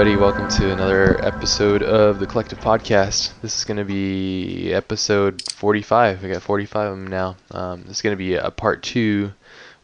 [0.00, 3.32] Everybody, welcome to another episode of the Collective Podcast.
[3.42, 6.24] This is going to be episode 45.
[6.24, 7.36] I got 45 of them now.
[7.50, 9.32] Um, this is going to be a part two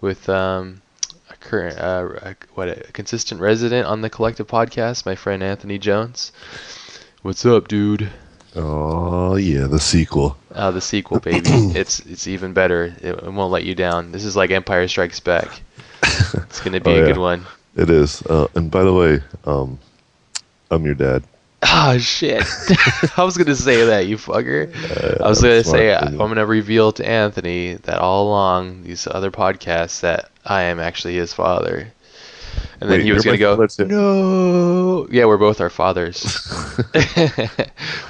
[0.01, 0.81] with um,
[1.29, 5.77] a current, uh, a, what, a consistent resident on the Collective Podcast, my friend Anthony
[5.77, 6.33] Jones.
[7.21, 8.09] What's up, dude?
[8.55, 10.39] Oh yeah, the sequel.
[10.51, 11.43] Uh, the sequel, baby.
[11.45, 12.85] it's it's even better.
[13.03, 14.13] It, it won't let you down.
[14.13, 15.61] This is like Empire Strikes Back.
[16.33, 17.07] It's going to be Oh, a yeah.
[17.09, 17.45] good one.
[17.77, 18.23] It is.
[18.23, 19.79] Uh, and by the way, um,
[20.71, 21.25] I'm your dad.
[21.63, 22.45] Oh shit!
[23.17, 24.73] I was gonna say that you fucker.
[24.75, 29.31] Uh, I was gonna say I'm gonna reveal to Anthony that all along these other
[29.31, 31.93] podcasts that I am actually his father,
[32.81, 35.09] and then Wait, he was gonna go, no.
[35.11, 36.25] Yeah, we're both our fathers.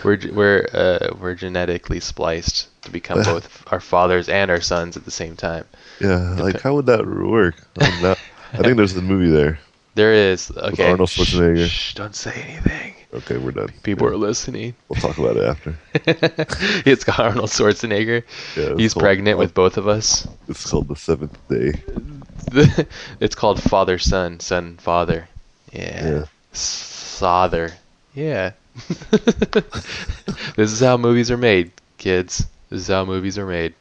[0.04, 5.04] we're we're uh, we're genetically spliced to become both our fathers and our sons at
[5.04, 5.64] the same time.
[6.00, 7.54] Yeah, like how would that work?
[8.02, 8.18] Not-
[8.52, 9.58] I think there's a movie there.
[9.96, 10.90] There is okay.
[10.90, 11.66] Arnold Schwarzenegger.
[11.68, 12.92] shh, don't say anything.
[13.14, 13.70] Okay, we're done.
[13.82, 14.74] People Yeah, are listening.
[14.90, 15.74] We'll talk about it after.
[16.84, 18.22] it's got Arnold Schwarzenegger.
[18.56, 20.28] Yeah, He's called- pregnant with both of us.
[20.48, 21.72] It's called the Seventh Day.
[23.20, 25.28] it's called father son son father.
[25.72, 26.06] Yeah.
[26.06, 26.24] Yeah.
[26.52, 27.72] Father.
[28.14, 28.52] Yeah.
[30.56, 32.46] this is how movies are made, kids.
[32.68, 33.74] This is how movies are made.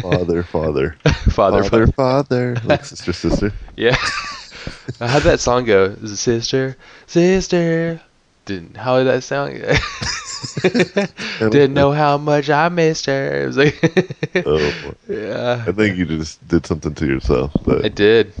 [0.00, 0.96] Father, father,
[1.30, 1.86] father, father, father.
[1.86, 2.56] father.
[2.64, 3.52] Like sister, sister.
[3.76, 3.96] Yeah.
[4.98, 5.94] How'd that song go?
[6.06, 8.00] Sister, sister?
[8.44, 9.52] Didn't how did that sound?
[11.52, 13.42] Didn't know how much I missed her.
[13.42, 15.64] It was like, Oh, yeah.
[15.66, 17.52] I think you just did something to yourself.
[17.64, 18.32] But I did.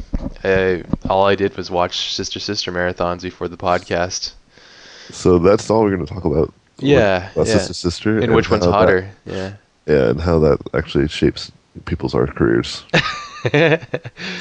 [0.42, 4.32] I, all I did was watch Sister Sister marathons before the podcast.
[5.10, 6.52] so that's all we're gonna talk about.
[6.78, 7.58] Yeah, about yeah.
[7.58, 9.10] sister, sister, And which one's how that- hotter?
[9.24, 9.52] Yeah.
[9.86, 11.52] yeah, and how that actually shapes
[11.84, 12.82] people's art careers.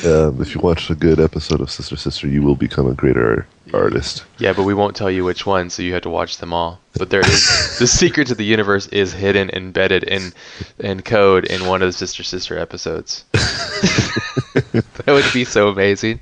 [0.03, 3.45] Um, if you watch a good episode of Sister Sister, you will become a greater
[3.72, 4.25] artist.
[4.39, 6.79] yeah, but we won't tell you which one, so you have to watch them all.
[6.97, 10.34] But there is the secret to the universe is hidden, embedded in
[10.79, 13.25] in code in one of the Sister Sister episodes.
[13.31, 16.19] that would be so amazing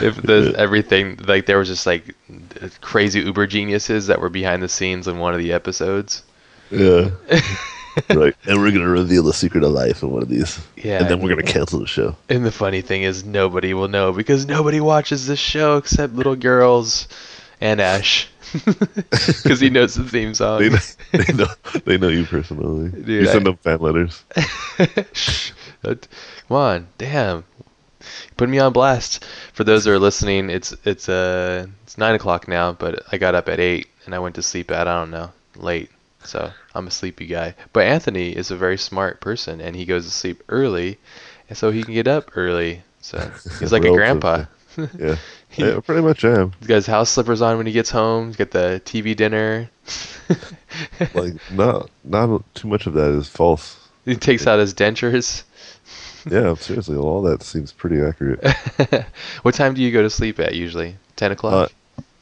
[0.00, 2.14] if the everything like there was just like
[2.80, 6.22] crazy uber geniuses that were behind the scenes in one of the episodes.
[6.70, 7.10] Yeah.
[8.10, 8.34] right.
[8.46, 10.58] And we're gonna reveal the secret of life in one of these.
[10.76, 11.00] Yeah.
[11.00, 12.16] And then we're gonna cancel the show.
[12.28, 16.36] And the funny thing is, nobody will know because nobody watches this show except little
[16.36, 17.08] girls
[17.60, 18.28] and Ash.
[18.64, 20.60] Because he knows the theme song.
[20.60, 20.78] They know,
[21.12, 21.46] they know
[21.84, 22.90] they know you personally.
[22.90, 24.22] Dude, you send I- them fan letters.
[25.12, 25.50] Shh.
[25.82, 25.98] Come
[26.56, 27.44] on, damn.
[28.36, 29.24] Put me on blast.
[29.54, 33.34] For those that are listening, it's it's uh it's nine o'clock now, but I got
[33.34, 35.90] up at eight and I went to sleep at I don't know late.
[36.24, 37.54] So I'm a sleepy guy.
[37.72, 40.98] But Anthony is a very smart person and he goes to sleep early,
[41.48, 42.82] and so he can get up early.
[43.00, 43.18] So
[43.60, 44.44] he's like a grandpa.
[44.98, 45.16] Yeah.
[45.56, 45.80] yeah.
[45.80, 46.52] Pretty much am.
[46.58, 48.28] He's got his house slippers on when he gets home.
[48.28, 49.70] He's got the TV dinner.
[51.12, 53.78] Like not not too much of that is false.
[54.04, 55.44] he takes out his dentures.
[56.28, 58.44] Yeah, seriously, all that seems pretty accurate.
[59.42, 60.96] what time do you go to sleep at usually?
[61.14, 61.70] Ten o'clock.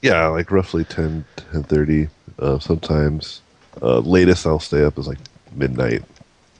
[0.03, 2.11] Yeah, like roughly 10, 10.30.
[2.39, 3.41] Uh, sometimes
[3.81, 5.19] uh, latest I'll stay up is like
[5.55, 6.03] midnight,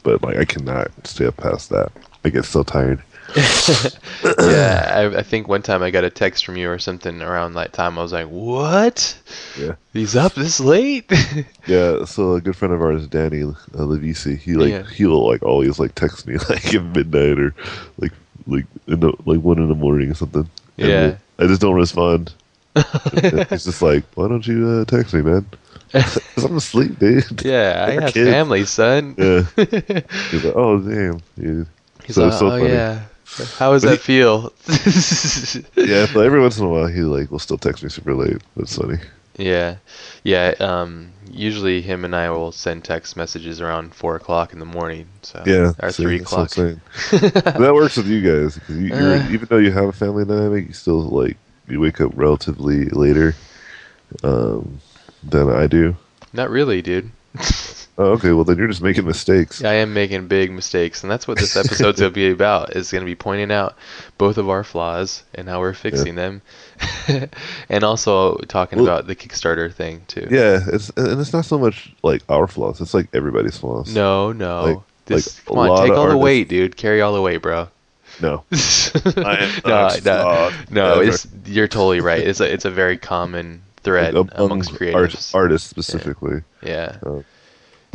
[0.03, 1.91] but like I cannot stay up past that.
[2.25, 3.03] I get so tired.
[4.39, 7.55] yeah, I, I think one time I got a text from you or something around
[7.55, 7.99] that time.
[7.99, 9.17] I was like, "What?
[9.59, 9.75] Yeah.
[9.93, 11.11] He's up this late?"
[11.67, 14.83] Yeah, so a good friend of ours, Danny uh, Levisi, he like Yeah.
[14.85, 17.55] he'll like always like text me like at midnight or
[17.99, 18.13] like
[18.49, 20.49] like in the, like one in the morning or something.
[20.79, 21.17] And Yeah.
[21.39, 22.35] I just don't respond.
[22.75, 25.47] He's just like, why don't you uh, text me, man?
[26.35, 27.45] Because I'm asleep, dude.
[27.45, 28.31] yeah, I have kids.
[28.31, 29.15] family, son.
[29.19, 29.43] Yeah.
[30.31, 31.67] He's like, oh damn, dude.
[32.05, 32.69] He's So like, so "Oh funny.
[32.69, 33.03] yeah,
[33.59, 34.53] how does But that feel?"
[35.77, 38.39] Yeah, but every once in a while he like will still text me super late.
[38.57, 38.99] That's funny.
[39.37, 39.77] Yeah,
[40.25, 40.55] yeah.
[40.61, 45.07] Um, usually him and I will send text messages around four o'clock in the morning.
[45.23, 47.57] So Yeah, or see, three that's what I'm o'clock.
[47.59, 49.27] that works with you guys because you, Uh.
[49.31, 51.37] even though you have a family dynamic, you still like
[51.69, 53.35] you wake up relatively later
[54.23, 54.81] um,
[55.23, 55.97] than I do.
[56.33, 57.11] Not really, dude.
[57.99, 59.63] Oh, okay, well then you're just making mistakes.
[59.63, 62.75] I am making big mistakes, and that's what this episode's gonna be about.
[62.75, 63.77] Is gonna be pointing out
[64.17, 66.41] both of our flaws and how we're fixing them,
[67.69, 70.27] and also talking Well- about the Kickstarter thing too.
[70.31, 73.95] Yeah, it's and it's not so much like our flaws; it's like everybody's flaws.
[73.95, 74.65] No, no.
[74.65, 76.77] Like- this, like, come on, take all the weight, dude.
[76.77, 77.69] Carry all the weight, bro.
[78.21, 81.01] no, no, am no, flawed no.
[81.01, 82.21] It's you're totally right.
[82.27, 86.43] It's a it's a very common thread among amongst art- artists specifically.
[86.63, 86.97] Yeah.
[87.05, 87.23] Uh,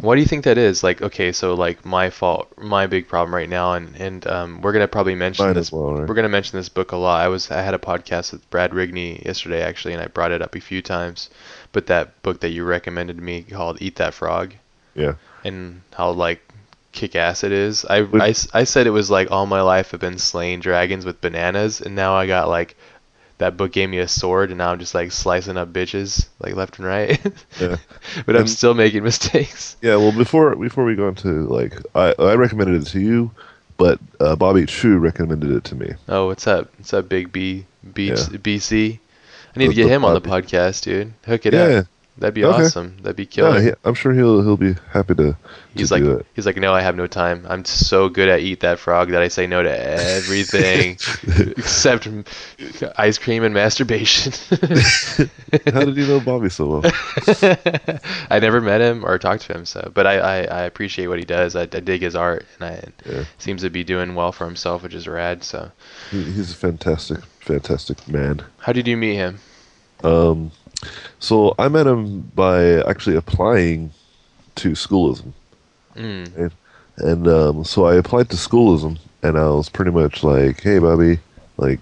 [0.02, 0.84] Why do you think that is?
[0.84, 4.74] Like, okay, so like my fault, my big problem right now, and and um, we're
[4.74, 5.72] gonna probably mention this.
[5.72, 6.08] well, right?
[6.08, 7.20] We're gonna mention this book a lot.
[7.22, 10.42] I was I had a podcast with Brad Rigney yesterday actually, and I brought it
[10.42, 11.30] up a few times.
[11.72, 14.54] But that book that you recommended to me called Eat That Frog,
[14.96, 15.16] Yeah.
[15.44, 16.42] and how like
[16.94, 17.86] kick ass it is.
[17.86, 21.22] I, I, I said it was like all my life I've been slaying dragons with
[21.22, 22.76] bananas, and now I got like
[23.40, 26.56] that book gave me a sword, and now I'm just like slicing up bitches like
[26.56, 27.20] left and right.
[27.62, 27.78] Yeah.
[28.26, 29.78] but I'm still making mistakes.
[29.82, 33.32] Yeah, well, before before we go into like, I I recommended it to you,
[33.78, 35.94] but uh, Bobby Chiu recommended it to me.
[36.08, 36.72] Oh, what's up?
[36.78, 37.66] What's up, Big B?
[37.94, 38.16] B Yeah.
[38.16, 39.00] BC?
[39.56, 41.14] I need to get the him on the podcast, dude.
[41.26, 41.86] Hook it Yeah, up.
[42.18, 42.66] That'd be Okay.
[42.66, 42.98] awesome.
[43.02, 43.62] That'd be yeah, killer.
[43.62, 45.38] he, I'm sure he'll he'll be happy to.
[45.76, 46.26] he's to like, do it.
[46.34, 47.46] he's like, no, I have no time.
[47.48, 50.98] I'm so good at eat that frog that I say no to everything
[51.58, 52.08] except
[52.98, 54.34] ice cream and masturbation.
[55.74, 56.82] How did you know Bobby so well?
[58.30, 61.20] I never met him or talked to him, so but I, I, I appreciate what
[61.20, 61.56] he does.
[61.56, 63.24] I, I dig his art, and I Yeah.
[63.38, 65.44] seems to be doing well for himself, which is rad.
[65.44, 65.72] So,
[66.12, 68.42] He, he's a fantastic, fantastic man.
[68.60, 69.40] how did you meet him?
[70.04, 70.52] Um,
[71.20, 73.92] so I met him by actually applying
[74.56, 75.34] to schoolism,
[75.96, 76.52] Mm.
[76.98, 81.20] and um, so I applied to schoolism, and I was pretty much like, "Hey, Bobby,
[81.58, 81.80] like,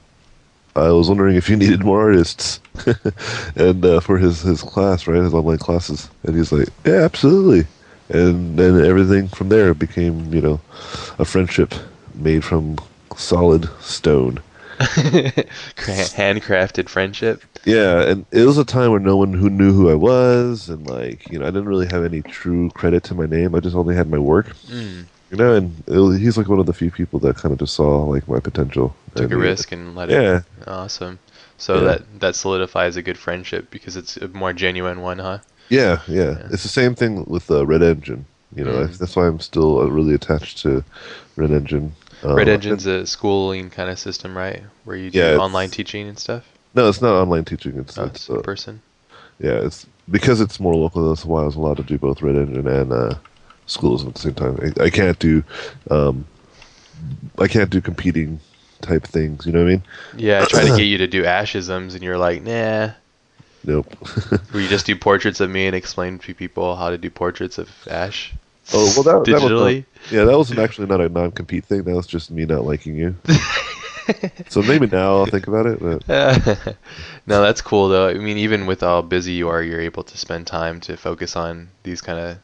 [0.75, 2.59] I was wondering if you needed more artists,
[3.55, 7.67] and uh, for his his class, right, his online classes." And he's like, "Yeah, absolutely."
[8.09, 10.61] And then everything from there became, you know,
[11.17, 11.73] a friendship
[12.13, 12.77] made from
[13.17, 14.39] solid stone.
[15.75, 17.43] Cra- Handcrafted friendship.
[17.65, 20.85] Yeah, and it was a time where no one who knew who I was, and
[20.87, 23.55] like you know, I didn't really have any true credit to my name.
[23.55, 25.05] I just only had my work, Mm.
[25.31, 25.55] you know.
[25.55, 28.27] And was, he's like one of the few people that kind of just saw like
[28.27, 28.95] my potential.
[29.15, 30.13] Took and, a uh, risk and let it.
[30.21, 31.19] Yeah, Awesome.
[31.57, 31.83] So Yeah.
[31.85, 35.39] that that solidifies a good friendship because it's a more genuine one, huh?
[35.69, 36.47] yeah, yeah, Yeah.
[36.51, 38.25] It's the same thing with uh, Red Engine.
[38.55, 38.97] You know, Mm.
[38.99, 40.83] that's why I'm still uh, really attached to
[41.35, 41.93] Red Engine.
[42.33, 44.63] Red Engine's a schooling kind of system, right?
[44.83, 46.45] Where you do Yeah, online teaching and stuff.
[46.73, 47.77] No, it's not online teaching.
[47.79, 48.81] It's, Oh, it's it's in uh, person.
[49.39, 51.09] yeah, it's because it's more local.
[51.09, 53.15] That's why I was allowed to do both Red Engine and uh,
[53.65, 54.59] schools at the same time.
[54.79, 55.43] I, I can't do,
[55.89, 56.25] um,
[57.39, 58.39] I can't do competing
[58.81, 59.45] type things.
[59.45, 59.83] You know what I mean?
[60.11, 62.91] Yeah, I tried to get you to do ashisms, and you're like, nah.
[63.63, 63.95] Nope.
[64.51, 67.57] Where you just do portraits of me and explain to people how to do portraits
[67.57, 68.33] of Ash.
[68.73, 71.83] Oh well, that, that was not, yeah, that wasn't actually not a non-compete thing.
[71.83, 73.15] That was just me not liking you.
[74.49, 75.79] so maybe now I'll think about it.
[75.79, 76.07] But
[77.27, 78.07] no, that's cool though.
[78.09, 81.35] I mean, even with how busy you are, you're able to spend time to focus
[81.35, 82.37] on these kind of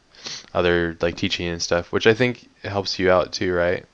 [0.54, 3.84] other like teaching and stuff, which I think helps you out too, right?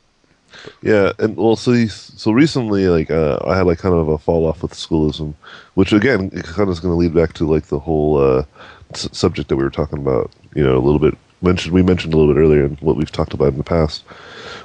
[0.82, 4.18] yeah, and well, so these, so recently, like uh, I had like kind of a
[4.18, 5.34] fall off with schoolism,
[5.74, 8.44] which again, kind of is going to lead back to like the whole uh,
[8.92, 10.30] s- subject that we were talking about.
[10.54, 13.12] You know, a little bit mentioned we mentioned a little bit earlier and what we've
[13.12, 14.02] talked about in the past,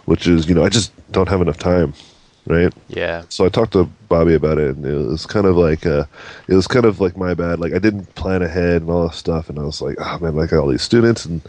[0.06, 1.94] which is you know I just don't have enough time,
[2.48, 2.74] right?
[2.88, 3.24] Yeah.
[3.30, 6.06] So I talked to Bobby about it, and it was kind of like uh,
[6.48, 7.60] it was kind of like my bad.
[7.60, 10.36] Like I didn't plan ahead and all that stuff, and I was like, oh man,
[10.36, 11.42] like I got all these students, and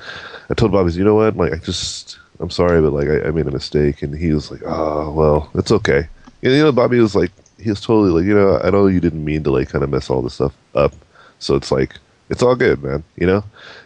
[0.50, 3.30] I told Bobby, you know what, like I just I'm sorry, but like I, I
[3.30, 6.08] made a mistake, and he was like, oh well, it's okay.
[6.42, 9.00] And, you know, Bobby was like, he was totally like, you know, I know you
[9.00, 10.92] didn't mean to like kind of mess all this stuff up,
[11.38, 11.96] so it's like
[12.28, 13.44] it's all good, man, you know,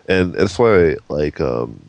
[0.08, 1.80] and that's why like um,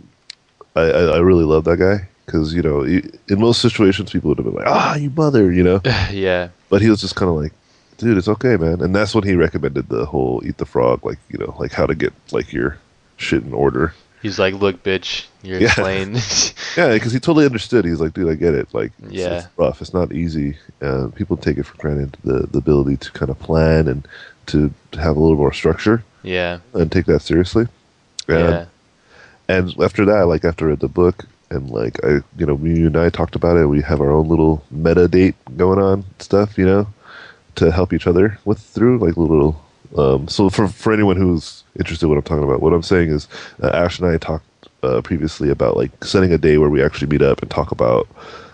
[0.76, 2.08] I I, really love that guy.
[2.26, 5.64] Because you know, in most situations, people would have been like, "Ah, you mother," you
[5.64, 5.82] know.
[6.12, 6.50] yeah.
[6.70, 7.54] But he was just kind of like,
[7.98, 8.82] dude, it's okay, man.
[8.82, 11.86] And that's when he recommended the whole eat the frog, like, you know, like how
[11.86, 12.78] to get like your
[13.18, 13.94] shit in order.
[14.22, 15.74] He's like, look, bitch, you're Yeah.
[16.78, 17.86] Yeah, because he totally understood.
[17.86, 18.74] He's like, dude, I get it.
[18.74, 19.38] Like, it's, Yeah.
[19.38, 19.82] it's rough.
[19.82, 20.58] It's not easy.
[20.82, 24.08] Uh, people take it for granted the the ability to kind of plan and
[24.48, 26.60] to, to have a little more structure yeah.
[26.74, 27.68] and take that seriously.
[28.30, 28.66] And, Yeah.
[29.48, 32.86] and after that, like after I read the book and like I, you know, me
[32.86, 33.66] and I talked about it.
[33.68, 36.88] We have our own little meta date going on stuff, you know,
[37.56, 39.64] to help each other with through like little.
[39.98, 43.10] Um, so for for anyone who's interested, in what I'm talking about, what I'm saying
[43.10, 43.28] is,
[43.64, 44.46] uh, Ash and I talked
[44.84, 48.08] uh, previously about like setting a day where we actually meet up and talk about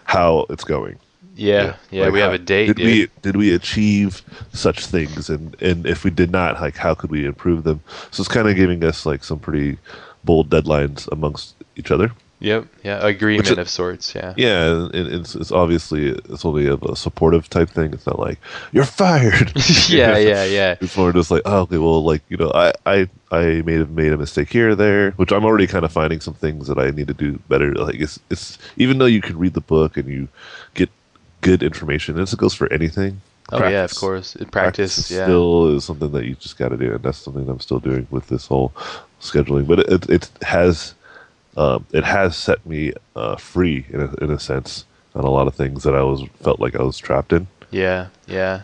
[0.05, 0.97] how it's going.
[1.35, 1.75] Yeah.
[1.91, 2.05] Yeah.
[2.05, 2.85] Like, we have a date, Did dude.
[2.85, 4.21] we did we achieve
[4.53, 7.81] such things, and and if we did not, like how could we improve them?
[8.11, 9.77] So it's kind of giving us like some pretty
[10.23, 12.11] bold deadlines amongst each other.
[12.39, 12.67] Yep.
[12.83, 13.05] Yeah.
[13.05, 14.13] Agreement Which- of sorts.
[14.13, 14.33] Yeah.
[14.37, 17.93] Yeah, and it's, it's obviously it's only of a supportive type thing.
[17.93, 18.39] It's not like
[18.73, 19.53] you're fired.
[19.89, 20.17] yeah.
[20.17, 20.43] Yeah.
[20.45, 20.75] Yeah.
[20.81, 23.91] It's more just like, oh, okay, well, like you know, I I I may have
[23.91, 26.77] made a mistake here or there, which I'm already kind of finding some things that
[26.77, 27.73] I need to do better.
[27.73, 30.27] Like it's it's even though you can read the book and you
[30.75, 30.89] get
[31.45, 33.21] good information, this goes for anything.
[33.51, 34.35] Oh yeah, of course.
[34.35, 35.25] In practice, is yeah.
[35.25, 38.07] still is something that you just got to do, and that's something I'm still doing
[38.09, 38.73] with this whole
[39.21, 39.67] scheduling.
[39.67, 40.95] But it it has
[41.55, 45.45] um, it has set me uh, free in a, in a sense on a lot
[45.45, 47.47] of things that I was felt like I was trapped in.
[47.69, 48.61] Yeah, yeah,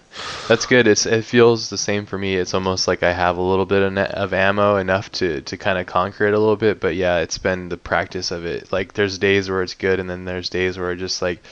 [0.48, 0.88] that's good.
[0.88, 2.36] It's it feels the same for me.
[2.36, 5.78] It's almost like I have a little bit of, of ammo, enough to to kind
[5.78, 6.80] of conquer it a little bit.
[6.80, 8.72] But yeah, it's been the practice of it.
[8.72, 11.44] Like there's days where it's good, and then there's days where it just like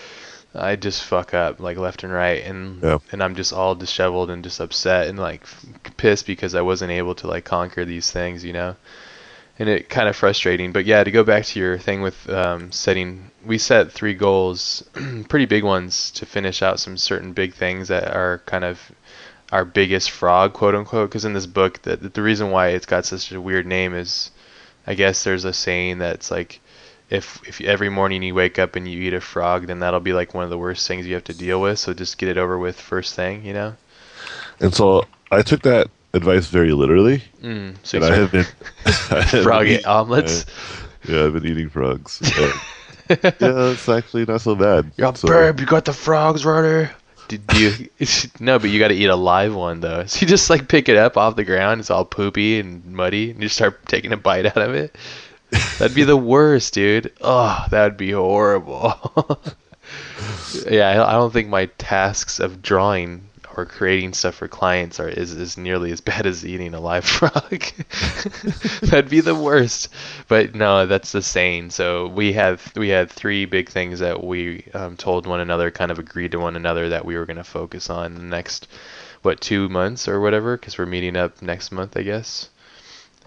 [0.56, 2.98] I just fuck up like left and right, and Yeah.
[3.12, 5.44] and I'm just all disheveled and just upset and like
[5.98, 8.76] pissed because I wasn't able to like conquer these things, you know.
[9.60, 12.72] And it kind of frustrating, but yeah, to go back to your thing with um,
[12.72, 14.84] setting, we set three goals,
[15.28, 18.80] pretty big ones, to finish out some certain big things that are kind of
[19.52, 21.10] our biggest frog, quote unquote.
[21.10, 24.32] Because in this book, the the reason why it's got such a weird name is,
[24.88, 26.62] I guess there's a saying that's like,
[27.10, 30.14] if if every morning you wake up and you eat a frog, then that'll be
[30.14, 31.80] like one of the worst things you have to deal with.
[31.80, 33.76] So just get it over with first thing, you know.
[34.60, 38.46] And so I took that advice very literally, Mm, so and I have been
[38.86, 40.46] I have frog been it omelets.
[41.08, 42.22] Yeah, I've been eating frogs.
[43.10, 44.92] Yeah, it's actually not so bad.
[44.96, 45.60] You're So- burp.
[45.60, 46.92] You got the frogs, runner.
[47.28, 47.90] Did you?
[48.40, 50.06] no, but you got to eat a live one though.
[50.06, 51.80] So you just like pick it up off the ground.
[51.80, 54.96] It's all poopy and muddy, and you start taking a bite out of it.
[55.52, 57.14] That'd be the worst, dude.
[57.22, 58.94] Oh, that'd be horrible.
[60.70, 63.30] yeah, I don't think my tasks of drawing
[63.60, 67.06] or creating stuff for clients are is, is nearly as bad as eating a live
[67.18, 67.64] frog.
[68.82, 69.90] That'd be the worst.
[70.28, 71.72] But no, that's the saying.
[71.72, 75.92] So we had we had three big things that we um, told one another, kind
[75.92, 78.68] of agreed to one another that we were going to focus on the next
[79.22, 82.50] what two months or whatever, because we're meeting up next month, I guess.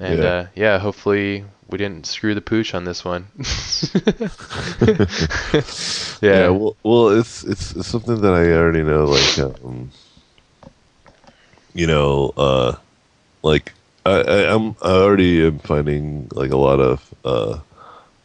[0.00, 0.24] And Yeah.
[0.24, 3.26] uh, yeah, hopefully we didn't screw the pooch on this one.
[6.22, 9.06] Yeah, well, well, it's, it's it's something that I already know.
[9.06, 9.90] Like, um,
[11.74, 12.76] you know, uh,
[13.42, 13.72] like
[14.06, 17.60] I, I I'm I already am finding like a lot of uh,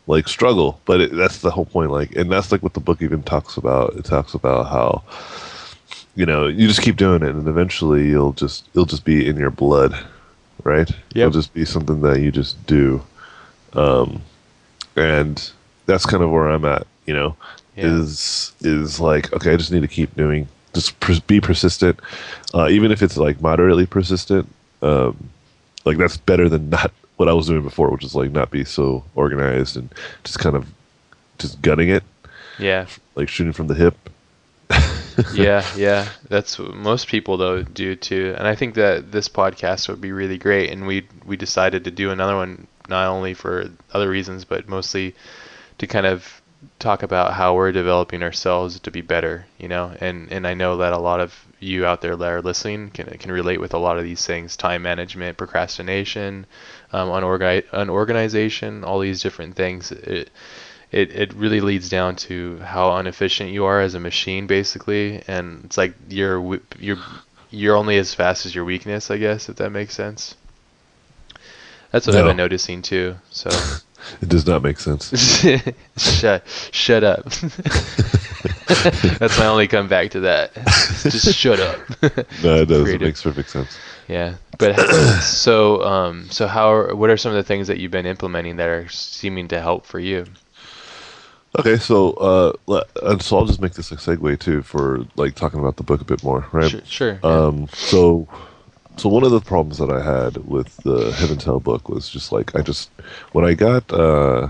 [0.08, 1.92] like struggle, but it, that's the whole point.
[1.92, 3.96] Like, and that's like what the book even talks about.
[3.96, 5.04] It talks about how
[6.16, 9.38] you know you just keep doing it, and eventually you'll just it'll just be in
[9.38, 9.98] your blood,
[10.64, 10.90] right?
[11.14, 13.02] It'll just be something that you just do,
[13.74, 14.22] um,
[14.96, 15.52] and
[15.86, 16.88] that's kind of where I'm at.
[17.06, 17.36] You know,
[17.76, 17.86] Yeah.
[17.86, 20.48] is is like okay, I just need to keep doing.
[20.74, 22.00] Just pers- be persistent,
[22.54, 24.48] uh, even if it's like moderately persistent.
[24.82, 25.30] Um,
[25.86, 28.64] like that's better than not what I was doing before, which is like not be
[28.64, 29.90] so organized and
[30.24, 30.68] just kind of
[31.40, 32.04] just gunning it,
[32.60, 32.86] yeah.
[33.16, 33.96] like shooting from the hip.
[35.30, 36.10] Yeah, yeah.
[36.30, 38.36] That's what most people though do too.
[38.38, 40.72] And I think that this podcast would be really great.
[40.72, 45.16] And we we decided to do another one not only for other reasons, but mostly
[45.80, 46.42] to kind of
[46.80, 49.46] talk about how we're developing ourselves to be better.
[49.58, 52.42] You know, and and I know that a lot of you out there that are
[52.42, 56.46] listening can can relate with a lot of these things: time management, procrastination,
[56.94, 59.92] um, unorganization, all these different things.
[59.92, 60.30] It,
[60.92, 65.22] it, it really leads down to how inefficient you are as a machine basically.
[65.28, 66.98] And it's like you're you're
[67.50, 70.36] you're only as fast as your weakness i guess if that makes sense.
[71.92, 73.50] That's what i've been noticing too so.
[74.22, 75.10] It does not make sense.
[75.98, 77.26] shut shut up.
[79.20, 80.54] That's my only comeback to that.
[80.54, 81.80] Just shut up.
[82.44, 82.88] No, it does.
[82.88, 83.78] It makes perfect sense.
[84.08, 84.76] yeah but
[85.22, 88.58] so um so how are, what are some of the things that you've been implementing
[88.58, 90.26] that are seeming to help for you
[91.58, 95.36] Okay, so uh, le- and so I'll just make this a segue too for like
[95.36, 96.70] talking about the book a bit more, right?
[96.70, 97.30] sure, sure yeah.
[97.30, 98.28] Um, so,
[98.98, 102.32] so one of the problems that I had with the Heaven's Hell book was just
[102.32, 102.92] like I just
[103.32, 104.50] when I got uh,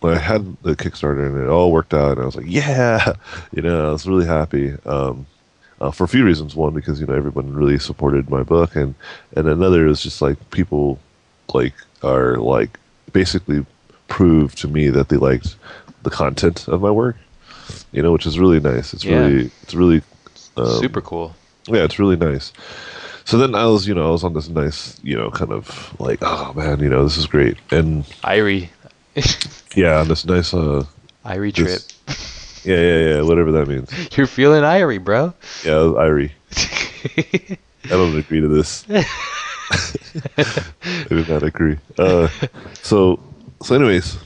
[0.00, 3.14] when I had the Kickstarter and it all worked out and I was like, yeah,
[3.52, 4.74] you know, I was really happy.
[4.84, 5.26] Um,
[5.80, 6.54] uh, for a few reasons.
[6.54, 8.94] One, because you know everyone really supported my book, and
[9.36, 10.98] and another is just like people
[11.52, 12.78] like are like
[13.12, 13.64] basically
[14.08, 15.56] prove to me that they liked
[16.04, 17.16] the content of my work.
[17.92, 18.92] You know, which is really nice.
[18.94, 19.18] It's Yeah.
[19.20, 20.02] really it's really
[20.56, 21.34] um, super cool
[21.66, 22.52] yeah, it's really nice.
[23.24, 25.98] So then I was, you know, I was on this nice, you know, kind of
[25.98, 28.68] like, oh man, you know, this is great, and Irie.
[29.74, 30.84] yeah, on this nice, uh,
[31.24, 31.80] Irie trip.
[32.06, 33.90] this- yeah, yeah, yeah, whatever that means.
[34.16, 35.32] You're feeling Irie, bro.
[35.64, 35.72] Yeah,
[36.04, 36.32] Irie.
[37.84, 38.84] I don't agree to this.
[40.36, 41.78] I do not agree.
[41.98, 42.28] Uh,
[42.82, 43.18] so,
[43.62, 44.18] so anyways,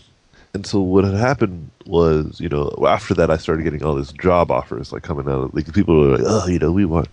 [0.54, 4.12] and so what had happened was, you know, after that, I started getting all these
[4.12, 5.42] job offers like coming out.
[5.44, 7.08] Of like people were like, oh, you know, we want,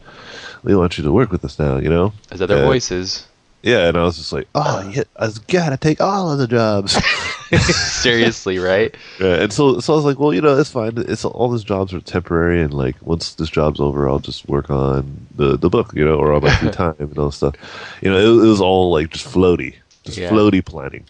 [0.64, 2.14] we want you to work with us now, you know.
[2.32, 3.28] As other Uh, voices.
[3.64, 6.48] Yeah, and I was just like, oh, yeah, I was gotta take all of the
[6.48, 6.94] jobs.
[8.02, 8.94] Seriously, right?
[9.20, 10.94] yeah, and so, so I was like, well, you know, it's fine.
[10.98, 14.70] It's all these jobs are temporary, and like once this job's over, I'll just work
[14.70, 17.56] on the the book, you know, or on my free time and all that stuff.
[18.02, 20.30] You know, it, it was all like just floaty, just Yeah.
[20.30, 21.06] floaty planning.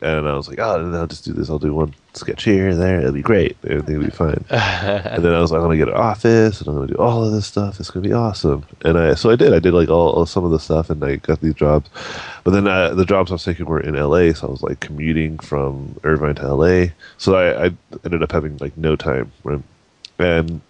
[0.00, 1.50] And I was like, oh, I'll just do this.
[1.50, 3.00] I'll do one sketch here and there.
[3.00, 3.56] It'll be great.
[3.64, 4.44] Everything will be fine.
[4.50, 7.24] and then I was like, I'm gonna get an office, and I'm gonna do all
[7.24, 7.80] of this stuff.
[7.80, 8.64] It's gonna be awesome.
[8.84, 9.52] And I, so I did.
[9.52, 11.90] I did like all, all some of the stuff, and I got these jobs.
[12.44, 14.78] But then uh, the jobs I was taking were in LA, so I was like
[14.80, 16.86] commuting from Irvine to LA.
[17.16, 17.70] So I, I
[18.04, 19.62] ended up having like no time, right?
[20.20, 20.60] And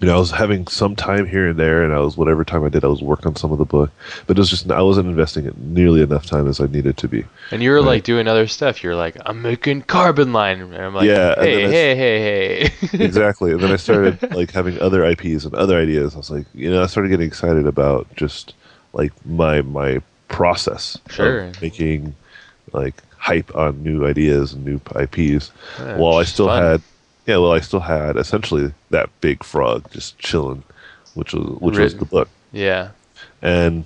[0.00, 2.64] you know, I was having some time here and there, and I was whatever time
[2.64, 3.90] I did, I was working on some of the book,
[4.26, 7.08] but it was just I wasn't investing it nearly enough time as I needed to
[7.08, 7.24] be.
[7.50, 8.00] And you were Right.
[8.00, 8.82] like doing other stuff.
[8.82, 10.60] You're like, I'm making carbon line.
[10.60, 12.96] And I'm like, Yeah, hey, hey, hey, hey.
[12.98, 13.52] exactly.
[13.52, 16.14] And then I started like having other IPs and other ideas.
[16.14, 18.54] I was like, you know, I started getting excited about just
[18.92, 21.54] like my my process Sure.
[21.54, 22.16] of making
[22.72, 25.52] like hype on new ideas and new IPs.
[25.78, 26.62] Yeah, while I still fun.
[26.62, 26.82] had,
[27.26, 30.62] yeah, well, I still had essentially that big frog just chilling,
[31.14, 32.28] which was which was the book.
[32.52, 32.90] yeah.
[33.40, 33.84] and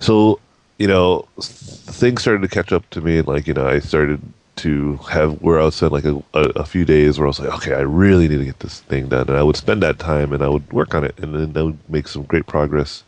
[0.00, 0.40] so
[0.78, 3.78] you know th- things started to catch up to me and like you know i
[3.78, 4.20] started
[4.56, 7.38] to have where i would spend like a, a, a few days where i was
[7.38, 9.98] like okay i really need to get this thing done and i would spend that
[9.98, 13.04] time and i would work on it and then i would make some great progress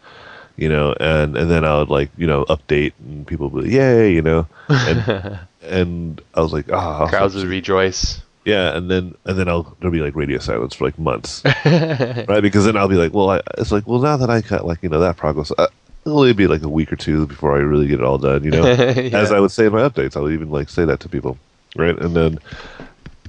[0.56, 3.68] you know and and then i would like you know update and people would be
[3.70, 8.20] like, yay you know and and i was like ah Crowds would rejoice.
[8.44, 12.40] Yeah and then and then i'll there'll be like radio silence for like months right?
[12.40, 14.82] Because then I'll be like, well, I, it's like, well, now that I got like
[14.82, 15.66] you know that progress, uh,
[16.04, 18.42] it'll only be like a week or two before I really get it all done.
[18.44, 19.18] You know, Yeah.
[19.18, 21.38] as I would say in my updates, I would even like say that to people,
[21.76, 21.96] right?
[21.98, 22.38] And then,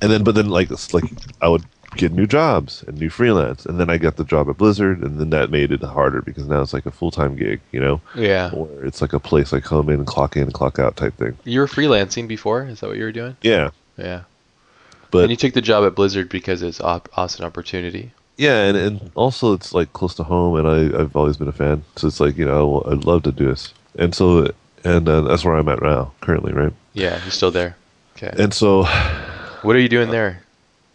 [0.01, 1.03] and then, but then like it's like
[1.41, 1.63] I would
[1.96, 5.20] get new jobs and new freelance, and then I got the job at Blizzard, and
[5.20, 8.01] then that made it harder because now it's like a full time gig, you know,
[8.15, 8.51] yeah.
[8.53, 11.38] Or it's like a place I come in clock in clock out type thing.
[11.43, 12.63] You were freelancing before?
[12.65, 13.38] Is that what you were doing?
[13.41, 14.24] Yeah, Yeah.
[15.13, 18.11] But and you took the job at Blizzard because it's op- awesome opportunity.
[18.35, 21.53] Yeah, and, and also it's like close to home, and I I've always been a
[21.53, 24.51] fan, so it's like you know I'd love to do this, and so
[24.83, 26.73] and uh, that's where I'm at now currently, right?
[26.93, 27.77] Yeah, you're still there.
[28.17, 28.33] Okay.
[28.43, 28.83] And so
[29.61, 30.41] what are you doing there?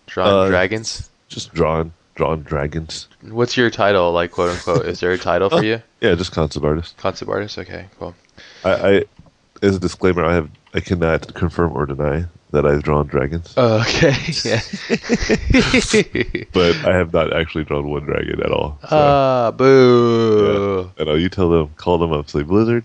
[0.06, 1.08] Drawing Uh, dragons?
[1.28, 3.06] just drawing drawing dragons.
[3.22, 4.86] What's your title, like quote unquote?
[4.86, 5.80] Is there a title for you?
[6.00, 6.96] Yeah, just concept artist.
[6.96, 7.56] Concept artist?
[7.58, 8.14] Okay, cool.
[8.64, 9.04] I, I
[9.62, 13.80] as a disclaimer, I have I cannot confirm or deny that I've drawn dragons, Oh,
[13.80, 14.14] okay.
[14.44, 14.60] Yeah.
[16.52, 18.78] but I have not actually drawn one dragon at all.
[18.82, 20.90] So, Ah, boo.
[20.98, 22.84] I know you tell them, call them up, say Blizzard,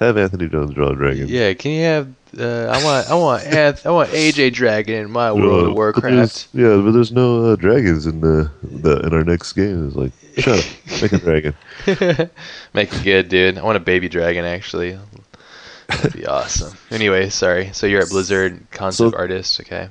[0.00, 1.28] have Anthony Jones draw a dragon.
[1.28, 1.52] Yeah.
[1.54, 2.08] can you have?
[2.38, 5.66] Uh, I want, I want, Anth- I want AJ Dragon in my Uh, World of
[5.68, 6.06] but Warcraft.
[6.16, 9.86] there's- Yeah, but there's no uh, dragons in the, the in our next game.
[9.86, 11.54] It's like shut up, make a dragon.
[12.72, 13.58] Make it good, dude.
[13.58, 14.98] I want a baby dragon actually.
[15.88, 16.76] That'd be awesome.
[16.90, 17.70] Anyway, sorry.
[17.72, 19.60] So you're at Blizzard, concept So- artist.
[19.60, 19.88] Okay.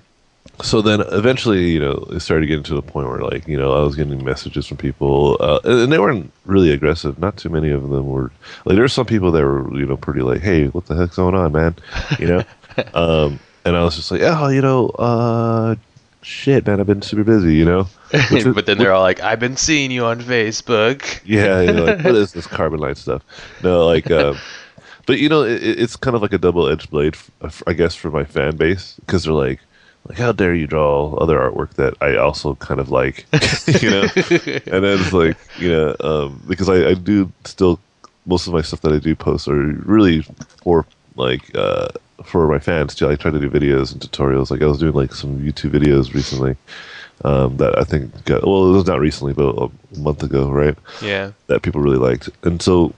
[0.63, 3.73] So then eventually, you know, it started getting to the point where like you know
[3.73, 7.17] I was getting messages from people, uh, and they weren't really aggressive.
[7.17, 8.32] Not too many of them were
[8.65, 11.15] like there were some people that were you know pretty like, hey, what the heck's
[11.15, 11.75] going on, man?
[12.19, 12.43] You know,
[12.93, 15.75] um, and I was just like, oh, you know, uh,
[16.21, 17.88] shit, man, I've been super busy, you know.
[18.13, 21.86] Is- but then they're all like, "I've been seeing you on Facebook." Yeah, you know,
[21.86, 23.23] like, what is this carbon light stuff?
[23.63, 24.38] No, like, um,
[25.06, 27.16] but you know, it, it's kind of like a double-edged blade,
[27.68, 29.60] I guess, for my fan base because they're like,
[30.08, 33.26] like, how dare you draw other artwork that I also kind of like,
[33.82, 34.02] you know?
[34.26, 37.80] and then it's like, you know, um, because I, I do still
[38.26, 40.22] most of my stuff that I do post are really
[40.64, 40.86] for
[41.16, 41.90] like uh,
[42.24, 43.10] for my fans too.
[43.10, 44.52] I try to do videos and tutorials.
[44.52, 46.56] Like I was doing like some YouTube videos recently.
[47.24, 50.76] Um, that I think got well, it was not recently, but a month ago, right?
[51.04, 51.34] Yeah.
[51.48, 52.30] that people really liked.
[52.42, 52.96] And so,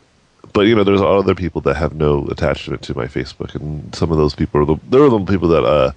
[0.54, 4.12] but you know, there's other people that have no attachment to my Facebook, and some
[4.12, 5.92] of those people are the there are the people that uh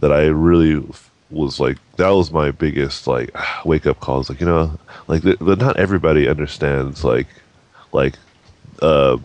[0.00, 0.82] that I really
[1.30, 3.30] was like that was my biggest like
[3.64, 4.28] wake up calls.
[4.30, 7.26] Like you know, like the, the, not everybody understands like
[7.92, 8.14] like
[8.82, 9.16] uh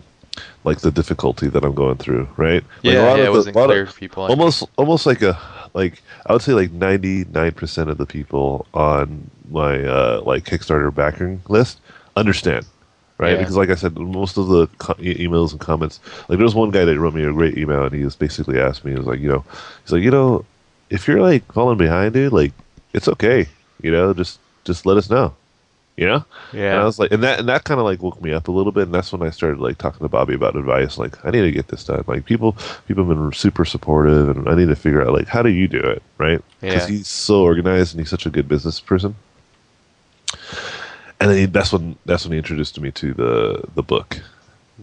[0.64, 2.62] like the difficulty that I'm going through, right?
[2.82, 4.24] Like, a Yeah, lot yeah, of it the- wasn't lot of- clear for people.
[4.24, 5.38] almost almost like a
[5.74, 10.44] like I would say like ninety nine percent of the people on my uh, like
[10.44, 11.78] Kickstarter backing list
[12.16, 12.66] understand,
[13.22, 13.32] right?
[13.32, 13.38] Yeah.
[13.38, 16.70] Because like I said, most of the co- emails and comments, like there was one
[16.70, 19.06] guy that wrote me a great email and he just basically asked me, he was
[19.06, 19.44] like, you know,
[19.84, 20.44] he's like, you know,
[20.90, 22.52] if you're like falling behind, dude, like
[22.92, 23.46] it's okay,
[23.80, 25.34] you know, just just let us know,
[25.96, 26.24] you know.
[26.52, 28.52] And I was like, and that and that kind of like woke me up a
[28.52, 30.98] little bit, and that's when I started like talking to Bobby about advice.
[30.98, 32.04] Like, I need to get this done.
[32.06, 32.56] Like, people
[32.86, 35.66] people have been super supportive, and I need to figure out like how do you
[35.68, 36.42] do it, right?
[36.60, 36.96] Because Yeah.
[36.96, 39.14] he's so organized and he's such a good business person.
[41.22, 44.20] And then he, that's when that's when he introduced me to the the book.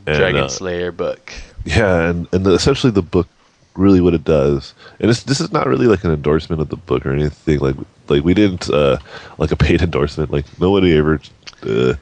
[0.07, 1.33] And, Dragon uh, Slayer book.
[1.65, 3.27] yeah, and and the, essentially the book
[3.75, 6.77] really what it does, and this this is not really like an endorsement of the
[6.77, 7.75] book or anything like
[8.07, 8.97] like we didn't uh
[9.37, 10.31] like a paid endorsement.
[10.31, 11.19] Like nobody ever
[11.63, 11.95] uh,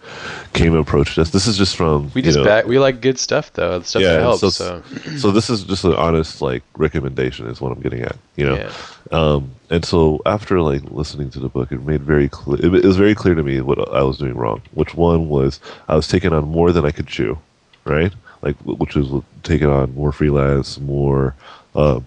[0.54, 1.32] came and approached us.
[1.32, 2.66] This is just from We you just know, back.
[2.66, 3.80] We like good stuff though.
[3.80, 4.40] The stuff that helps.
[4.42, 4.82] so, So,
[5.18, 8.56] so this is just an honest like recommendation is what I'm getting at, you know.
[8.56, 8.72] yeah.
[9.12, 12.60] Um, and so after like listening to the book, it made very clear.
[12.66, 14.62] It, it was very clear to me what I was doing wrong.
[14.74, 17.38] Which one was I was taking on more than I could chew,
[17.86, 18.14] right?
[18.42, 21.36] Like which was taking on more freelance, more,
[21.76, 22.00] uh,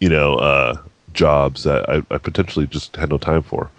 [0.00, 0.76] you know, uh,
[1.12, 3.70] jobs that I, I potentially just had no time for.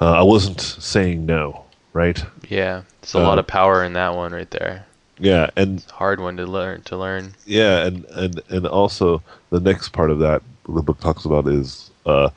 [0.00, 1.63] Uh, I wasn't saying no,
[1.94, 2.22] right?
[2.50, 2.82] Yeah.
[3.02, 4.84] it's a lot Uh, of power in that one right there.
[5.18, 6.82] Yeah, and hard one to learn.
[6.82, 7.34] To learn.
[7.46, 11.90] Yeah, and and and also the next part of that the book talks about is
[12.04, 12.30] uh,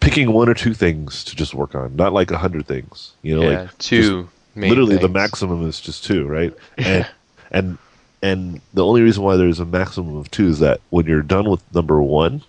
[0.00, 3.12] picking one or two things to just work on, not like a hundred things.
[3.22, 3.60] You know, yeah.
[3.62, 4.28] like Two.
[4.56, 6.54] literally the maximum is just two, right?
[6.78, 7.06] And
[7.50, 7.78] and
[8.22, 11.48] and the only reason why there's a maximum of two is that when you're done
[11.50, 12.42] with number one,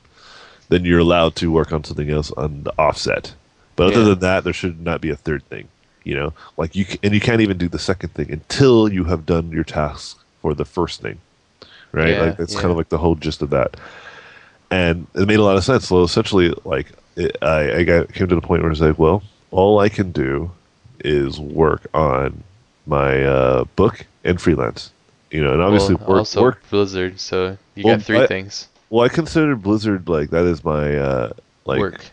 [0.70, 3.34] then you're allowed to work on something else on the offset.
[3.76, 4.10] But other Yeah.
[4.10, 5.68] than that, there should not be a third thing.
[6.06, 9.26] You know, like you and you can't even do the second thing until you have
[9.26, 11.20] done your task for the first thing,
[11.92, 12.10] right?
[12.12, 13.76] Yeah, like that's kind of like the whole gist of that.
[14.72, 15.88] And it made a lot of sense.
[15.88, 19.24] So essentially, like it, I, I got came to the point where it's like, well,
[19.52, 20.52] all I can do
[21.00, 22.44] is work on
[22.86, 24.92] my uh, book and freelance.
[25.32, 26.70] You know, and obviously well, work, also work.
[26.70, 27.20] Blizzard.
[27.20, 28.68] So you Well, got three I- things.
[28.92, 31.34] Well, I consider Blizzard like that is my uh,
[31.66, 32.06] like Work.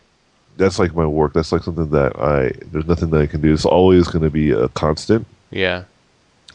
[0.57, 1.33] That's like my work.
[1.33, 3.53] That's like something that I there's nothing that I can do.
[3.53, 5.27] It's always going to be a constant.
[5.51, 5.85] Yeah.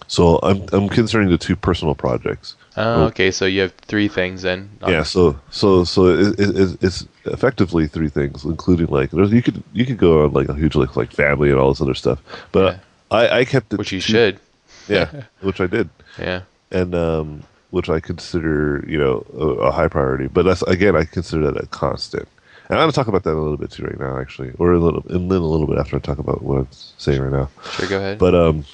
[0.07, 2.55] So I'm I'm considering the two personal projects.
[2.77, 3.31] Oh, okay.
[3.31, 4.69] So you have three things then.
[4.87, 5.03] Yeah.
[5.03, 9.61] So so so it, it, it, it's effectively three things, including like there's, you could
[9.73, 12.21] you could go on like a huge list like family and all this other stuff,
[12.51, 12.79] but
[13.11, 14.39] I I kept it Which you to- should.
[14.87, 16.41] yeah which I did Yeah.
[16.71, 21.03] and um which I consider you know a, a high priority, but that's again I
[21.03, 22.27] consider that a constant.
[22.69, 24.73] And I'm going to talk about that a little bit too right now, actually, or
[24.73, 27.31] a little, and then a little bit after I talk about what I'm saying right
[27.31, 27.49] now.
[27.71, 27.87] Sure.
[27.87, 28.19] Go ahead.
[28.19, 28.65] But um,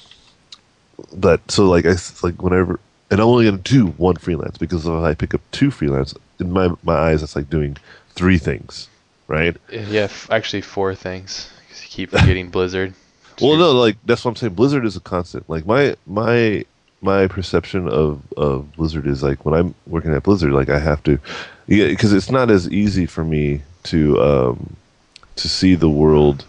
[1.14, 2.80] but so like I like whenever,
[3.10, 6.50] and I'm only gonna do one freelance because if I pick up two freelance, in
[6.52, 7.76] my my eyes, that's like doing
[8.10, 8.88] three things,
[9.28, 9.56] right?
[9.70, 10.02] yeah.
[10.02, 12.94] f- Actually, four things because you keep forgetting Blizzard.
[13.40, 14.54] Well, no, like that's what I'm saying.
[14.54, 15.48] Blizzard is a constant.
[15.48, 16.64] Like my my
[17.00, 21.02] my perception of of Blizzard is like when I'm working at Blizzard, like I have
[21.04, 21.18] to,
[21.66, 24.76] yeah, because it's not as easy for me to um
[25.36, 26.44] to see the world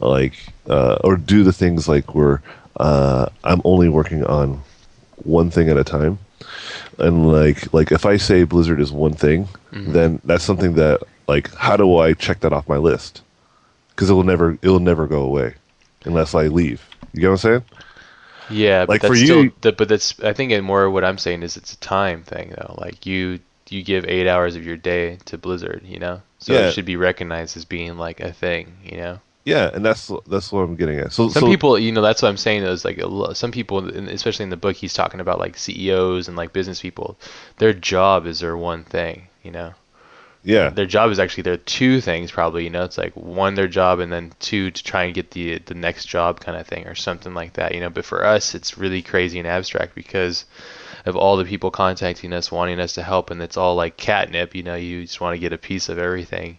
[0.00, 0.34] like
[0.68, 2.40] uh, or do the things like where
[2.76, 4.62] uh, I'm only working on
[5.24, 6.18] one thing at a time.
[6.98, 9.92] And like like if I say Blizzard is one thing, Mhm.
[9.92, 13.22] then that's something that like how do I check that off my list?
[13.90, 15.54] Because it will never it will never go away
[16.04, 16.82] unless I leave.
[17.12, 17.64] You get what I'm saying?
[18.50, 19.44] Yeah, but Like, that's for still.
[19.44, 20.18] you- the- but that's.
[20.22, 22.74] I think more what I'm saying is it's a time thing though.
[22.78, 25.82] Like you, you give eight hours of your day to Blizzard.
[25.86, 26.68] You know, so Yeah.
[26.68, 28.76] it should be recognized as being like a thing.
[28.84, 29.20] You know.
[29.44, 31.12] Yeah, and that's that's what I'm getting at.
[31.12, 32.62] So Some so, people, you know, that's what I'm saying.
[32.62, 33.00] Is like
[33.34, 37.18] some people, especially in the book, he's talking about like CEOs and like business people.
[37.56, 39.28] Their job is their one thing.
[39.42, 39.72] You know,
[40.44, 42.30] yeah, their job is actually their two things.
[42.30, 45.30] Probably, you know, it's like one their job, and then two to try and get
[45.30, 47.74] the the next job kind of thing, or something like that.
[47.74, 50.44] You know, but for us, it's really crazy and abstract because
[51.06, 54.54] of all the people contacting us, wanting us to help, and it's all like catnip.
[54.54, 56.58] You know, you just want to get a piece of everything.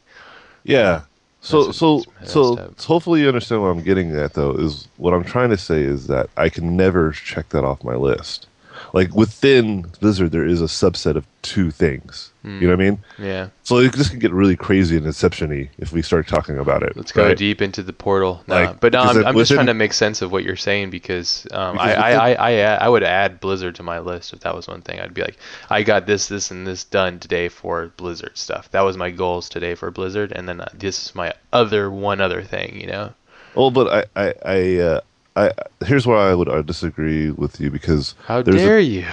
[0.63, 1.01] yeah.
[1.43, 2.83] So so so that.
[2.83, 6.05] hopefully you understand what I'm getting at though is what I'm trying to say is
[6.05, 8.47] that I can never check that off my list.
[8.93, 12.31] Like within Blizzard, there is a subset of two things.
[12.43, 12.99] You know what I mean?
[13.19, 13.49] Yeah.
[13.63, 16.97] So it just can get really crazy and inception-y if we start talking about it.
[16.97, 17.37] Let's go right?
[17.37, 18.43] deep into the portal.
[18.47, 20.89] No, Like, but no, I'm, I'm just trying to make sense of what you're saying
[20.89, 24.33] because, um, Because I, I, I, I, add- I would add Blizzard to my list
[24.33, 24.99] if that was one thing.
[24.99, 25.37] I'd be like,
[25.69, 28.71] I got this, this, and this done today for Blizzard stuff.
[28.71, 32.21] That was my goals today for Blizzard, and then uh, this is my other one
[32.21, 32.81] other thing.
[32.81, 33.13] You know?
[33.53, 35.01] Well, but I I I, uh,
[35.35, 35.51] I
[35.85, 39.05] here's where I would uh, disagree with you because How dare a, you?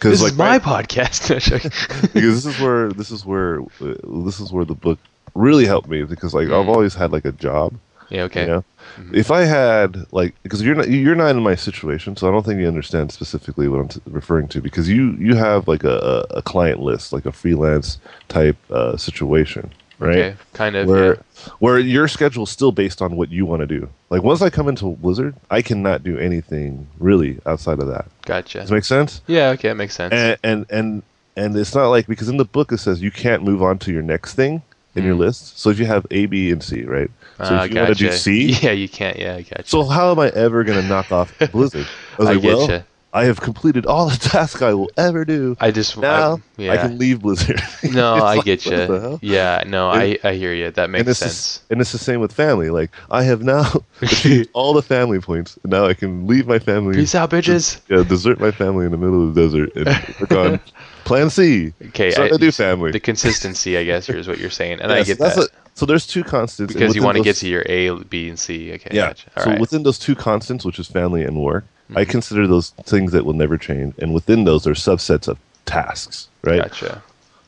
[0.00, 1.28] This like is my podcast.
[2.14, 4.98] because this is where this is where uh, this is where the book
[5.34, 6.74] really helped me because like I've Mm.
[6.74, 7.74] always had like a job.
[8.08, 8.22] yeah.
[8.24, 8.42] Okay.
[8.42, 8.64] You know?
[8.98, 9.14] Mhm.
[9.14, 12.44] If I had like because you're not you're not in my situation, so I don't
[12.44, 15.96] think you understand specifically what I'm t- referring to because you you have like a,
[16.32, 20.16] a a client list, like a freelance type uh, situation, right?
[20.16, 20.36] Okay.
[20.54, 20.88] Kind of.
[20.88, 21.20] where yeah.
[21.60, 23.88] where your schedule's still based on what you want to do.
[24.10, 28.06] Like once I come into Blizzard, I cannot do anything really outside of that.
[28.26, 28.60] Gotcha.
[28.60, 29.20] Does that make sense?
[29.26, 29.50] Yeah.
[29.50, 29.70] Okay.
[29.70, 30.12] it makes sense.
[30.12, 31.02] And and and
[31.36, 33.92] and it's not like because in the book it says you can't move on to
[33.92, 34.62] your next thing
[34.96, 35.18] in your Mm.
[35.20, 35.58] list.
[35.60, 37.08] So if you have A, B, and C, right?
[37.38, 38.10] So Ah, if you want to do.
[38.12, 39.16] C, Yeah, you can't.
[39.18, 39.68] Yeah, I gotcha.
[39.68, 41.86] so how am I ever going to knock off Blizzard?
[41.86, 42.82] I was I like, well, you.
[43.12, 45.56] I have completed all the tasks I will ever do.
[45.60, 46.72] I just Now I, yeah.
[46.72, 47.60] I can leave Blizzard.
[47.92, 49.18] no, I like, get what the hell?
[49.20, 49.32] you.
[49.34, 50.70] Yeah, no, I I hear you.
[50.70, 51.32] That makes the sense.
[51.32, 52.70] s- and it's the same with family.
[52.70, 53.64] Like I have now
[54.52, 56.94] all the family points, and now I can leave my family.
[56.94, 57.80] Peace out, bitches.
[57.88, 59.86] Yeah, desert my family in the middle of the desert and
[60.20, 60.60] work on
[61.04, 61.72] Plan C.
[61.88, 62.92] Okay, so I- I do family.
[62.92, 66.06] The consistency, I guess, is what you're saying, and I get that a- so there's
[66.06, 68.72] two constants because you want to get to your A, B, and C.
[68.74, 69.08] Okay, Yeah.
[69.08, 69.30] gotcha.
[69.36, 69.60] All so right.
[69.60, 71.64] within those two constants, which is family and work,
[71.96, 72.08] I Mhm.
[72.08, 76.28] consider those things that will never change, and within those, there are subsets of tasks,
[76.42, 76.62] right?
[76.62, 77.02] Gotcha.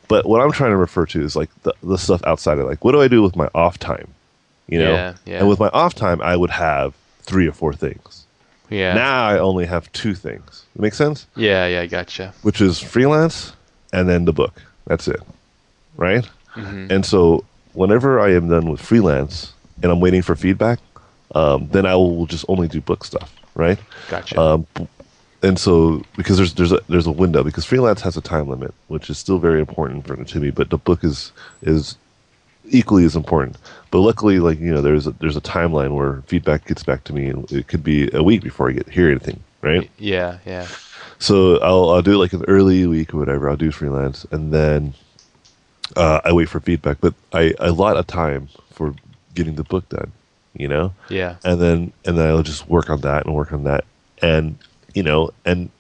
[0.09, 2.85] But what I'm trying to refer to is like the, the stuff outside of like,
[2.85, 4.09] what do I do with my off time?
[4.69, 5.39] You know, Yeah, yeah.
[5.41, 8.25] and with my off time, I would have three or four things.
[8.71, 8.95] Yeah.
[8.95, 10.65] Now I only have two things.
[10.79, 11.27] Make sense?
[11.37, 12.33] yeah, yeah, gotcha.
[12.43, 13.53] Which is freelance
[13.93, 14.61] and then the book.
[14.87, 15.21] That's it,
[15.97, 16.27] right?
[16.55, 19.53] hmm And so whenever I am done with freelance
[19.83, 20.79] and I'm waiting for feedback,
[21.35, 23.79] um, then I will just only do book stuff, right?
[24.09, 24.41] Gotcha.
[24.41, 24.67] Um,
[25.43, 28.73] and so because there's there's a there's a window because freelance has a time limit,
[28.89, 31.97] which is still very important for to me, but the book is is
[32.67, 33.57] equally as important.
[33.91, 37.13] But luckily, like you know, there's a, there's a timeline where feedback gets back to
[37.13, 39.91] me, and it could be a week before I get hear anything, right?
[39.99, 40.69] yeah, yeah.
[41.19, 43.51] So I'll I'll do like an early week or whatever.
[43.51, 44.95] I'll do freelance, and then
[45.97, 46.99] uh, I wait for feedback.
[47.01, 48.95] But I a lot of time for
[49.35, 50.13] getting the book done,
[50.57, 51.37] you know, Yeah.
[51.45, 53.85] and then and then I'll just work on that and work on that,
[54.21, 54.57] and
[54.95, 55.71] you know, and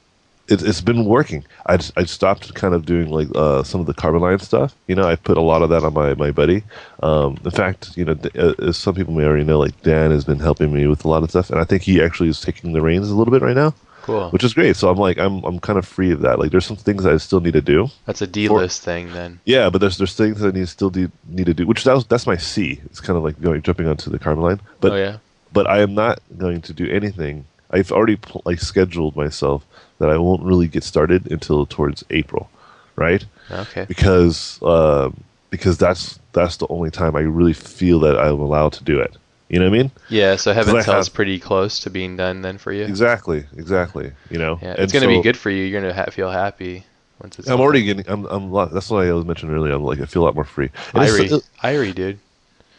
[0.49, 1.45] it, it's been working.
[1.67, 4.75] I just, I stopped kind of doing like uh, some of the carbon line stuff.
[4.89, 6.65] You know, I put a lot of that on my my buddy.
[7.03, 10.25] Um, in fact, you know, uh, as some people may already know, like Dan has
[10.25, 12.73] been helping me with a lot of stuff, and I think he actually is taking
[12.73, 14.31] the reins a little bit right now Cool.
[14.31, 14.77] which is great.
[14.77, 16.39] So I'm like, I'm I'm kind of free of that.
[16.39, 17.89] Like, there's some things I still need to do.
[18.07, 19.41] That's a D list thing then.
[19.45, 21.67] Yeah, but there's there's things that I need still do, need to do.
[21.67, 22.81] Which that was, that's my C.
[22.87, 24.61] It's kind of like going jumping onto the carbon line.
[24.81, 25.17] But oh yeah.
[25.53, 27.45] but I am not going to do anything.
[27.71, 29.65] I've already pl- like scheduled myself
[29.99, 32.51] that I won't really get started until towards April,
[32.97, 33.25] right?
[33.51, 33.85] Okay.
[33.87, 38.85] Because um, because that's that's the only time I really feel that I'm allowed to
[38.85, 39.17] do it.
[39.53, 39.91] You know what I mean?
[40.09, 40.35] Yeah.
[40.37, 42.85] So Heaven's Hell's have- pretty close to being done then for you.
[42.85, 44.11] Exactly, exactly.
[44.31, 44.75] You know, Yeah.
[44.79, 45.65] It's gonna be good for you.
[45.65, 46.85] You're gonna ha- feel happy
[47.21, 47.47] once it's.
[47.49, 47.61] I'm done.
[47.61, 48.09] already getting.
[48.09, 48.25] I'm.
[48.27, 48.51] I'm.
[48.73, 49.75] That's what I was mentioning earlier.
[49.75, 50.01] I'm like.
[50.01, 50.71] I feel a lot more free.
[50.95, 51.31] And Irie.
[51.31, 52.19] it- Irie, dude.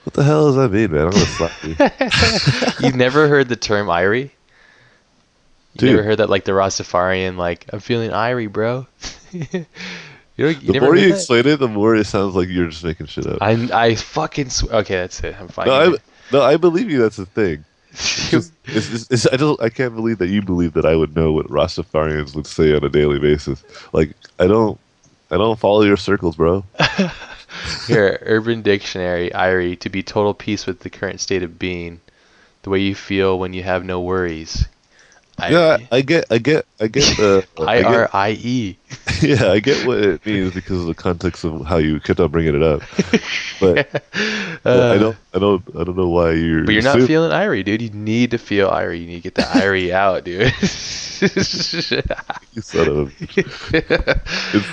[0.04, 1.06] what the hell does that mean, man?
[1.06, 1.76] I'm gonna slap you.
[2.88, 4.32] You've never heard the term Irie?
[5.76, 5.92] You Dude.
[5.92, 8.86] never heard that like the Rastafarian like I'm feeling Irie, bro.
[9.32, 9.66] you
[10.38, 11.16] you the more you that?
[11.18, 13.38] explain it, the more it sounds like you're just making shit up.
[13.42, 14.96] I I fucking sw- okay.
[14.96, 15.36] That's it.
[15.40, 15.68] I'm fine.
[15.68, 15.98] no,
[16.34, 17.02] no, I believe you.
[17.02, 17.64] That's the thing.
[18.32, 19.62] It's it's, it's, I don't.
[19.62, 22.84] I can't believe that you believe that I would know what Rastafarians would say on
[22.84, 23.64] a daily basis.
[23.94, 24.80] Like I don't.
[25.30, 26.66] I don't follow your circles, bro.
[27.88, 32.02] Here, Urban Dictionary, Irie, to be total peace with the current state of being,
[32.64, 34.66] the way you feel when you have no worries.
[35.40, 36.26] Yeah, I, I get.
[36.32, 36.66] I get.
[36.80, 37.46] I get the.
[37.60, 38.78] I I R I E.
[39.22, 42.30] yeah, I get what it means because of the context of how you kept on
[42.32, 42.82] bringing it up.
[43.60, 43.90] But,
[44.64, 45.16] but I don't.
[45.34, 45.64] I don't.
[45.80, 46.64] I don't know why you're.
[46.64, 47.82] Uh, But you're not feeling Irie, dude.
[47.82, 49.00] You need to feel Irie.
[49.02, 50.52] You need to get the Irie out, dude.
[52.54, 54.22] You son of a-
[54.54, 54.68] it's,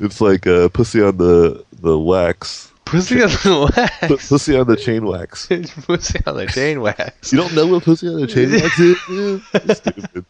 [0.00, 2.69] it's like uh, pussy on the the wax.
[2.90, 3.72] Pussy on the
[4.10, 4.28] wax.
[4.28, 5.46] Pussy on the chain wax.
[5.86, 7.32] Pussy on the chain wax.
[7.32, 9.76] You don't know what pussy on the chain wax is?
[9.78, 10.24] Stupid.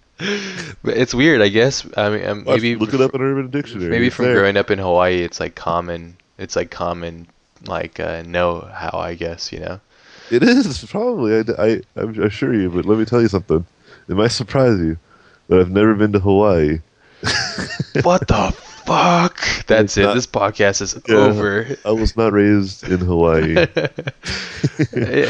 [0.83, 1.87] But it's weird, I guess.
[1.96, 3.90] I mean, um, Watch, maybe look it up in Urban Dictionary.
[3.90, 4.35] maybe It's from there.
[4.35, 6.16] growing up in Hawaii, it's like common.
[6.38, 7.27] It's like common,
[7.66, 9.81] like uh, know how I guess you know.
[10.31, 11.38] It is probably.
[11.38, 12.68] I, I I'm assure you.
[12.70, 13.64] But let me tell you something.
[14.09, 14.99] It might surprise you,
[15.49, 16.81] but I've never been to Hawaii.
[18.03, 18.55] what the
[18.90, 19.66] fuck?
[19.66, 20.03] That's it.
[20.03, 21.16] not- This podcast is Yeah.
[21.16, 21.66] over.
[21.85, 23.55] I was not raised in Hawaii.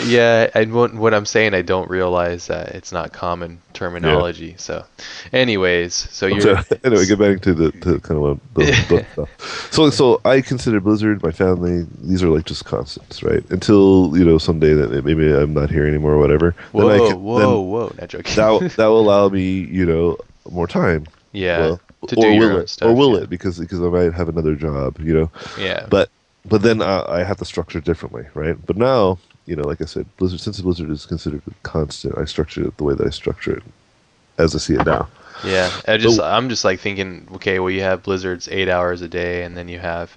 [0.06, 4.54] yeah, and what, what I'm saying, I don't realize that it's not common terminology.
[4.58, 4.84] So,
[5.32, 6.64] anyways, so I'm you're sorry.
[6.84, 9.70] anyway, get back to the to kind of the book stuff.
[9.72, 11.86] So, so I consider Blizzard, my family.
[12.02, 13.44] These are like just constants, right?
[13.50, 16.54] Until you know someday that maybe I'm not here anymore or whatever.
[16.72, 17.92] whoa, then I can, whoa, then whoa.
[18.00, 18.34] Not joking.
[18.36, 20.16] that that will allow me, you know,
[20.50, 21.06] more time.
[21.32, 22.68] yeah, Well, to or do your own it?
[22.70, 22.88] stuff.
[22.88, 23.24] or will yeah.
[23.24, 23.30] it?
[23.30, 25.30] Because because I might have another job, you know.
[25.58, 26.10] Yeah, But
[26.44, 28.56] but then uh, I have to structure it differently, right?
[28.66, 32.66] But now, you know, like I said, Blizzard since Blizzard is considered constant, I structure
[32.66, 33.62] it the way that I structure it
[34.38, 35.08] as I see it now.
[35.44, 35.70] yeah.
[35.86, 39.42] I just, I'm just like thinking, okay, well, you have Blizzard's eight hours a day,
[39.44, 40.16] and then you have.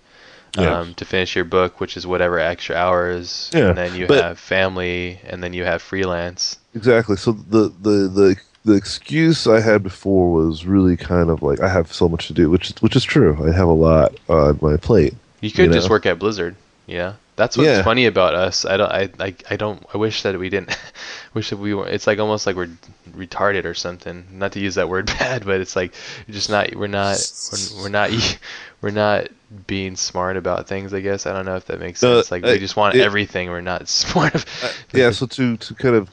[0.56, 0.82] Yeah.
[0.82, 4.24] Um, to finish your book, which is whatever extra hours, Yeah, and then you but-
[4.24, 6.60] have family, and then you have freelance.
[6.76, 7.16] Exactly.
[7.16, 11.68] So the the the the excuse I had before was really kind of like I
[11.70, 13.38] have so much to do, which is which is true.
[13.48, 15.14] I have a lot on my plate.
[15.42, 16.56] You could You just work at Blizzard,
[16.88, 17.14] yeah.
[17.36, 17.82] That's what's Yeah.
[17.84, 18.64] funny about us.
[18.64, 18.92] I don't.
[18.92, 19.36] I, I.
[19.50, 19.84] I don't.
[19.92, 20.78] I wish that we didn't.
[21.34, 21.88] wish that we were.
[21.88, 22.70] It's like almost like we're
[23.18, 24.26] retarded or something.
[24.32, 25.94] Not to use that word bad, but it's like
[26.30, 26.76] just not.
[26.76, 27.18] We're not.
[27.52, 28.12] We're, we're not.
[28.82, 29.30] We're not
[29.66, 30.94] being smart about things.
[30.94, 31.26] I guess.
[31.26, 32.30] I don't know if that makes sense.
[32.32, 33.50] Like I- we just want it- everything.
[33.50, 34.36] We're not smart.
[34.62, 35.10] Uh, yeah.
[35.12, 36.10] So to to kind of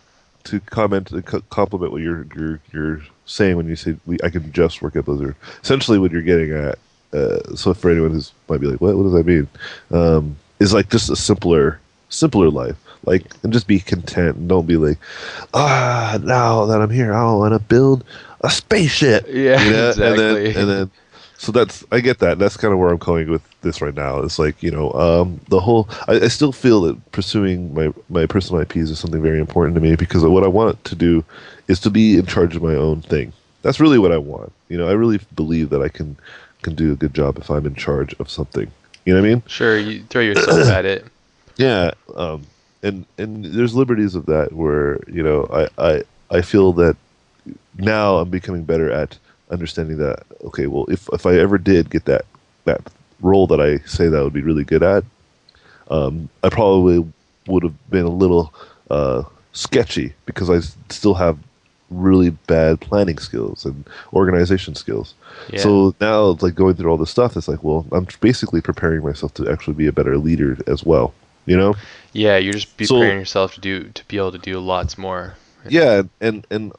[0.51, 4.31] to comment and co- compliment what you're you're you're saying when you say we, I
[4.31, 5.37] can just work at Blizzard.
[5.63, 6.79] Essentially, what you're getting at.
[7.13, 9.49] Uh, so for anyone who's might be like, what what does that mean?
[9.91, 12.77] Um, is like just a simpler simpler life.
[13.05, 14.99] Like and just be content and don't be like,
[15.55, 18.05] ah, now that I'm here, I want to build
[18.43, 19.27] a spaceship.
[19.29, 19.89] Yeah, You know?
[19.89, 20.53] And exactly.
[20.53, 20.91] then and then
[21.41, 22.39] so that's I get that.
[22.39, 24.21] That's kind of where I'm going with this right now.
[24.21, 25.89] It's like you know um, the whole.
[26.07, 29.81] I, I still feel that pursuing my my personal IPs is something very important to
[29.81, 31.25] me because what I want to do
[31.67, 33.33] is to be in charge of my own thing.
[33.63, 34.53] That's really what I want.
[34.69, 36.19] You know, I really believe that I can
[36.61, 38.71] can do a good job if I'm in charge of something.
[39.07, 39.43] You know what I mean?
[39.47, 41.07] sure, you throw yourself at it.
[41.57, 42.47] Yeah, um,
[42.83, 46.97] and and there's liberties of that where you know I I I feel that
[47.77, 49.19] now I'm becoming better at
[49.51, 50.23] understanding that.
[50.45, 52.25] Okay, well, if if I ever did get that
[52.65, 52.81] that
[53.21, 55.05] role that I say that I would be really good at,
[55.91, 57.05] um, I probably
[57.47, 58.53] would have been a little
[58.91, 60.61] uh, sketchy because I
[60.93, 61.39] still have
[61.91, 65.15] really bad planning skills and organization skills.
[65.53, 65.61] Yeah.
[65.61, 67.37] So now it's like going through all this stuff.
[67.37, 71.13] It's like, well, I'm basically preparing myself to actually be a better leader as well.
[71.47, 71.75] You know?
[72.13, 75.35] yeah, you're just So- preparing yourself to do to be able to do lots more.
[75.69, 76.73] Yeah, and and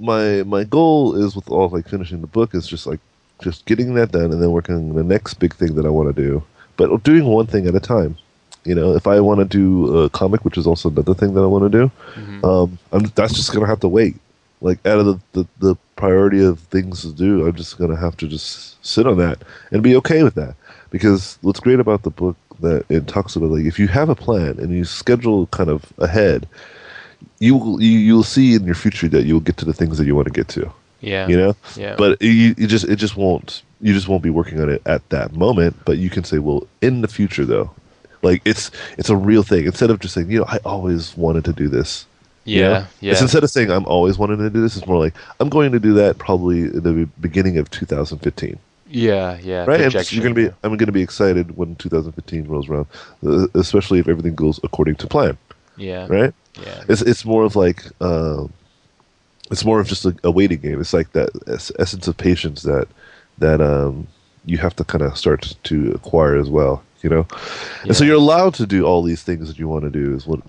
[0.00, 3.00] my my goal is with all of, like finishing the book is just like
[3.42, 6.14] just getting that done and then working on the next big thing that I want
[6.14, 6.42] to do,
[6.76, 8.16] but doing one thing at a time.
[8.64, 11.40] You know, if I want to do a comic, which is also another thing that
[11.42, 12.44] I want to do, Mhm.
[12.44, 14.16] um, I'm, that's just gonna have to wait.
[14.60, 18.16] Like out of the, the, the priority of things to do, I'm just gonna have
[18.18, 19.38] to just sit on that
[19.70, 20.54] and be okay with that.
[20.90, 24.14] Because what's great about the book that it talks about, like if you have a
[24.14, 26.46] plan and you schedule kind of ahead,
[27.38, 29.98] you will you, you'll see in your future that you will get to the things
[29.98, 30.70] that you want to get to.
[31.00, 31.26] yeah.
[31.28, 31.94] You know, Yeah.
[31.96, 35.08] but you, you just it just won't you just won't be working on it at
[35.08, 35.74] that moment.
[35.86, 37.70] But you can say, well, in the future though,
[38.22, 39.64] like it's it's a real thing.
[39.66, 42.04] Instead of just saying, you know, I always wanted to do this.
[42.44, 42.68] you yeah.
[42.68, 42.86] know?
[43.00, 43.12] Yeah.
[43.12, 45.72] It's instead of saying I'm always wanting to do this, it's more like I'm going
[45.72, 48.58] to do that probably in the beginning of 2015.
[48.90, 49.38] yeah.
[49.42, 49.64] Yeah.
[49.66, 49.80] Right?
[49.80, 52.86] And you're gonna be I'm gonna be excited when 2015 rolls around,
[53.26, 55.38] uh, especially if everything goes according to plan.
[55.80, 56.06] Yeah.
[56.08, 56.34] Right?
[56.60, 56.84] Yeah.
[56.88, 58.52] It's it's more of like um,
[59.50, 60.80] it's more of just a, a waiting game.
[60.80, 62.86] It's like that es- essence of patience that
[63.38, 64.06] that um,
[64.44, 66.82] you have to kind of start to acquire as well.
[67.02, 67.26] You know,
[67.84, 70.14] and so you're allowed to do all these things that you want to do.
[70.14, 70.40] Is what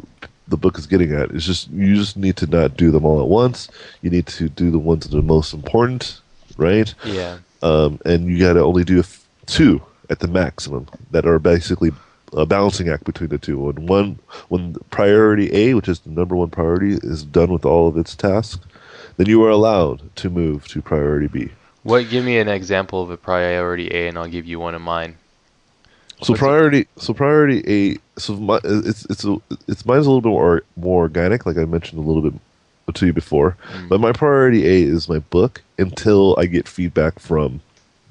[0.50, 1.32] the book is getting at.
[1.32, 3.70] It's just you just need to not do them all at once.
[4.02, 6.20] You need to do the ones that are most important,
[6.58, 6.94] right?
[7.06, 7.38] Yeah.
[7.63, 9.02] um, and you got to only do
[9.46, 11.91] two at the maximum that are basically
[12.34, 13.60] a balancing act between the two.
[13.60, 17.88] When one, when priority A, which is the number one priority, is done with all
[17.88, 18.65] of its tasks,
[19.17, 21.50] then you are allowed to move to priority B.
[21.84, 22.10] What?
[22.10, 25.17] Give me an example of a priority A, and I'll give you one of mine.
[26.22, 30.22] So What's- priority, so priority A, so my, it's it's a, it's mine's a little
[30.22, 32.39] bit more more organic, like I mentioned a little bit
[32.94, 33.58] to you before.
[33.74, 33.89] Mm.
[33.89, 37.62] But my priority A is my book until I get feedback from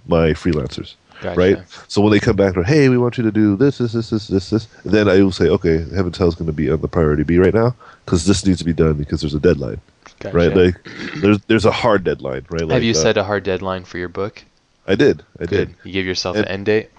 [0.06, 0.94] my freelancers.
[1.22, 1.38] Gotcha.
[1.38, 1.58] right?
[1.88, 4.10] So when they come back to, hey, we want you to do this, this, this,
[4.10, 6.80] this, this, this, then I will say, okay, Heaven's Hell is going to be on
[6.80, 9.80] the priority B right now because this needs to be done because there's a deadline,
[10.20, 10.36] Gotcha.
[10.36, 10.54] right?
[10.56, 10.76] Like
[11.16, 12.62] there's there's a hard deadline, right?
[12.62, 14.42] Like, Have you uh, set a hard deadline for your book?
[14.86, 15.68] I did, I Good.
[15.68, 15.76] did.
[15.84, 16.90] You give yourself And- an end date.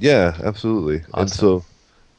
[0.00, 1.02] Yeah, absolutely.
[1.14, 1.64] And so,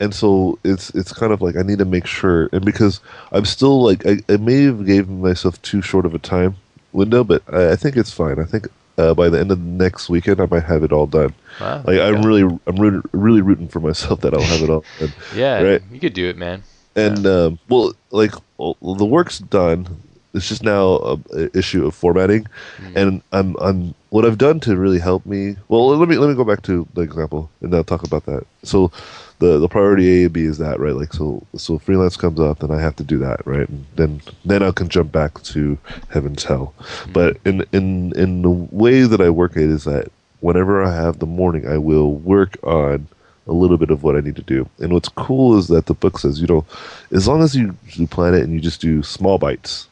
[0.01, 2.99] and so it's it's kind of like I need to make sure, and because
[3.31, 6.55] I'm still like I, I may have given myself too short of a time
[6.93, 8.37] window, but I, I think it's fine.
[8.39, 8.67] I think
[8.99, 11.33] uh, by the end of next weekend I might have it all done.
[11.61, 11.83] Wow.
[11.87, 12.27] Like I'm go.
[12.27, 15.13] really I'm really, really rooting for myself that I'll have it all done.
[15.35, 15.61] Yeah.
[15.61, 15.81] right.
[15.91, 16.63] You could do it, man.
[16.95, 19.87] And um, well, like well, the work's done.
[20.33, 22.45] It's just now a, a issue of formatting,
[22.77, 22.95] Mm.
[22.95, 25.55] and I'm I'm what I've done to really help me.
[25.69, 28.43] Well, let me let me go back to the example and I'll talk about that.
[28.63, 28.91] So,
[29.39, 30.95] the the priority A and B is that right?
[30.95, 34.21] Like so so freelance comes up, then I have to do that right, and then
[34.45, 35.77] then I can jump back to
[36.09, 36.73] Heaven's Hell.
[37.11, 40.11] But in in in the way that I work it is that
[40.41, 43.07] whenever I have the morning, I will work on
[43.47, 44.69] a little bit of what I need to do.
[44.79, 46.65] And what's cool is that the book says, you know,
[47.11, 49.87] as long as you, you plan it and you just do small bites,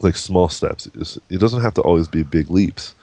[0.00, 0.86] like small steps,
[1.28, 2.94] it doesn't have to always be big leaps.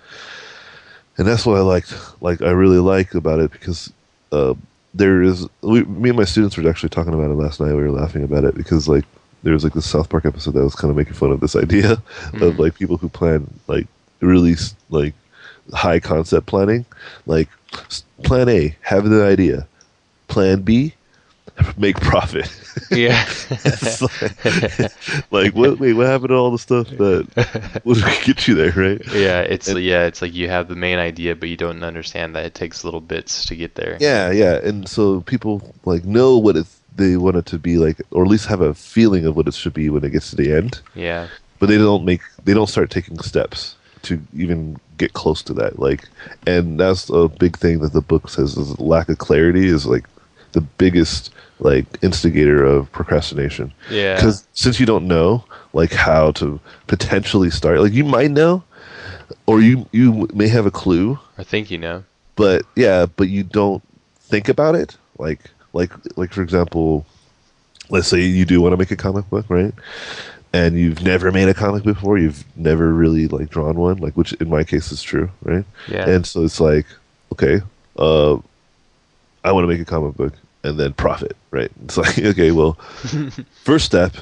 [1.18, 1.86] And that's what I like,
[2.22, 3.91] like I really like about it because
[4.32, 4.54] uh,
[4.94, 5.48] there is.
[5.62, 7.74] We, me and my students were actually talking about it last night.
[7.74, 9.06] We were laughing about it because like
[9.44, 11.56] there was like this South Park episode that was kind of making fun of this
[11.56, 12.42] idea Mhm.
[12.48, 13.88] of like people who plan like
[14.20, 14.56] really
[14.90, 15.14] like
[15.74, 16.86] high concept planning,
[17.26, 17.48] like
[18.24, 19.68] plan A, have the idea,
[20.28, 20.94] plan B,
[21.78, 22.49] make profit.
[22.91, 23.26] Yeah.
[24.41, 25.80] Like, like, what?
[25.80, 29.01] Wait, what happened to all the stuff that would get you there, right?
[29.14, 32.36] yeah, it's And- yeah, it's like you have the main idea, but you don't understand
[32.36, 33.97] that it takes little bits to get there.
[33.99, 38.01] Yeah, yeah, and so people like know what it's they want it to be like,
[38.12, 40.36] or at least have a feeling of what it should be when it gets to
[40.36, 40.82] the end.
[40.95, 41.28] Yeah.
[41.60, 45.80] But they don't make they don't start taking steps to even get close to that.
[45.80, 46.05] Like,
[46.47, 50.05] and that's a big thing that the book says is lack of clarity is like
[50.52, 53.74] the biggest like instigator of procrastination.
[53.89, 54.16] Yeah.
[54.16, 55.43] Because since you don't know
[55.74, 58.64] like how to potentially start, like you might know,
[59.45, 62.04] or you you may have a clue, I think you know.
[62.36, 63.84] but yeah, but you don't
[64.20, 64.97] think about it.
[65.18, 65.41] Like
[65.74, 67.06] like like for example,
[67.89, 69.74] let's say you do want to make a comic book, right?
[70.52, 74.34] And you've never made a comic before, you've never really like drawn one, like which
[74.34, 75.66] in my case is true, right?
[75.88, 76.10] Yeah.
[76.10, 76.88] And so it's like,
[77.34, 77.62] okay,
[77.97, 78.38] uh,
[79.50, 80.34] I want to make a comic book
[80.64, 81.72] and then profit, right?
[81.84, 82.74] It's like, okay, well,
[83.64, 84.14] first step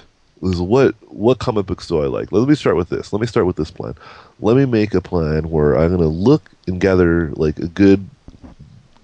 [0.41, 2.32] is what what comic books do I like?
[2.32, 3.11] Let me start with this.
[3.11, 3.95] Let me start with this plan.
[4.39, 8.07] Let me make a plan where I'm gonna look and gather like a good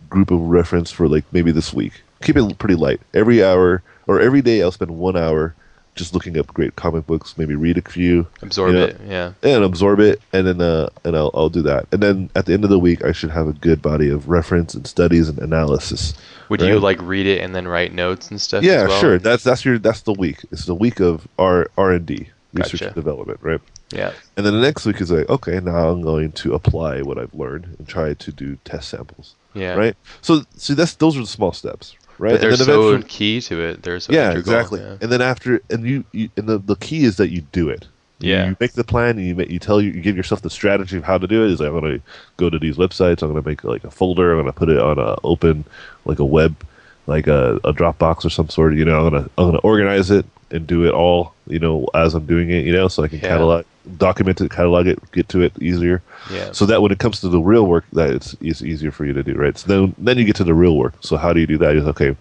[0.09, 2.01] group of reference for like maybe this week.
[2.21, 3.01] Keep it pretty light.
[3.13, 5.55] Every hour or every day, I'll spend one hour
[5.95, 7.37] just looking up great comic books.
[7.37, 8.81] Maybe read a few Absorb yeah.
[8.83, 9.01] it.
[9.07, 9.33] Yeah.
[9.43, 11.87] and absorb it, and then uh, and I'll I'll do that.
[11.91, 14.27] And then at the end of the week, I should have a good body of
[14.29, 16.13] reference and studies and analysis.
[16.49, 18.63] Would you like read it and then write notes and stuff?
[18.63, 18.99] Yeah, well?
[18.99, 19.19] sure.
[19.19, 20.43] That's that's your that's the week.
[20.51, 22.85] It's the week of R R and D, research Gotcha.
[22.87, 23.61] and development, right?
[23.91, 24.11] Yeah.
[24.37, 27.33] And then the next week is like, okay, now I'm going to apply what I've
[27.33, 29.75] learned and try to do test samples, Yeah.
[29.75, 29.95] right?
[30.21, 32.31] So see, that's those are the small steps, right?
[32.31, 33.83] But they're so key to it.
[33.83, 34.79] They're so yeah, exactly.
[34.79, 34.97] yeah.
[35.01, 37.87] And then after, and you, you and the the key is that you do it.
[38.19, 38.47] Yeah.
[38.47, 39.17] You make the plan.
[39.17, 41.43] And you make, you tell you, you give yourself the strategy of how to do
[41.43, 41.51] it.
[41.51, 42.05] Is like, I'm going to
[42.37, 43.21] go to these websites.
[43.21, 44.31] I'm going to make like a folder.
[44.31, 45.65] I'm going to put it on a open,
[46.05, 46.55] like a web,
[47.05, 48.75] like a, a Dropbox or some sort.
[48.75, 51.33] You know, I'm going to I'm going to organize it and do it all.
[51.47, 52.65] You know, as I'm doing it.
[52.65, 53.27] You know, so I can Yeah.
[53.27, 53.65] catalog,
[53.97, 56.01] document it, catalog it, get to it easier.
[56.31, 56.53] Yeah.
[56.53, 59.11] So that when it comes to the real work, that it's, it's easier for you
[59.11, 59.57] to do, right?
[59.57, 60.93] So then then you get to the real work.
[61.01, 61.75] So how do you do that?
[61.75, 62.15] Is okay.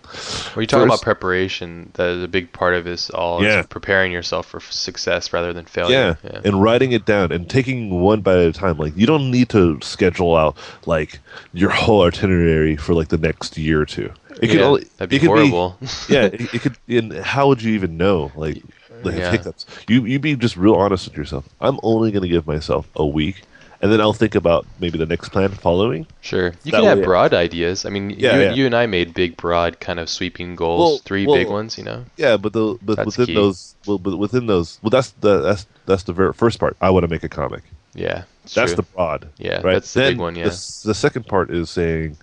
[0.54, 3.60] When you talk about First- preparation, that a big part of this all Yeah.
[3.60, 6.18] is preparing yourself for success rather than failure.
[6.24, 8.76] Yeah, and writing it down and taking one bite at a time.
[8.76, 10.56] Like you don't need to schedule out
[10.86, 11.20] like
[11.52, 14.10] your whole itinerary for like the next year or two.
[14.40, 15.76] It could Yeah, only that'd be horrible.
[16.08, 16.76] yeah, it, it could.
[16.88, 18.32] And how would you even know?
[18.36, 18.62] Like,
[19.02, 19.30] like Yeah.
[19.30, 19.66] hiccups.
[19.88, 21.48] You you be just real honest with yourself.
[21.60, 23.42] I'm only going to give myself a week,
[23.80, 26.06] and then I'll think about maybe the next plan following.
[26.20, 26.52] Sure.
[26.64, 27.84] You That can have broad ideas.
[27.84, 28.52] I mean, Yeah, you, yeah.
[28.54, 30.80] you and I made big, broad, kind of sweeping goals.
[30.80, 32.04] Well- three well- big ones, you know.
[32.16, 33.34] Yeah, but the but That's within key.
[33.34, 36.76] those well, but within those well, that's the that's that's the very first part.
[36.80, 37.62] I want to make a comic.
[37.94, 38.24] Yeah.
[38.54, 38.76] That's true.
[38.76, 39.28] the broad.
[39.38, 39.74] Yeah, right?
[39.74, 40.44] that's the Then big one, yeah.
[40.44, 42.16] The, the second part is saying,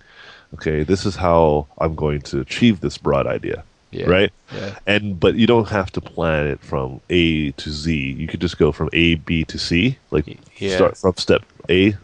[0.54, 4.06] okay, this is how I'm going to achieve this broad idea, yeah.
[4.06, 4.32] right?
[4.54, 4.78] Yeah.
[4.86, 7.94] And but you don't have to plan it from A to Z.
[7.94, 10.76] You could just go from A, B to C, like Yeah.
[10.76, 11.94] start from step A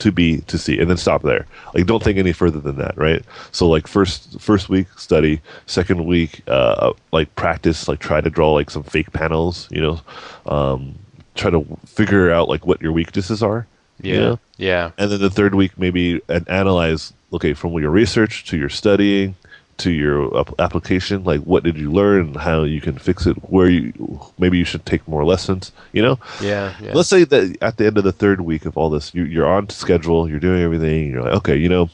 [0.00, 1.46] to B to C, and then stop there.
[1.74, 3.22] Like don't think any further than that, right?
[3.52, 8.52] So like first first week study, second week uh, like practice, like try to draw
[8.52, 10.00] like some fake panels, you know,
[10.46, 10.96] um,
[11.36, 13.66] try to figure out like what your weaknesses are.
[14.02, 14.20] You Yeah.
[14.20, 14.38] know?
[14.56, 14.90] Yeah.
[14.98, 19.34] and then the third week maybe and analyze okay from your research to your studying
[19.78, 23.68] to your ap- application like what did you learn how you can fix it where
[23.68, 23.92] you
[24.38, 26.74] maybe you should take more lessons you know Yeah.
[26.80, 26.92] Yeah.
[26.94, 29.48] let's say that at the end of the third week of all this you, you're
[29.48, 31.90] on schedule you're doing everything you're like okay you know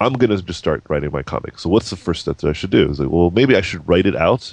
[0.00, 2.70] i'm gonna just start writing my comic so what's the first step that i should
[2.70, 4.52] do is like well maybe i should write it out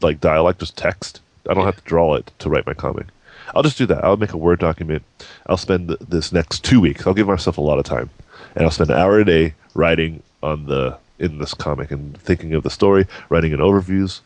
[0.00, 1.20] like dialect just text
[1.50, 1.66] i don't Yeah.
[1.66, 3.06] have to draw it to write my comic
[3.54, 5.02] i'll just do that i'll make a word document
[5.46, 8.10] i'll spend this next two weeks i'll give myself a lot of time
[8.54, 12.54] and i'll spend an hour a day writing on the in this comic and thinking
[12.54, 14.20] of the story writing in overviews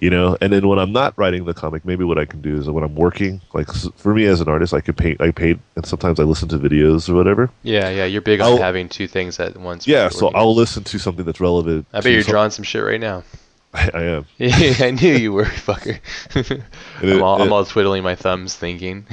[0.00, 2.58] you know and then when i'm not writing the comic maybe what i can do
[2.58, 5.58] is when i'm working like for me as an artist i could paint i paint
[5.76, 7.88] and sometimes i listen to videos or whatever yeah.
[7.88, 8.04] Yeah.
[8.04, 9.86] You're big on I'll- having two things at once.
[9.88, 12.84] yeah so i'll listen to something that's relevant I bet you're some- drawing some shit
[12.84, 13.22] right now.
[13.74, 15.98] I, I am I knew you were, fucker.
[17.02, 19.06] It- I'm, all, I'm all twiddling my thumbs thinking.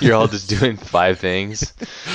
[0.00, 1.72] You're all just doing five things.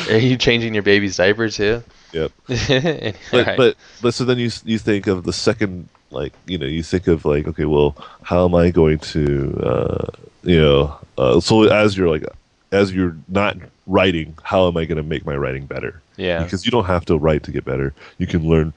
[0.10, 1.84] Are you changing your baby's diaper too?
[2.12, 3.58] yep And- but alright.
[3.58, 7.08] but but so then you you think of the second like you know you think
[7.08, 10.06] of like okay well how am I going to uh,
[10.44, 12.24] you know uh, so as you're like
[12.72, 16.44] as you're not writing how am I going to make my writing better yeah.
[16.44, 18.74] because you don't have to write to get better you can learn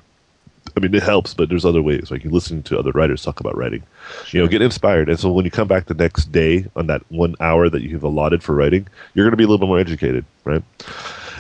[0.77, 3.41] I mean it helps but there's other ways like you listen to other writers talk
[3.41, 3.83] about writing
[4.31, 7.03] you know get inspired and so when you come back the next day on that
[7.11, 9.69] one hour that you have allotted for writing you're going to be a little bit
[9.69, 10.63] more educated right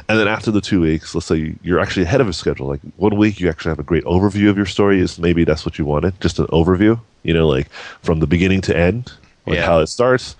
[0.09, 2.69] and then after the two weeks, let's say you're actually ahead of a schedule.
[2.69, 5.01] Like one week, you actually have a great overview of your story.
[5.01, 7.01] Is maybe that's what you wanted, just an overview.
[7.25, 7.69] You know, like
[8.03, 9.13] from the beginning to end,
[9.47, 9.67] like Yeah.
[9.67, 10.37] how it starts,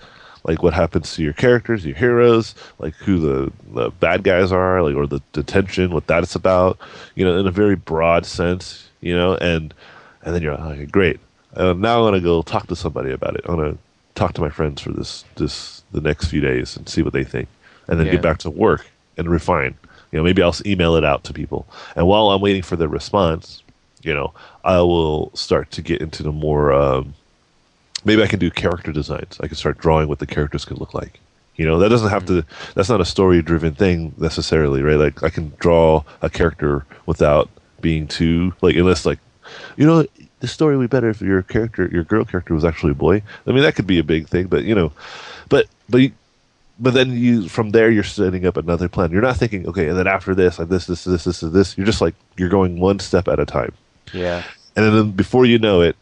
[0.47, 4.81] like what happens to your characters, your heroes, like who the, the bad guys are,
[4.81, 6.79] like or the detention, what that is about.
[7.15, 8.89] You know, in a very broad sense.
[9.01, 9.73] You know, and
[10.23, 11.19] and then you're like, okay, great.
[11.55, 13.41] Uh, now I'm gonna go talk to somebody about it.
[13.45, 13.77] I'm gonna
[14.15, 17.23] talk to my friends for this this the next few days and see what they
[17.23, 17.47] think,
[17.87, 18.13] and then Yeah.
[18.13, 18.87] get back to work
[19.17, 19.75] and refine.
[20.11, 22.87] You know, maybe I'll email it out to people, and while I'm waiting for their
[22.87, 23.61] response,
[24.01, 24.33] you know,
[24.63, 26.71] I will start to get into the more.
[26.71, 27.13] Um,
[28.05, 29.37] maybe I can do character designs.
[29.41, 31.19] I can start drawing what the characters could look like.
[31.55, 32.33] You know, that doesn't have to.
[32.43, 32.71] Mm-hmm.
[32.75, 34.95] That's not a story-driven thing necessarily, right?
[34.97, 37.49] Like I can draw a character without
[37.81, 39.19] being too like unless like,
[39.75, 40.05] you know,
[40.39, 43.23] the story would be better if your character, your girl character, was actually a boy.
[43.47, 44.91] I mean, that could be a big thing, but you know,
[45.49, 46.11] but but you,
[46.79, 49.09] but then you from there you're setting up another plan.
[49.11, 51.77] You're not thinking, okay, and then after this, like this, this, this, this, this, this.
[51.77, 53.73] You're just like you're going one step at a time,
[54.13, 54.43] Yeah.
[54.75, 55.95] and then before you know it,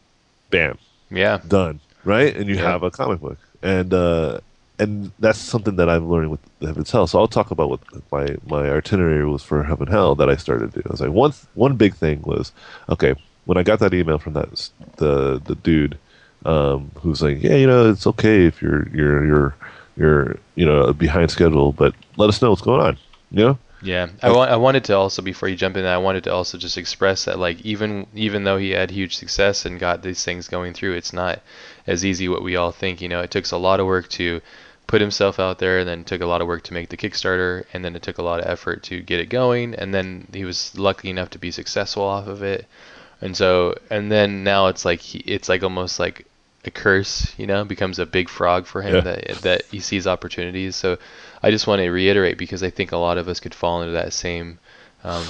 [0.49, 0.77] bam,
[1.09, 1.39] Yeah.
[1.47, 2.35] done, right?
[2.35, 2.59] And you Yeah.
[2.59, 4.39] have a comic book, and uh,
[4.79, 7.07] and that's something that I'm learning with Heaven's Hell.
[7.07, 7.81] So I'll talk about what
[8.11, 10.87] my my itinerary was for Heaven Hell that I started to do.
[10.89, 12.51] I was like, one one big thing was
[12.89, 15.99] okay when I got that email from that the the dude
[16.45, 19.57] um, who's like, yeah, you know, it's okay if you're you're you're
[19.97, 22.97] you're you know behind schedule, but let us know what's going on.
[23.31, 26.23] You know, Yeah, I, wa- I wanted to also before you jump in, I wanted
[26.25, 30.01] to also just express that like even even though he had huge success and got
[30.01, 31.41] these things going through, it's not
[31.87, 33.01] as easy what we all think.
[33.01, 34.41] You know, it took a lot of work to
[34.87, 36.97] put himself out there, and then it took a lot of work to make the
[36.97, 40.27] Kickstarter, and then it took a lot of effort to get it going, and then
[40.33, 42.67] he was lucky enough to be successful off of it,
[43.21, 46.25] and so and then now it's like he, it's like almost like
[46.65, 49.01] a curse, you know, becomes a big frog for him Yeah.
[49.01, 50.75] that that he sees opportunities.
[50.75, 50.97] So
[51.41, 53.93] I just want to reiterate because I think a lot of us could fall into
[53.93, 54.57] that same
[55.03, 55.23] um,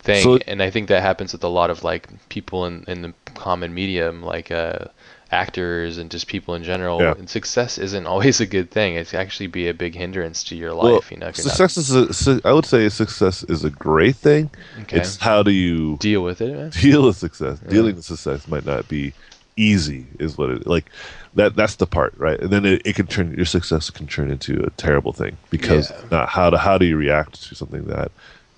[0.00, 3.02] thing, So- and I think that happens with a lot of like people in in
[3.02, 4.86] the common medium, like uh,
[5.32, 7.00] actors and just people in general.
[7.00, 7.14] Yeah.
[7.16, 8.94] And success isn't always a good thing.
[8.94, 11.10] It can actually be a big hindrance to your well, life.
[11.10, 13.70] you know, if you're not success is a, su- I would say success is a
[13.70, 14.50] great thing.
[14.82, 14.98] Okay.
[14.98, 16.54] It's how do you deal with it.
[16.54, 16.70] Man.
[16.70, 17.60] deal with success.
[17.64, 17.70] Yeah.
[17.70, 19.12] Dealing with success might not be
[19.56, 20.86] easy, is what it like.
[21.34, 22.40] That that's the part, right?
[22.40, 25.90] And then it, it can turn your success can turn into a terrible thing because
[25.90, 26.00] Yeah.
[26.10, 28.10] not how to how do you react to something that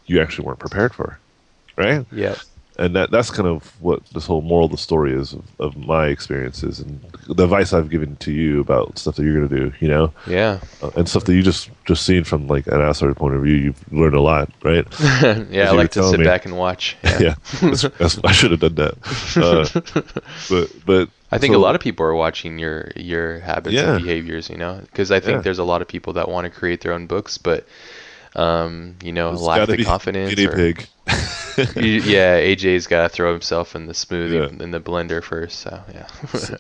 [0.07, 1.19] you actually weren't prepared for,
[1.77, 2.07] right?
[2.13, 2.39] Yep.
[2.79, 5.77] And that that's kind of what this whole moral of the story is of, of
[5.77, 9.73] my experiences and the advice I've given to you about stuff that you're gonna do,
[9.79, 10.59] you know, Yeah.
[10.83, 13.57] uh, and stuff that you just just seen from like an outsider point of view.
[13.57, 14.87] You've learned a lot, right?
[15.51, 16.25] yeah, I like to sit me.
[16.25, 16.97] back and watch.
[17.05, 18.95] yeah, that's, that's, I should have done that.
[19.37, 20.13] Uh,
[20.49, 23.97] but but I think so- a lot of people are watching your your habits Yeah.
[23.97, 25.43] and behaviors, you know, because I think Yeah.
[25.43, 27.67] there's a lot of people that want to create their own books, but
[28.35, 30.35] um, you know, It's lack the confidence.
[30.35, 30.87] guinea or- pig.
[31.77, 34.65] Yeah, AJ's got to throw himself in the smoothie Yeah.
[34.65, 35.61] in the blender first.
[35.61, 36.07] So yeah.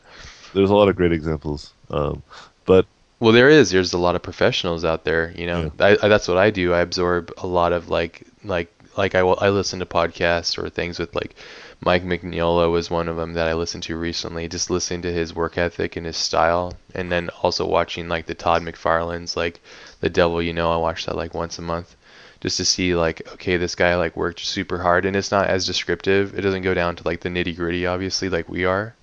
[0.54, 2.22] There's a lot of great examples, um,
[2.66, 2.86] but
[3.20, 3.70] Well, there is.
[3.70, 5.32] There's a lot of professionals out there.
[5.36, 6.74] You know, I, I, that's what I do.
[6.74, 10.68] I absorb a lot of like, like, like I, will- I listen to podcasts or
[10.68, 11.34] things with like
[11.80, 14.46] Mike Mignola was one of them that I listened to recently.
[14.46, 18.34] Just listening to his work ethic and his style, and then also watching like the
[18.34, 19.58] Todd McFarlane's like
[20.00, 20.70] The Devil You Know.
[20.70, 21.96] I watch that like once a month,
[22.42, 25.66] just to see like, okay, this guy like worked super hard, and it's not as
[25.66, 26.38] descriptive.
[26.38, 28.94] It doesn't go down to like the nitty gritty, obviously, like we are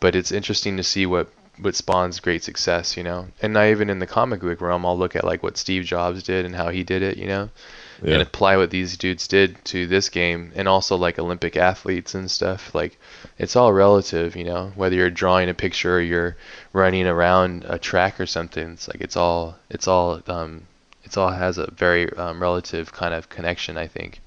[0.00, 1.28] but it's interesting to see what
[1.60, 3.26] what spawns great success, you know.
[3.42, 6.22] And not even in the comic book realm, I'll look at like what Steve Jobs
[6.22, 7.50] did and how he did it, you know,
[8.00, 12.14] yeah, and apply what these dudes did to this game, and also like Olympic athletes
[12.14, 12.74] and stuff.
[12.76, 12.98] Like,
[13.38, 14.72] it's all relative, you know.
[14.76, 16.36] Whether you're drawing a picture or you're
[16.72, 20.62] running around a track or something, it's like it's all it's all um
[21.08, 24.20] it's all has a very um, relative kind of connection, I think.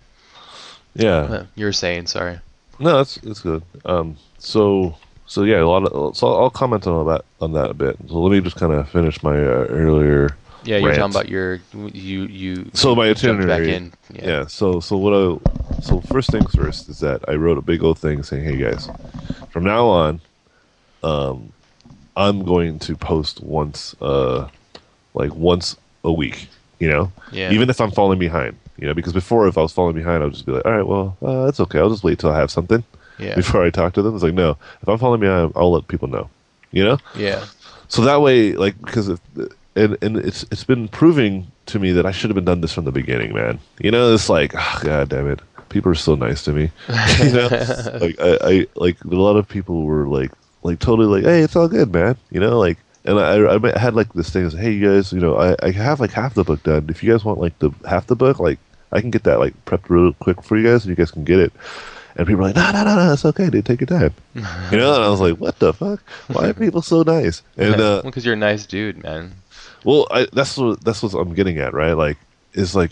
[0.96, 1.18] yeah.
[1.34, 2.40] Uh, You were saying, sorry.
[2.80, 3.62] No, that's that's good.
[3.86, 7.76] Um, so so yeah, a lot of so I'll comment on that on that a
[7.76, 7.96] bit.
[8.10, 10.36] So let me just kind of finish my uh, earlier.
[10.64, 11.00] Yeah, you're Rant.
[11.00, 11.60] talking about your
[11.94, 12.72] you you.
[12.74, 13.76] So my itinerary.
[13.76, 13.94] in.
[14.12, 14.48] Yeah.
[14.48, 18.00] So so what I so first things first is that I wrote a big old
[18.00, 18.90] thing saying, hey guys,
[19.52, 20.22] from now on,
[21.04, 21.54] um,
[22.18, 24.48] I'm going to post once uh
[25.14, 26.48] like once a week.
[26.82, 27.52] You know, Yeah.
[27.52, 28.56] even if I'm falling behind.
[28.80, 30.72] You know, because before if I was falling behind, I would just be like, all
[30.72, 31.78] right, well, uh, that's okay.
[31.80, 32.84] I'll just wait till I have something.
[33.20, 33.36] Yeah.
[33.36, 34.16] before I talk to them.
[34.16, 36.28] It's like, no, if I'm falling behind, I'll let people know.
[36.72, 37.46] You know, Yeah.
[37.88, 39.20] so that way, like, because if,
[39.76, 42.74] and and it's it's been proving to me that I should have been done this
[42.74, 43.60] from the beginning, man.
[43.80, 46.72] You know, it's like, oh, god damn it, people are so nice to me.
[47.24, 47.48] you know,
[48.02, 50.32] like I, I like a lot of people were like
[50.64, 52.18] like totally like, hey, it's all good, man.
[52.32, 54.46] You know, like and I, I had like this thing.
[54.46, 56.88] Is, hey, you guys, you know, I, I have like half the book done.
[56.90, 58.60] If you guys want like the half the book, like
[58.92, 61.24] I can get that like prepped real quick for you guys, and you guys can
[61.24, 61.52] get it.
[62.16, 63.66] And people are like, no, no, no, no, it's okay, dude.
[63.66, 64.14] Take your time.
[64.72, 66.02] You know, and I was like, what the fuck?
[66.28, 67.42] Why are people so nice?
[67.58, 69.34] And uh, because you're a nice dude, man.
[69.84, 71.94] well, I, that's what that's what I'm getting at, right?
[71.94, 72.18] Like,
[72.54, 72.92] is like,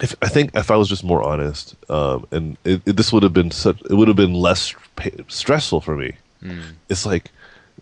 [0.00, 3.22] if I think if I was just more honest, um, and it, it, this would
[3.22, 6.12] have been such, it would have been less pa stressful for me.
[6.42, 6.62] Mm.
[6.88, 7.30] It's like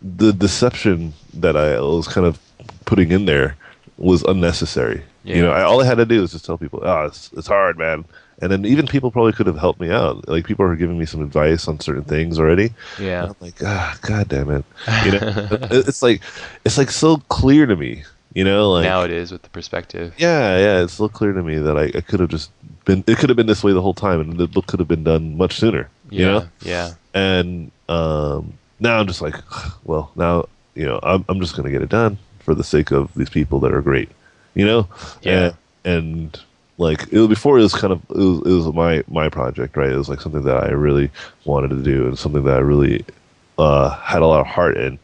[0.03, 2.39] the deception that I was kind of
[2.85, 3.57] putting in there
[3.97, 5.03] was unnecessary.
[5.25, 5.37] Yeah.
[5.37, 7.49] You know, I, all I had to do was just tell people, "Oh, it's, it's
[7.49, 8.05] hard, man."
[8.41, 10.29] And then even people probably could have helped me out.
[10.29, 12.71] Like people are giving me some advice on certain things already.
[13.01, 13.25] Yeah.
[13.25, 14.65] I'm like, ah, god damn it.
[15.05, 16.23] You know, it's like
[16.65, 18.05] it's like so clear to me.
[18.35, 20.15] You know, like now it is with the perspective.
[20.19, 22.53] yeah, yeah, it's so clear to me that I, I could have just
[22.85, 23.03] been.
[23.09, 25.03] It could have been this way the whole time, and the book could have been
[25.03, 25.89] done much sooner.
[26.11, 26.19] Yeah.
[26.21, 26.91] You know, Yeah.
[27.15, 29.35] and um, now I'm just like,
[29.85, 33.13] well, now you know, I'm I'm just gonna get it done for the sake of
[33.15, 34.09] these people that are great.
[34.55, 34.89] You know,
[35.23, 35.53] Yeah.
[35.85, 36.41] and, and
[36.79, 39.77] like it was before it was kind of it was, it was my my project,
[39.77, 39.91] right?
[39.93, 41.11] It was like something that I really
[41.45, 43.05] wanted to do and something that I really
[43.59, 44.99] uh, had a lot of heart in.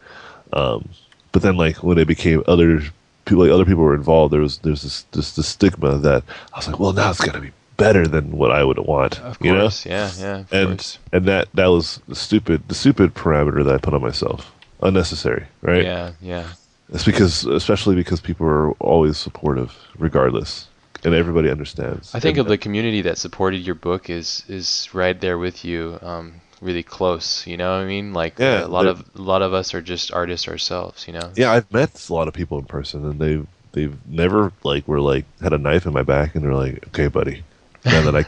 [0.52, 0.88] Um,
[1.32, 2.80] but then like when it became other
[3.24, 6.22] people, like other people were involved, there was there's this this, this stigma that
[6.52, 9.38] I was like, well, now it's gonna be better than what I would want, Of
[9.40, 9.70] you know?
[9.84, 10.10] Yeah.
[10.18, 10.44] Yeah.
[10.52, 10.98] And course.
[11.12, 14.52] and that that was the stupid the stupid parameter that I put on myself,
[14.82, 15.82] unnecessary, right?
[15.84, 16.12] Yeah.
[16.20, 16.46] Yeah.
[16.90, 20.68] It's because especially because people are always supportive, regardless,
[21.02, 22.14] and everybody understands.
[22.14, 25.64] I think And- of the community that supported your book is is right there with
[25.64, 27.46] you, um, really close.
[27.46, 28.12] You know what I mean?
[28.12, 31.06] Like Yeah, a lot of a lot of us are just artists ourselves.
[31.08, 31.32] You know?
[31.36, 35.00] yeah, I've met a lot of people in person, and they've they've never like were
[35.00, 37.42] like had a knife in my back, and they're like, "Okay, buddy,"
[37.84, 38.24] and then I.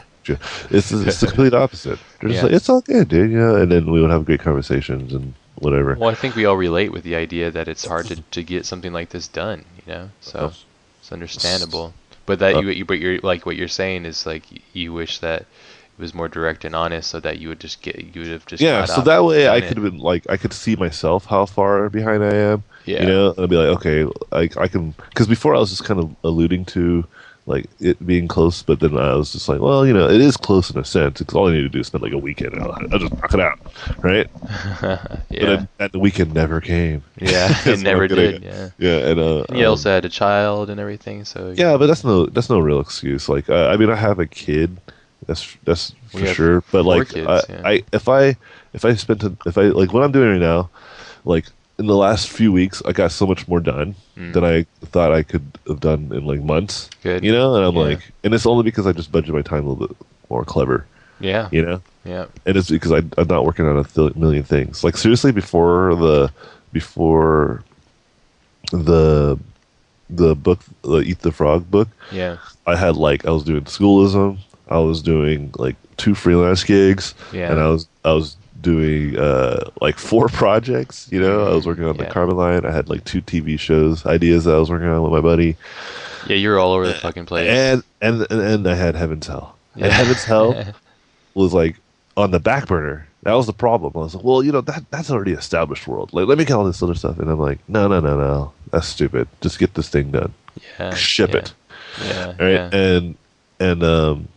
[0.69, 1.99] It's, it's the complete opposite.
[2.19, 2.43] They're just Yeah.
[2.43, 3.31] like, it's all good, dude.
[3.31, 5.95] Yeah, and then we would have great conversations and whatever.
[5.95, 8.65] Well, I think we all relate with the idea that it's hard to, to get
[8.65, 9.63] something like this done.
[9.85, 10.51] You know, so
[10.99, 11.93] it's understandable.
[12.25, 14.43] But that Uh, you, you but you're like what you're saying is like
[14.73, 15.47] you wish that it
[15.97, 18.61] was more direct and honest, so that you would just get you would have just
[18.61, 21.89] yeah, so that way I could have been like I could see myself how far
[21.89, 22.63] behind I am.
[22.83, 23.03] Yeah.
[23.03, 25.85] You know, and I'd be like, okay, I I can because before I was just
[25.85, 27.05] kind of alluding to
[27.47, 30.35] like it being close, but then I was just like, well, you know, it is
[30.35, 32.53] close in a sense because all I need to do is spend like a weekend
[32.53, 33.59] and I'll, I'll just knock it out,
[34.03, 34.29] right?
[34.81, 35.45] But yeah.
[35.45, 37.03] then that weekend never came.
[37.19, 38.43] Yeah, it never did.
[38.43, 38.69] Yeah.
[38.77, 41.87] Yeah, and uh, And you um, also had a child and everything, so yeah, but
[41.87, 43.27] that's no that's no real excuse.
[43.29, 44.77] Like, uh, I mean, I have a kid.
[45.25, 46.63] That's that's for sure.
[46.71, 47.61] But like, kids, I, yeah.
[47.65, 48.35] I if I
[48.73, 50.69] if I spent a, if I like what I'm doing right now,
[51.25, 51.45] like
[51.79, 54.33] in the last few weeks, I got so much more done Mm.
[54.33, 56.89] than I thought I could have done in like months.
[57.03, 57.23] Good.
[57.23, 57.81] You know, and I'm Yeah.
[57.83, 59.97] like, and it's only because I just budget my time a little bit
[60.29, 60.85] more clever.
[61.19, 61.49] Yeah.
[61.51, 62.25] You know, Yeah.
[62.45, 64.83] and it's because I, I'm not working on a th- million things.
[64.83, 66.31] Like seriously, before the
[66.73, 67.63] before
[68.71, 69.37] the
[70.09, 72.37] the book, the Eat the Frog book, Yeah.
[72.65, 77.51] I had like I was doing schoolism, I was doing like two freelance gigs, Yeah.
[77.51, 81.07] and I was I was doing uh like four projects.
[81.11, 82.05] You know, I was working on Yeah.
[82.05, 82.65] the Carmen line.
[82.65, 85.55] I had like two TV shows ideas that I was working on with my buddy,
[86.27, 87.47] Yeah, you're all over the fucking place.
[87.49, 89.55] and and and, and I had Heaven's Hell.
[89.75, 90.73] And Heaven's Hell
[91.35, 91.75] was like
[92.15, 93.07] on the back burner.
[93.23, 93.91] That was the problem.
[93.95, 96.13] I was like, well, you know, that that's already established world.
[96.13, 98.53] Like, let me get all this other stuff, and I'm like, no, no, no, no,
[98.71, 99.27] that's stupid.
[99.41, 100.33] Just get this thing done.
[100.79, 100.93] yeah.
[100.95, 101.37] Ship yeah.
[101.37, 101.53] it.
[102.05, 102.25] Yeah.
[102.39, 102.51] right?
[102.51, 102.69] Yeah.
[102.71, 103.15] And
[103.59, 104.27] and um,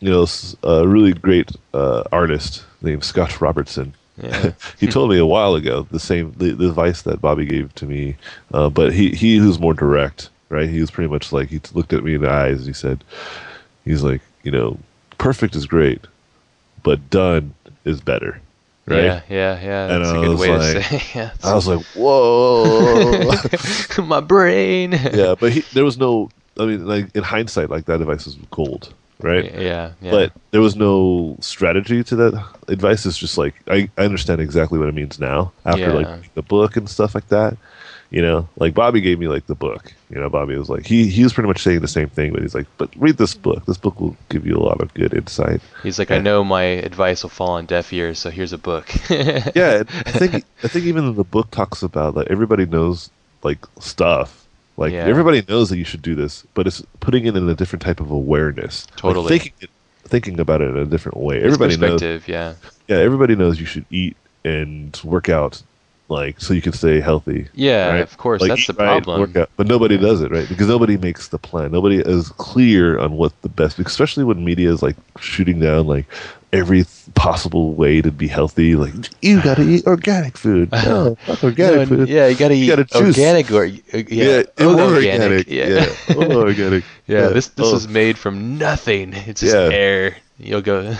[0.00, 0.26] you know,
[0.62, 3.94] a really great uh, artist named Scott Robertson.
[4.22, 4.52] Yeah.
[4.78, 7.86] he told me a while ago the same the, the advice that Bobby gave to
[7.86, 8.16] me,
[8.54, 10.68] uh, but he he was more direct, right?
[10.68, 13.04] He was pretty much like he looked at me in the eyes and he said,
[13.84, 14.78] he's like, you know,
[15.18, 16.06] perfect is great,
[16.82, 17.52] but done
[17.84, 18.40] is better,
[18.86, 19.04] right?
[19.04, 19.94] Yeah, yeah, yeah.
[19.94, 21.02] And That's a I good was way to like- say.
[21.14, 23.32] Yeah, I was like, whoa.
[24.04, 24.92] my brain.
[24.92, 26.30] yeah, but he, there was no.
[26.58, 29.44] I mean, like in hindsight, like that advice was gold, right?
[29.52, 30.10] Yeah, yeah.
[30.10, 33.06] but there was no strategy to that advice.
[33.06, 35.92] It's just like I, I understand exactly what it means now after Yeah.
[35.92, 37.56] like the book and stuff like that.
[38.08, 39.92] You know, like Bobby gave me like the book.
[40.10, 42.40] You know, Bobby was like he he was pretty much saying the same thing, but
[42.40, 43.66] he's like, but read this book.
[43.66, 45.60] This book will give you a lot of good insight.
[45.82, 48.88] He's like, I know my advice will fall on deaf ears, so here's a book.
[49.10, 53.10] Yeah, I think I think even the book talks about like everybody knows
[53.42, 54.45] like stuff.
[54.76, 55.04] Like Yeah.
[55.06, 58.00] everybody knows that you should do this, but it's putting it in a different type
[58.00, 58.86] of awareness.
[58.90, 59.28] Like, Totally.
[59.28, 59.70] thinking it,
[60.04, 61.42] thinking about it in a different way.
[61.42, 62.54] Everybody knows yeah.
[62.88, 65.62] yeah, everybody knows you should eat and work out
[66.08, 67.48] like so you can stay healthy.
[67.54, 68.00] Yeah, right?
[68.00, 68.40] of course.
[68.40, 69.32] Like, that's the right, problem.
[69.56, 70.02] But nobody Yeah.
[70.02, 70.48] does it, right?
[70.48, 71.72] Because nobody makes the plan.
[71.72, 76.06] Nobody is clear on what the best, especially when media is like shooting down like
[76.52, 76.84] every
[77.14, 78.76] possible way to be healthy.
[78.76, 78.92] Like
[79.22, 80.70] you got to eat organic food.
[80.86, 82.08] No, not organic No, food.
[82.08, 85.46] yeah, you gotta eat gotta organic or uh, yeah, Yeah, oh, organic.
[85.50, 86.84] Yeah, Yeah, organic.
[87.06, 87.76] Yeah, this this oh.
[87.76, 89.12] is made from nothing.
[89.14, 89.70] It's just Yeah.
[89.72, 90.16] air.
[90.38, 90.94] You'll go.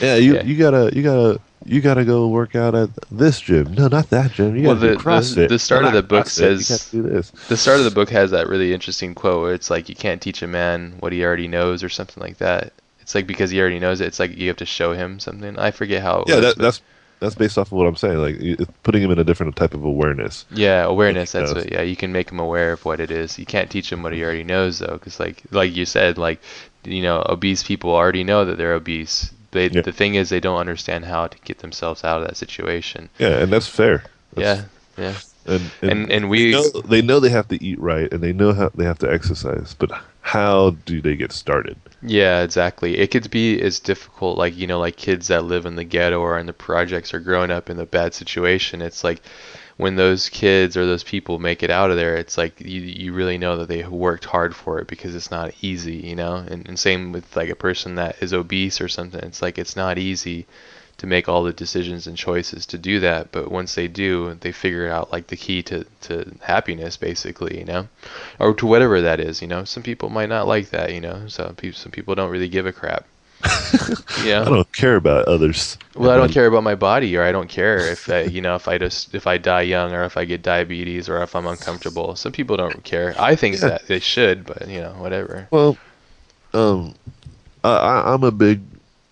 [0.00, 0.42] Yeah, you Yeah.
[0.42, 3.74] you gotta you gotta you gotta go work out at this gym.
[3.74, 4.56] No, not that gym.
[4.56, 6.30] You Well, the- the- the start No, of the book CrossFit.
[6.64, 7.30] Says- gotta do this.
[7.48, 10.20] the start of the book has that really interesting quote where it's like you can't
[10.22, 12.72] teach a man what he already knows or something like that.
[13.00, 15.58] It's like because he already knows it, it's like you have to show him something.
[15.58, 16.20] I forget how.
[16.20, 16.82] It Yeah, was, that, that's
[17.18, 18.16] that's based off of what I'm saying.
[18.18, 20.46] Like putting him in a different type of awareness.
[20.52, 21.32] Yeah, awareness.
[21.32, 21.64] That's knows.
[21.64, 21.72] what.
[21.72, 23.38] Yeah, you can make him aware of what it is.
[23.38, 26.40] You can't teach him what he already knows though, because like like you said, like
[26.84, 29.32] you know, obese people already know that they're obese.
[29.52, 29.82] They, Yeah.
[29.82, 33.08] The thing is, they don't understand how to get themselves out of that situation.
[33.18, 34.04] Yeah, and that's fair.
[34.36, 34.62] Yeah,
[34.96, 35.54] That's- yeah.
[35.54, 38.22] and and, And and they we know, they know they have to eat right, and
[38.22, 39.74] they know how they have to exercise.
[39.78, 39.90] But
[40.20, 41.76] how do they get started?
[42.02, 42.96] Yeah, exactly.
[42.98, 46.20] It could be as difficult, like, you know, like kids that live in the ghetto
[46.20, 48.80] or in the projects or growing up in a bad situation.
[48.82, 49.20] It's like
[49.80, 53.14] when those kids or those people make it out of there, it's like you, you
[53.14, 56.36] really know that they worked hard for it because it's not easy, you know?
[56.36, 59.22] And, and same with like a person that is obese or something.
[59.22, 60.46] It's like it's not easy
[60.98, 63.32] to make all the decisions and choices to do that.
[63.32, 67.64] But once they do, they figure out like the key to, to happiness, basically, you
[67.64, 67.88] know?
[68.38, 69.40] or to whatever that is.
[69.40, 70.92] You know, some people might not like that.
[70.92, 73.06] You know, so some people don't really give a crap.
[74.24, 74.42] yeah.
[74.42, 75.78] I don't care about others.
[75.94, 78.54] Well, I don't care about my body, or I don't care if I, you know
[78.54, 81.46] if I just if I die young, or if I get diabetes, or if I'm
[81.46, 82.14] uncomfortable.
[82.16, 83.14] Some people don't care.
[83.18, 83.68] I think Yeah.
[83.70, 85.48] that they should, but you know, whatever.
[85.50, 85.76] Well,
[86.54, 86.94] um,
[87.64, 88.60] I, I, I'm a big,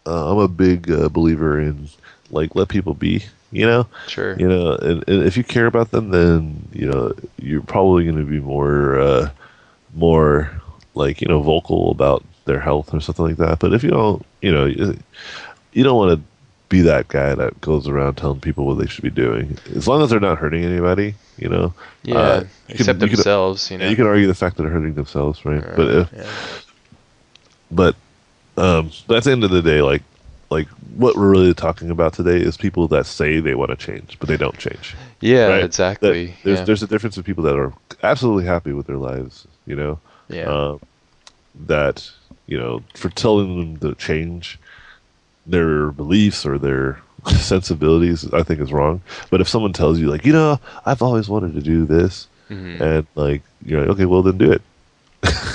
[0.06, 1.88] uh, I'm a big uh, believer in
[2.30, 3.24] like let people be.
[3.50, 4.36] You know, Sure.
[4.38, 8.18] you know, and, and if you care about them, then you know you're probably going
[8.18, 9.30] to be more, uh,
[9.94, 10.50] more
[10.94, 13.60] like you know vocal about their health or something like that.
[13.60, 16.24] But if you don't, you know, you, don't want to
[16.68, 19.56] be that guy that goes around telling people what they should be doing.
[19.76, 21.72] As long as they're not hurting anybody, you know.
[22.02, 22.16] Yeah.
[22.16, 23.88] uh, you can- except you can- themselves, you know.
[23.88, 25.64] You can argue the fact that they're hurting themselves, right?
[25.64, 26.26] Uh, but if, yeah.
[27.70, 27.96] but
[28.56, 30.02] um, but at the end of the day, like
[30.50, 34.18] like what we're really talking about today is people that say they want to change,
[34.18, 34.96] but they don't change.
[35.20, 35.56] yeah, right?
[35.58, 36.34] That- exactly.
[36.44, 36.64] there's yeah.
[36.64, 37.72] there's a difference of people that are
[38.02, 40.00] absolutely happy with their lives, you know.
[40.28, 40.44] yeah.
[40.44, 40.80] Um,
[41.66, 42.10] that
[42.48, 44.58] you know, for telling them to change
[45.46, 46.98] their beliefs or their
[47.38, 49.00] sensibilities, I think is wrong.
[49.30, 52.80] But if someone tells you, like, you know, I've always wanted to do this, Mhm.
[52.80, 54.62] and like you're like, okay, well then do it.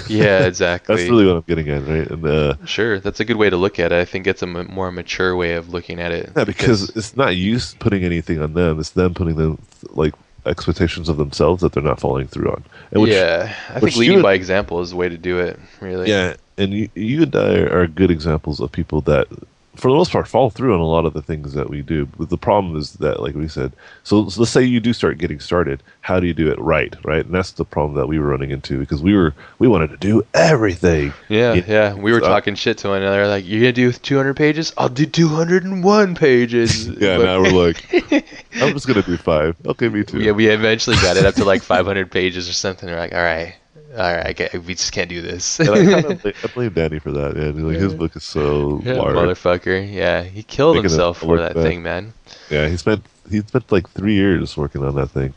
[0.07, 0.95] yeah, exactly.
[0.95, 2.07] That's really what I'm getting at, right?
[2.09, 3.99] And uh, Sure, that's a good way to look at it.
[3.99, 6.29] I think it's a m- more mature way of looking at it.
[6.35, 9.57] yeah, because it's not you putting anything on them; it's them putting them
[9.91, 10.13] like
[10.45, 12.63] expectations of themselves that they're not following through on.
[12.91, 15.57] And which, yeah, I think leading you- by example is the way to do it.
[15.79, 16.09] Really.
[16.09, 19.27] yeah, and you, you and I are good examples of people that,
[19.75, 22.05] for the most part, follow through on a lot of the things that we do.
[22.17, 23.71] But the problem is that, like we said,
[24.03, 25.81] so, so let's say you do start getting started.
[26.01, 26.93] How do you do it right?
[27.03, 29.89] Right, and that's the problem that we were running into because we were we wanted
[29.89, 31.11] to do everything.
[31.27, 31.63] Yeah, Yeah.
[31.67, 31.93] yeah.
[31.95, 33.25] We were So- talking shit to one another.
[33.25, 34.73] Like, you're gonna do 200 pages?
[34.77, 36.87] I'll do 201 pages.
[37.03, 38.25] Yeah, But- now we're like,
[38.61, 39.55] I'm just gonna do five.
[39.65, 40.19] Okay, me too.
[40.19, 42.87] yeah, we eventually got it up to like 500 pages or something.
[42.87, 43.55] We're like, all right,
[43.95, 45.59] all right, we just can't do this.
[45.59, 47.35] I kind of blame, I blame Danny for that.
[47.35, 49.15] Man, like his book is so Yeah, large.
[49.15, 49.91] motherfucker.
[49.93, 51.63] Yeah, he killed Making himself for that back.
[51.63, 52.13] thing, man.
[52.49, 55.33] Yeah, he spent he spent like three years working on that thing.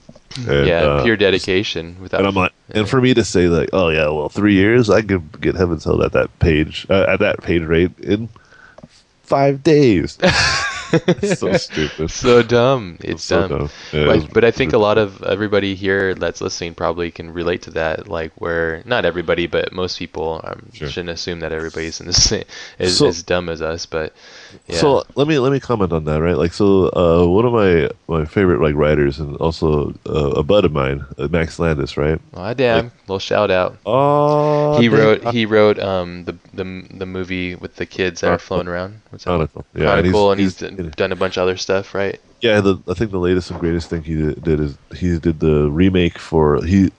[0.49, 1.97] And, yeah, uh, pure dedication.
[2.01, 2.19] Without.
[2.21, 5.03] And I'm like, and for me to say like, oh yeah, well, three years, I
[5.03, 8.29] could get Heaven's Hell at that page uh, at that page rate in
[9.23, 10.19] five days.
[11.37, 12.11] so stupid.
[12.11, 12.99] so dumb.
[13.01, 13.59] It's so dumb.
[13.59, 13.71] dumb.
[13.93, 17.63] Yeah, But, but I think a lot of everybody here that's listening probably can relate
[17.63, 18.09] to that.
[18.09, 20.89] Like where not everybody, but most people um, Sure.
[20.89, 22.45] shouldn't assume that everybody's in the same
[22.79, 23.87] is So- as dumb as us.
[23.87, 24.13] But
[24.67, 26.37] yeah, So let me let me comment on that, right?
[26.37, 30.65] Like, so uh, one of my my favorite like writers and also uh, a bud
[30.65, 32.21] of mine, uh, Max Landis, right?
[32.35, 33.77] ah, damn, little shout out.
[33.87, 38.31] Oh, he wrote he wrote um the the the movie with the kids that are
[38.39, 38.47] Chronicle.
[38.47, 39.01] floating around.
[39.11, 39.31] What's that?
[39.31, 39.65] Chronicle.
[39.75, 42.21] Yeah, and he's- and he's, he's- done- a bunch of other stuff, right?
[42.43, 45.71] Yeah, the, I think the latest and greatest thing he did, is he did the
[45.71, 46.93] remake for he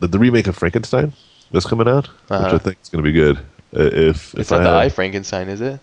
[0.00, 1.12] the, the remake of Frankenstein
[1.50, 2.54] that's coming out, which Uh-huh.
[2.54, 3.36] I think is going to be good.
[3.76, 5.80] Uh, if It's if not I the I Frankenstein, is it?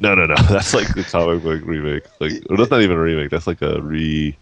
[0.00, 3.00] No no no that's like the comic book remake like or that's not even a
[3.00, 4.36] remake that's like a re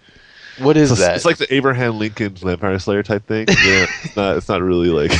[0.58, 1.16] What is it's, that?
[1.16, 4.88] it's like the Abraham Lincoln Vampire Slayer type thing yeah it's not it's not really
[4.88, 5.12] like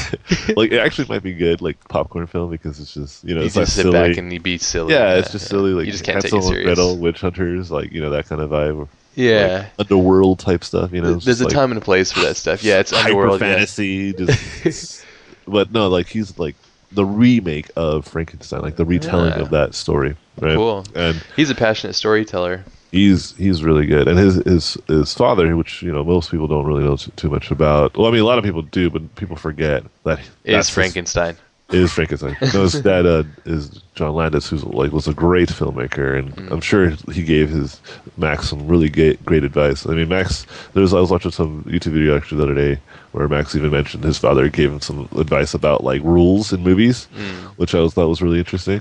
[0.57, 3.47] like it actually might be good like popcorn film because it's just you know you
[3.47, 4.95] it's just sit silly back and you be silly.
[4.95, 6.65] yeah, it's just silly like you just can't take it Hansel serious.
[6.67, 9.67] Gretel witch hunters like you know that kind of vibe Yeah.
[9.79, 10.93] underworld type stuff.
[10.93, 12.63] You know, There's a like time and a place for that stuff.
[12.63, 13.41] Yeah, it's underworld.
[13.41, 13.55] Yeah.
[13.55, 14.13] fantasy.
[14.13, 15.05] Just,
[15.47, 16.55] but no, like he's like
[16.93, 19.41] the remake of Frankenstein, like the retelling Yeah.
[19.41, 19.51] of ah.
[19.51, 20.17] that story.
[20.41, 20.57] Right?
[20.57, 20.85] Cool.
[20.95, 22.65] And He's a passionate storyteller.
[22.93, 24.09] he's he's really good.
[24.09, 27.51] And his his his father, which you know most people don't really know too, much
[27.51, 27.97] about.
[27.97, 30.75] Well, I mean, a lot of people do, but people forget that Is that's his-
[30.75, 31.37] Frankenstein.
[31.71, 32.35] is Frankenstein.
[32.55, 36.51] No, his dad uh, is John Landis, who's like was a great filmmaker, and Mm.
[36.53, 37.81] I'm sure he gave his
[38.17, 39.85] Max some really great, great advice.
[39.87, 42.81] I mean, Max, there's I was watching some YouTube video actually the other day
[43.13, 47.09] where Max even mentioned his father gave him some advice about like rules in movies,
[47.17, 47.49] Mm.
[47.57, 48.81] which I was thought was really interesting.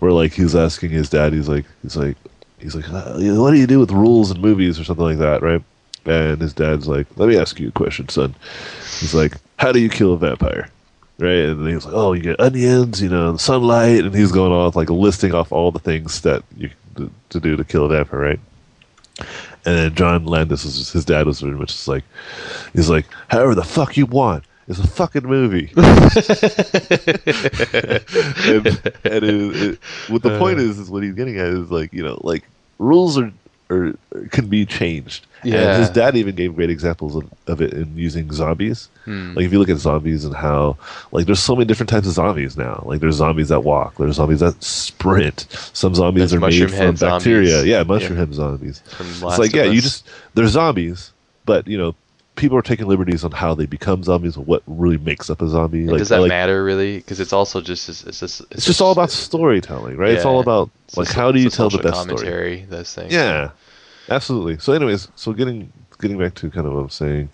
[0.00, 2.16] Where like he's asking his dad, he's like, he's like,
[2.58, 5.42] he's like, uh, what do you do with rules in movies or something like that,
[5.42, 5.62] right?
[6.06, 8.34] And his dad's like, let me ask you a question, son.
[9.00, 10.68] He's like, how do you kill a vampire?
[11.20, 11.46] right?
[11.50, 14.76] And he was like, "Oh, you get onions, you know, sunlight," and he's going off
[14.76, 18.20] like listing off all the things that you to, to do to kill a vampire,
[18.20, 18.40] right?
[19.68, 22.02] And then John Landis was just, his dad was very much just like,
[22.72, 25.70] he's like, "However the fuck you want." It's a fucking movie.
[25.76, 25.86] and
[29.04, 30.62] and it, it, what the point uh.
[30.62, 32.44] is, is what he's getting at is like, you know, like
[32.78, 33.30] rules are,
[33.68, 33.92] are
[34.30, 35.26] can be changed.
[35.44, 35.56] Yeah.
[35.72, 38.88] And his dad even gave great examples of, of it in using zombies.
[39.04, 39.34] Hmm.
[39.34, 40.76] Like if you look at zombies and how
[41.12, 42.82] like there's so many different types of zombies now.
[42.86, 45.46] Like there's zombies that walk, there's zombies that sprint.
[45.72, 47.50] Some zombies There's are made from bacteria.
[47.50, 47.70] zombies.
[47.70, 48.24] Yeah, mushroom Yeah.
[48.24, 48.82] head zombies.
[48.98, 51.12] It's like yeah, you just they're zombies,
[51.46, 51.94] but you know
[52.38, 55.48] people are taking liberties on how they become zombies and what really makes up a
[55.48, 55.86] zombie.
[55.86, 56.98] Like, does that like, matter really?
[56.98, 60.12] Because it's also just it's, it's just It's just all about storytelling, right?
[60.12, 62.16] It's all about it's like how do you tell the best story.
[62.16, 62.66] commentary?
[62.68, 63.12] Those things.
[63.12, 63.50] Yeah,
[64.10, 64.58] absolutely.
[64.58, 67.28] So, anyways, so getting getting back to kind of what I'm saying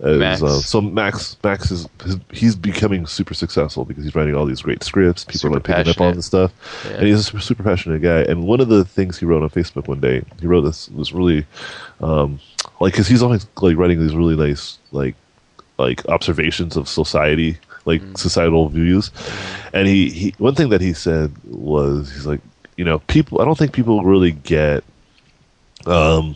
[0.00, 0.42] is Max.
[0.42, 1.86] Uh, so Max Max is
[2.32, 5.24] he's becoming super successful because he's writing all these great scripts.
[5.24, 6.14] People Super are like picking up on passionate.
[6.16, 6.96] this stuff, Yeah.
[6.96, 8.22] and he's a super, super passionate guy.
[8.22, 11.12] And one of the things he wrote on Facebook one day, he wrote this was
[11.12, 11.46] really
[12.00, 12.40] um,
[12.80, 15.14] like because he's always like writing these really nice like
[15.78, 18.18] like observations of society like Mm.
[18.18, 19.10] societal views
[19.72, 22.40] and he, he one thing that he said was he's like
[22.76, 24.84] you know people i don't think people really get
[25.86, 26.34] um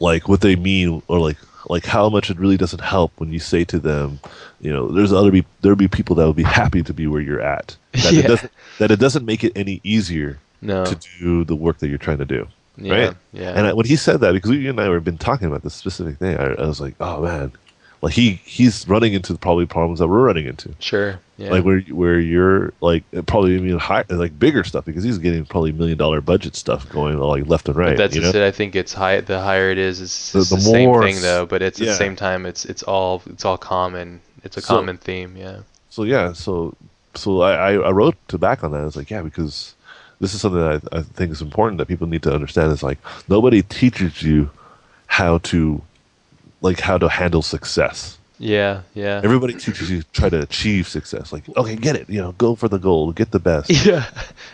[0.00, 1.36] like what they mean or like
[1.68, 4.20] like how much it really doesn't help when you say to them
[4.60, 7.20] you know there's other be there'll be people that will be happy to be where
[7.20, 8.20] you're at that Yeah.
[8.20, 10.84] it doesn't that it doesn't make it any easier No.
[10.84, 12.46] to do the work that you're trying to do
[12.80, 12.94] yeah.
[12.94, 13.16] right?
[13.32, 13.50] Yeah.
[13.50, 15.74] and I, when he said that, because you and I have been talking about this
[15.74, 17.50] specific thing, I, I was like, oh man,
[18.00, 21.18] like he he's running into probably problems that we're running into, sure.
[21.36, 21.50] Yeah.
[21.50, 25.72] like where where you're like probably even high, like bigger stuff because he's getting probably
[25.72, 27.90] million dollar budget stuff going like left and right.
[27.90, 28.40] But that's you just know?
[28.42, 28.46] it.
[28.46, 29.20] I think it's high.
[29.20, 31.46] The higher it is, it's, The- the the, same more thing though.
[31.46, 34.20] But it's at the same time, it's it's all it's all common.
[34.44, 35.36] It's a So- common theme.
[35.36, 35.60] Yeah.
[35.90, 36.74] So yeah, so
[37.14, 38.80] so I, I I wrote to back on that.
[38.80, 39.74] I was like, yeah, because
[40.20, 42.72] this is something that I, I think is important that people need to understand.
[42.72, 44.50] Is like nobody teaches you
[45.06, 45.80] how to
[46.60, 48.18] like how to handle success.
[48.40, 48.82] Yeah.
[48.94, 49.20] Yeah.
[49.24, 51.32] Everybody teaches you to try to achieve success.
[51.32, 52.08] Like, okay, get it.
[52.08, 53.70] You know, go for the goal, get the best.
[53.86, 54.04] Yeah.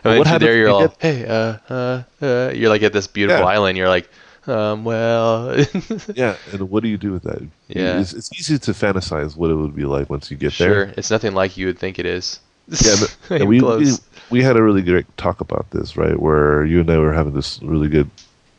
[0.03, 2.83] But And what happens there, you're you all, get- hey, uh, uh, uh, you're like
[2.83, 3.47] at this beautiful Yeah.
[3.51, 3.77] island.
[3.77, 4.09] You're like,
[4.47, 5.55] um, well,
[6.15, 7.43] Yeah, and what do you do with that?
[7.69, 8.01] Yeah.
[8.01, 10.95] it's, it's easy to fantasize what it would be like once you get sure, there.
[10.97, 12.41] it's nothing like you would think it is.
[12.69, 13.93] Yeah, but and we, we
[14.31, 16.19] we had a really great talk about this, right?
[16.19, 18.11] Where you and I were having this really good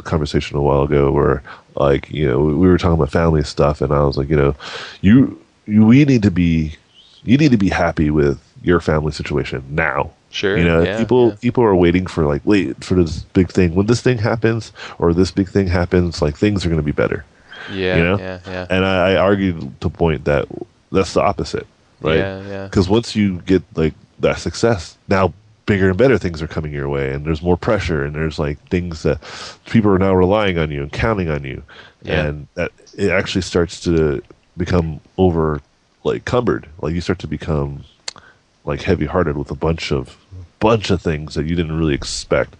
[0.04, 1.42] conversation a while ago, where
[1.76, 4.36] like you know we we were talking about family stuff, and I was like, you
[4.36, 4.56] know,
[5.02, 6.76] you, you we need to be,
[7.24, 10.12] you need to be happy with your family situation now.
[10.30, 10.58] Sure.
[10.58, 11.36] You know, yeah, people yeah.
[11.36, 13.74] people are waiting for like wait for this big thing.
[13.74, 16.92] When this thing happens or this big thing happens, like things are going to be
[16.92, 17.24] better.
[17.72, 17.98] Yeah.
[17.98, 18.18] you know?
[18.20, 18.40] Yeah.
[18.46, 18.68] Yeah.
[18.70, 20.48] And I, I argued to point that
[20.92, 21.68] that's the opposite,
[22.02, 22.18] right?
[22.18, 22.48] Yeah.
[22.48, 22.64] Yeah.
[22.66, 25.34] Because once you get like that success, now
[25.66, 28.60] bigger and better things are coming your way, and there's more pressure, and there's like
[28.70, 29.20] things that
[29.66, 31.64] people are now relying on you and counting on you,
[32.04, 32.26] Yeah.
[32.26, 34.22] and that it actually starts to
[34.58, 35.62] become over
[36.04, 36.68] like cumbered.
[36.82, 37.84] Like you start to become
[38.64, 40.18] like heavy hearted with a bunch of
[40.60, 42.56] bunch of things that you didn't really expect.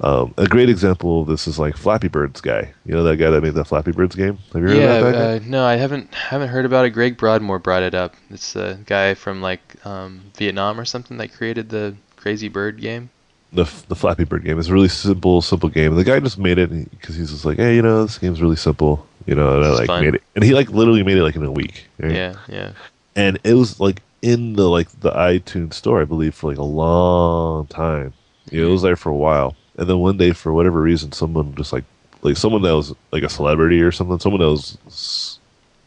[0.00, 2.72] Um, a great example of this is like Flappy Birds guy.
[2.84, 4.38] You know that guy that made the Flappy Birds game.
[4.52, 5.46] Have you heard Yeah, about that guy?
[5.46, 6.90] uh, no, I haven't haven't heard about it.
[6.90, 8.14] Greg Broadmore brought it up.
[8.30, 13.10] It's the guy from like um, Vietnam or something that created the Crazy Bird game.
[13.52, 14.58] the the Flappy Bird game.
[14.58, 15.90] It's a really simple, simple game.
[15.90, 18.40] And the guy just made it because he's just like, hey, you know, this game's
[18.40, 19.56] really simple, you know.
[19.56, 20.04] And I like fun.
[20.04, 21.88] made it, and he like literally made it like in a week.
[21.98, 22.12] right?
[22.12, 22.72] Yeah, yeah.
[23.16, 26.62] And it was like in the like the iTunes store, I believe, for like a
[26.62, 28.14] long time.
[28.52, 31.54] Know, it was there for a while, and then one day, for whatever reason, someone
[31.56, 31.84] just like
[32.22, 35.40] like someone that was like a celebrity or something, someone that was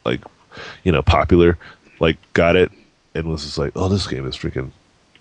[0.03, 0.21] like
[0.83, 1.57] you know popular,
[2.01, 2.71] like got it
[3.15, 4.71] and was just like, oh, this game is freaking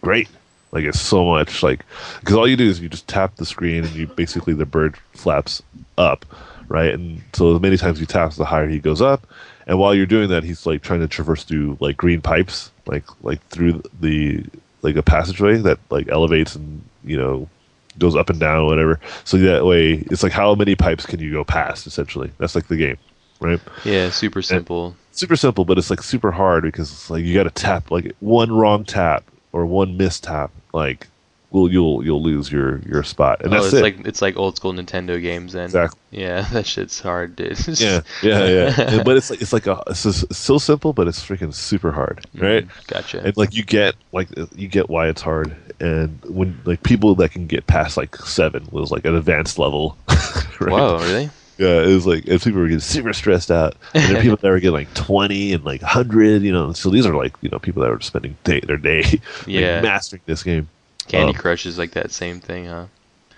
[0.02, 0.28] great.
[0.74, 1.84] Like it's so much like
[2.18, 4.96] because all you do is you just tap the screen and you basically the bird
[5.12, 5.62] flaps
[5.96, 6.26] up,
[6.66, 6.92] right?
[6.92, 9.24] And so the many times you tap, the higher he goes up.
[9.68, 13.04] And while you're doing that, he's like trying to traverse through like green pipes, like
[13.22, 14.44] like through the
[14.82, 17.48] like a passageway that like elevates and you know
[17.96, 18.98] goes up and down or whatever.
[19.22, 21.86] So that way, it's like how many pipes can you go past?
[21.86, 22.98] Essentially, that's like the game,
[23.38, 23.60] right?
[23.84, 24.96] Yeah, super simple.
[25.12, 28.12] super simple, but it's like super hard because it's like you got to tap like
[28.18, 31.06] one wrong tap or one mistap, like
[31.50, 33.82] well you'll you'll lose your your spot, and oh, that's it's it.
[33.82, 35.66] like it's like old school Nintendo games then.
[35.66, 36.00] exactly.
[36.10, 37.58] Yeah, that shit's hard, dude.
[37.78, 39.02] Yeah, yeah, yeah.
[39.04, 42.66] But it's like it's like a it's, so simple, but it's freaking super hard, right?
[42.66, 43.20] Mm, Gotcha.
[43.22, 47.30] And like you get like you get why it's hard, and when like people that
[47.30, 49.96] can get past like seven was like an advanced level.
[50.08, 50.72] right?
[50.72, 51.30] Whoa, really?
[51.58, 53.76] Yeah, it was like, and people were getting super stressed out.
[53.94, 56.72] And there are people that were getting like 20 and like 100, you know.
[56.72, 59.80] So these are like, you know, people that were spending day, their day like, Yeah.
[59.80, 60.68] mastering this game.
[61.06, 62.86] Candy um, Crush is like that same thing, huh?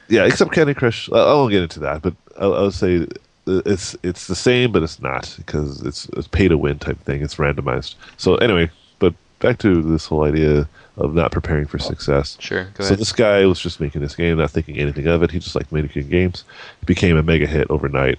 [0.09, 1.11] Yeah, except Candy Crush.
[1.13, 3.07] I, I won't get into that, but I, I would say
[3.47, 7.23] it's it's the same, but it's not because it's it's pay to win type thing.
[7.23, 7.95] It's randomized.
[8.17, 12.37] So anyway, but back to this whole idea of not preparing for success.
[12.41, 12.69] Sure.
[12.81, 15.31] So this guy was just making this game, not thinking anything of it.
[15.31, 16.45] He just like making games.
[16.83, 18.19] It became a mega hit overnight.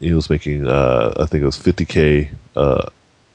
[0.00, 2.88] He was making, uh, I think it was 50k uh,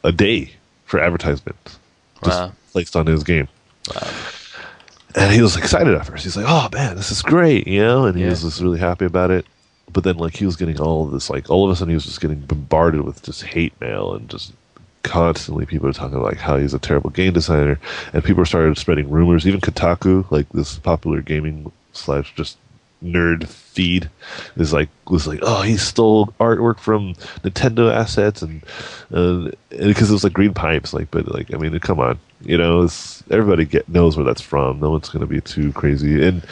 [0.03, 0.51] a day
[0.85, 1.79] for advertisements,
[2.23, 2.51] just Wow.
[2.73, 3.47] placed on his game.
[3.95, 4.07] Wow.
[5.15, 6.23] And he was excited at first.
[6.23, 8.31] He's like, "Oh man, this is great," you know, and he Yeah.
[8.31, 9.45] was just really happy about it.
[9.91, 11.95] But then, like, he was getting all of this, like, all of a sudden, he
[11.95, 14.53] was just getting bombarded with just hate mail and just
[15.03, 17.79] constantly people are talking about like how he's a terrible game designer,
[18.13, 19.45] and people started spreading rumors.
[19.45, 22.57] Even Kotaku, like this popular gaming slash just
[23.03, 24.09] nerd feed,
[24.55, 28.63] is like was like, oh, he stole artwork from Nintendo assets, and
[29.13, 32.57] uh, because it was like green pipes, like, but like, I mean, come on, you
[32.57, 32.87] know,
[33.29, 34.79] everybody get knows where that's from.
[34.79, 36.43] No one's gonna be too crazy, and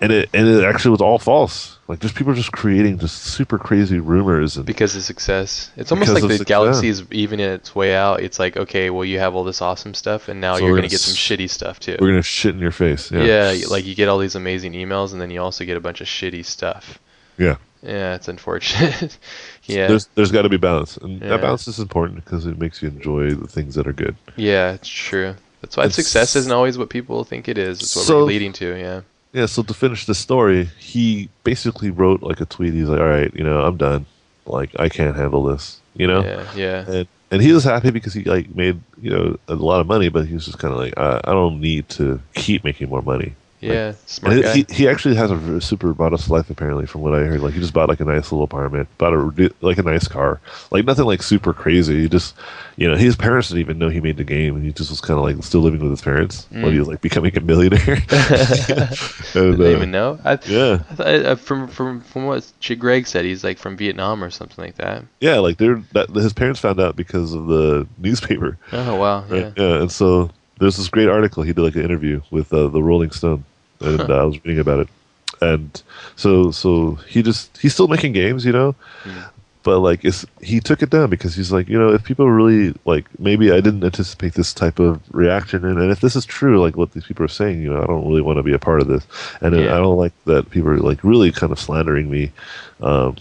[0.00, 1.73] and it and it actually was all false.
[1.86, 5.70] Like, just people are just creating just super crazy rumors and Because of success.
[5.76, 6.46] It's almost like the success.
[6.48, 8.20] galaxy is even in its way out.
[8.22, 10.76] It's like, okay, well, you have all this awesome stuff, and now So you're going
[10.76, 11.96] to gonna get some s- shitty stuff, too.
[12.00, 13.10] we're gonna shit in your face.
[13.12, 13.66] Yeah, yeah.
[13.66, 16.06] like you get all these amazing emails, and then you also get a bunch of
[16.06, 16.98] shitty stuff.
[17.38, 17.56] yeah.
[17.82, 19.18] Yeah, it's unfortunate.
[19.64, 19.88] yeah.
[19.88, 21.28] There's there's got to be balance, and Yeah.
[21.28, 24.16] that balance is important because it makes you enjoy the things that are good.
[24.36, 25.34] Yeah, it's true.
[25.60, 27.82] That's why It's- success isn't always what people think it is.
[27.82, 29.00] It's what So- we're leading to, yeah.
[29.34, 29.46] Yeah.
[29.46, 32.72] So to finish the story, he basically wrote like a tweet.
[32.72, 34.06] He's like, "All right, you know, I'm done.
[34.46, 36.24] Like, I can't handle this." You know.
[36.24, 36.90] Yeah, yeah.
[36.90, 40.08] And and he was happy because he like made you know a lot of money,
[40.08, 43.02] but he was just kind of like, I, I don't need to keep making more
[43.02, 43.34] money.
[43.72, 44.54] Yeah, smart guy.
[44.54, 47.40] he, he actually has a super modest life apparently, from what I heard.
[47.40, 50.40] Like he just bought like a nice little apartment, bought a like a nice car,
[50.70, 52.02] like nothing like super crazy.
[52.02, 52.34] He just,
[52.76, 55.00] you know, his parents didn't even know he made the game, and he just was
[55.00, 56.78] kind of like still living with his parents when he Mm.
[56.80, 57.94] was like becoming a millionaire.
[58.10, 58.88] and,
[59.32, 60.18] Didn't uh, even know.
[60.24, 64.30] I, Yeah, I uh, from from from what Greg said, he's like from Vietnam or
[64.30, 65.04] something like that.
[65.20, 68.58] yeah, like they're that his parents found out because of the newspaper.
[68.72, 69.42] Oh wow, yeah.
[69.44, 69.52] Right?
[69.56, 71.42] Yeah, and so there's this great article.
[71.42, 73.44] He did like an interview with uh, the Rolling Stone,
[73.84, 74.06] and Huh.
[74.10, 74.88] uh, I was reading about it.
[75.40, 75.82] And
[76.16, 78.74] so, so he just he's still making games, you know,
[79.04, 79.24] Mm.
[79.64, 82.74] but like it's he took it down because he's like, you know, if people really
[82.86, 86.60] like, maybe I didn't anticipate this type of reaction, and, and if this is true,
[86.62, 88.58] like what these people are saying, you know, I don't really want to be a
[88.58, 89.06] part of this,
[89.40, 89.74] and Yeah.
[89.74, 92.30] I don't like that people are like really kind of slandering me.
[92.80, 93.16] Um,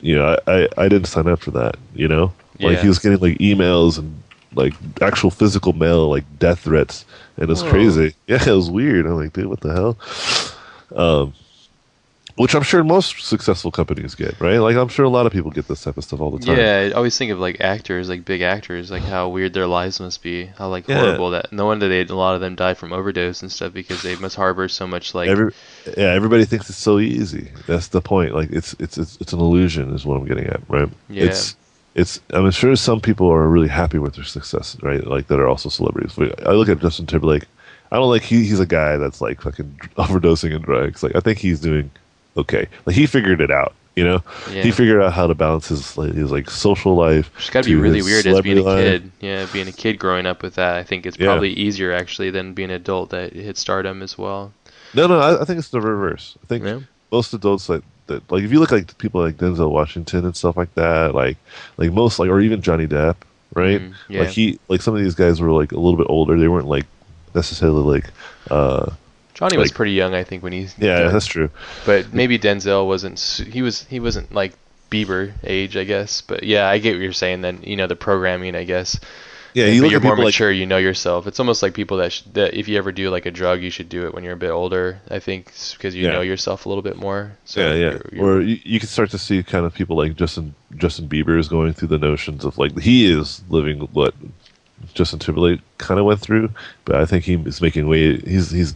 [0.00, 2.82] you know, I, I, I didn't sign up for that, you know, like Yeah.
[2.82, 4.20] he was getting like emails and
[4.54, 7.04] like actual physical mail, like death threats,
[7.36, 7.70] and it's Whoa.
[7.70, 8.14] crazy.
[8.26, 9.06] Yeah, it was weird.
[9.06, 10.98] I'm like, dude, what the hell?
[10.98, 11.34] Um,
[12.36, 14.56] which I'm sure most successful companies get, right?
[14.56, 16.56] Like I'm sure a lot of people get this type of stuff all the time.
[16.56, 20.00] Yeah, I always think of like actors, like big actors, like how weird their lives
[20.00, 20.46] must be.
[20.46, 20.98] How like Yeah.
[21.00, 21.52] horrible that.
[21.52, 24.36] No wonder they a lot of them die from overdose and stuff because they must
[24.36, 25.28] harbor so much like.
[25.28, 25.52] Every,
[25.96, 27.50] yeah, everybody thinks it's so easy.
[27.66, 28.34] That's the point.
[28.34, 30.88] Like it's it's it's, it's an illusion, is what I'm getting at, right?
[31.10, 31.24] Yeah.
[31.24, 31.54] It's
[31.94, 32.20] it's.
[32.30, 35.06] I'm sure some people are really happy with their success, right?
[35.06, 36.18] Like that are also celebrities.
[36.46, 37.44] I look at Justin Timberlake.
[37.90, 41.02] I don't like he, he's a guy that's like fucking overdosing in drugs.
[41.02, 41.90] Like I think he's doing
[42.36, 42.66] okay.
[42.86, 43.74] Like he figured it out.
[43.94, 44.62] You know, yeah.
[44.62, 47.30] he figured out how to balance his like, his like social life.
[47.36, 49.02] It's got to be really weird as being a celebrity life.
[49.02, 49.12] kid.
[49.20, 50.76] Yeah, being a kid growing up with that.
[50.76, 51.26] I think it's Yeah.
[51.26, 54.54] probably easier actually than being an adult that hit stardom as well.
[54.94, 56.38] No, no, I, I think it's the reverse.
[56.42, 56.80] I think Yeah.
[57.10, 60.56] most adults like that like if you look like people like Denzel Washington and stuff
[60.56, 61.36] like that, like
[61.76, 63.16] like most like or even Johnny Depp,
[63.54, 63.80] right?
[63.80, 64.20] Mhm, yeah.
[64.20, 66.38] Like he like some of these guys were like a little bit older.
[66.38, 66.86] They weren't like
[67.34, 68.10] necessarily like
[68.50, 68.90] uh
[69.34, 70.68] Johnny was pretty young, I think, when he.
[70.78, 71.50] yeah, that's true.
[71.86, 73.18] But maybe Denzel wasn't.
[73.18, 73.82] He was.
[73.84, 74.52] He wasn't like
[74.90, 76.20] Bieber age, I guess.
[76.20, 77.40] But yeah, I get what you're saying.
[77.40, 79.00] Then you know the programming, I guess.
[79.54, 80.50] Yeah, you look you're at more people like mature.
[80.50, 81.26] you know yourself.
[81.26, 83.70] It's almost like people that sh- that if you ever do like a drug, you
[83.70, 85.00] should do it when you're a bit older.
[85.10, 86.12] I think because you Yeah.
[86.12, 87.32] know yourself a little bit more.
[87.44, 87.78] So yeah, yeah.
[87.90, 91.08] you're- you're- Or you, you can start to see kind of people like Justin Justin
[91.08, 94.14] Bieber is going through the notions of like he is living what
[94.94, 96.50] Justin Timberlake kind of went through,
[96.84, 98.16] but I think he is making way.
[98.18, 98.74] He's he's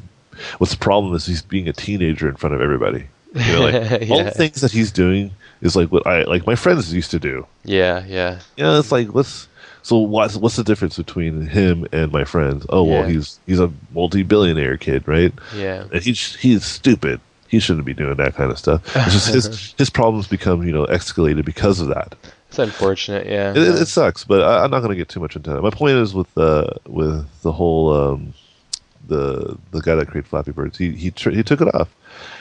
[0.59, 3.07] what's the problem is he's being a teenager in front of everybody.
[3.35, 3.75] You know, like
[4.11, 4.23] all Yeah.
[4.25, 7.47] the things that he's doing is like what I like my friends used to do.
[7.65, 9.49] yeah, yeah, You know, it's like what's
[9.87, 12.67] so what's what's the difference between him and my friends?
[12.71, 15.33] Oh well, he's he's a multi-billionaire kid, right?
[15.55, 15.85] yeah.
[15.93, 17.21] and he's he's stupid.
[17.47, 18.83] He shouldn't be doing that kind of stuff.
[18.97, 22.17] It's just his his problems become you know escalated because of that.
[22.49, 23.29] It's unfortunate.
[23.29, 23.53] Yeah.
[23.53, 25.63] It, it, it sucks, but I, I'm not going to get too much into that.
[25.63, 28.35] My point is with uh with the whole um
[29.07, 30.77] the the guy that created Flappy Birds.
[30.77, 31.95] He he tr- he took it off,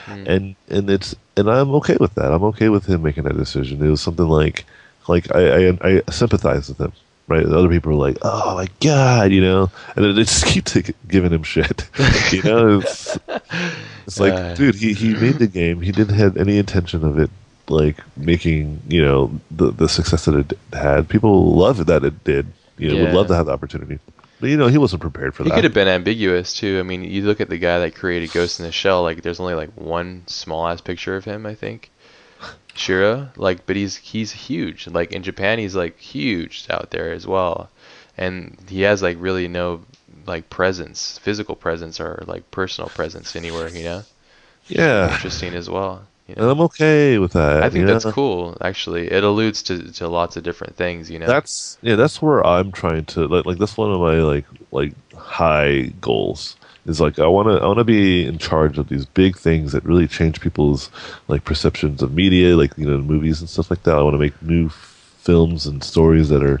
[0.06, 0.26] Mm.
[0.26, 2.32] and and it's and I'm okay with that.
[2.32, 3.84] I'm okay with him making that decision.
[3.86, 4.64] It was something like
[5.06, 5.78] like I I,
[6.08, 6.92] I sympathize with him.
[7.28, 10.46] Right, the other people are like, "Oh my god," you know, and then they just
[10.52, 11.88] keep t- giving him shit.
[12.32, 13.18] you know, it's,
[14.06, 14.54] it's like, Uh.
[14.54, 15.80] dude, he, he made the game.
[15.80, 17.30] He didn't have any intention of it,
[17.68, 21.08] like making you know the the success that it had.
[21.08, 22.46] People love that it did.
[22.78, 23.98] You know, would love to have the opportunity,
[24.38, 25.54] but you know, he wasn't prepared for He that.
[25.56, 26.78] He could have been ambiguous too.
[26.78, 29.02] I mean, you look at the guy that created Ghost in the Shell.
[29.02, 31.90] Like, there's only like one small ass picture of him, I think.
[32.76, 34.86] Shirow, like, but he's he's huge.
[34.86, 37.70] Like in Japan, he's like huge out there as well,
[38.16, 39.82] and he has like really no
[40.26, 43.68] like presence, physical presence or like personal presence anywhere.
[43.68, 44.02] You know,
[44.68, 46.02] yeah, interesting as well.
[46.28, 46.50] You and know?
[46.50, 47.62] I'm okay with that.
[47.62, 48.12] I think that's know?
[48.12, 48.56] cool.
[48.60, 51.10] Actually, it alludes to to lots of different things.
[51.10, 51.26] You know.
[51.26, 54.92] That's yeah, that's where I'm trying to like like that's one of my like like
[55.14, 56.56] high goals
[56.86, 59.72] is like I want to I want to be in charge of these big things
[59.72, 60.90] that really change people's
[61.28, 63.96] like perceptions of media, like you know movies and stuff like that.
[63.96, 66.60] I want to make new films and stories that are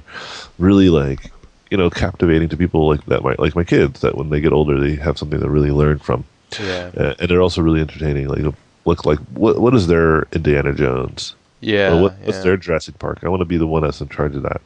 [0.58, 1.30] really like
[1.70, 4.52] you know captivating to people like that might like my kids that when they get
[4.52, 6.24] older they have something to really learn from
[6.60, 6.90] yeah.
[6.96, 8.42] uh, and they're also really entertaining like
[8.84, 11.94] look like what what is their Indiana Jones Yeah.
[11.96, 12.42] or what, what's yeah.
[12.42, 13.18] their Jurassic Park?
[13.22, 14.60] I want to be the one that's in charge of that,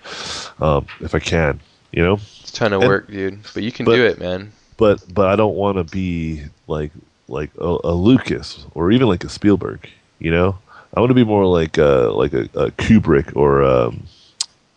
[0.62, 1.60] um, if I can,
[1.92, 2.14] you know.
[2.40, 3.40] It's a ton of and- work, dude.
[3.54, 4.52] But you can but- do it, man.
[4.80, 6.90] But but I don't want to be like
[7.28, 10.58] like a, a Lucas or even like a Spielberg, you know.
[10.94, 14.04] I want to be more like uh, like a, a Kubrick or um,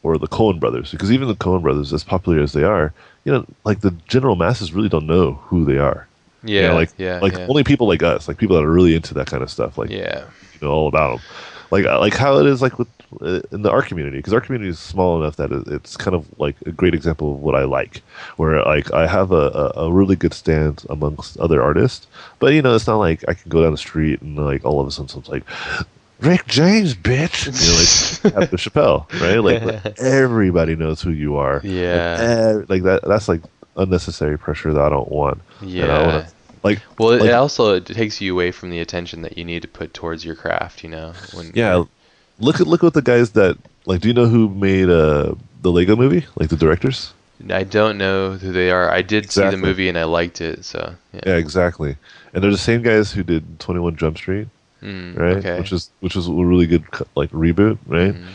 [0.03, 2.93] or the Coen Brothers because even the Coen Brothers, as popular as they are,
[3.23, 6.05] you know, like the general masses really don't know who they are.
[6.43, 6.61] Yeah.
[6.61, 7.19] You know, like yeah.
[7.19, 7.47] like yeah.
[7.47, 9.89] only people like us, like people that are really into that kind of stuff, like
[9.89, 10.25] yeah.
[10.53, 11.25] you know all about them.
[11.73, 12.87] Like uh, like how it is like with
[13.19, 16.27] uh, in the art community because our community is small enough that it's kind of
[16.37, 18.03] like a great example of what I like.
[18.37, 22.05] Where like I have a, a, really good stand amongst other artists,
[22.37, 24.79] but you know it's not like I can go down the street and like all
[24.81, 25.43] of a sudden someone's like.
[26.19, 27.47] Rick James, bitch!
[27.47, 29.39] You know, like after Chappelle, right?
[29.39, 31.59] Like, like, everybody knows who you are.
[31.65, 32.13] Yeah.
[32.13, 33.01] Like, ev- like that.
[33.03, 33.41] That's like
[33.75, 35.41] unnecessary pressure that I don't want.
[35.59, 36.05] And I Yeah.
[36.05, 36.27] wanna,
[36.63, 39.61] like, Well, it like- also it takes you away from the attention that you need
[39.63, 40.83] to put towards your craft.
[40.83, 41.13] You know.
[41.33, 41.83] When Yeah,
[42.39, 44.01] look at look at the guys that like.
[44.01, 46.25] Do you know who made uh the Lego Movie?
[46.35, 47.13] Like the directors?
[47.49, 48.89] I don't know who they are.
[48.89, 50.63] I did see the movie and I liked it.
[50.63, 51.21] So yeah.
[51.27, 51.97] Yeah, exactly.
[52.33, 54.47] And they're the same guys who did Twenty One Jump Street,
[54.81, 55.37] Mm, right?
[55.37, 55.59] Okay.
[55.59, 56.83] Which is which is a really good
[57.15, 58.15] like reboot, right?
[58.15, 58.27] Mhm.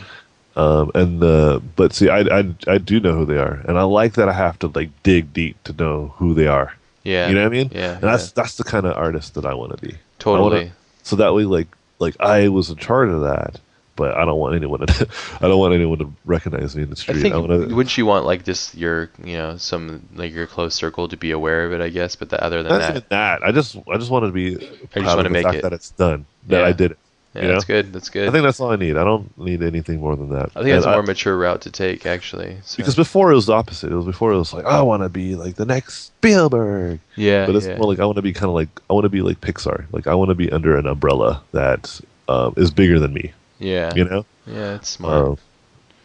[0.55, 3.83] Um, and uh, but see, I, I I do know who they are, and I
[3.83, 6.73] like that I have to like dig deep to know who they are.
[7.03, 7.27] Yeah.
[7.29, 7.71] You know what I mean?
[7.73, 7.93] Yeah.
[7.93, 9.95] And that's that's the kind of artist that I want to be.
[10.19, 10.49] Totally.
[10.59, 10.71] Wanna-
[11.03, 11.67] so that way, like
[11.99, 13.59] like I was in charge of that,
[13.95, 15.07] but I don't want anyone to
[15.41, 17.21] I don't want anyone to recognize me in the I street.
[17.21, 21.07] think wanna, wouldn't you want like just your you know some like your close circle
[21.07, 21.81] to be aware of it?
[21.81, 23.43] I guess, but the, other than that, that.
[23.43, 24.55] I just I just want to be
[24.91, 25.61] proud wanna of the make fact it.
[25.63, 26.25] that it's done.
[26.47, 26.67] That Yeah.
[26.67, 26.97] I did it.
[27.33, 27.93] Yeah, that's good.
[27.93, 28.27] That's good.
[28.27, 28.97] I think that's all I need.
[28.97, 30.49] I don't need anything more than that.
[30.55, 32.57] I think that's a more mature route to take, actually.
[32.63, 32.77] So.
[32.77, 33.91] because before it was the opposite.
[33.91, 37.45] It was before it was like I want to be like the next Spielberg, yeah,
[37.45, 37.77] but it's yeah.
[37.77, 39.85] more like I want to be kind of like I want to be like Pixar.
[39.91, 43.31] Like I want to be under an umbrella that um, is bigger than me.
[43.59, 44.25] yeah, You know.
[44.47, 45.27] yeah, it's smart.
[45.27, 45.37] Um,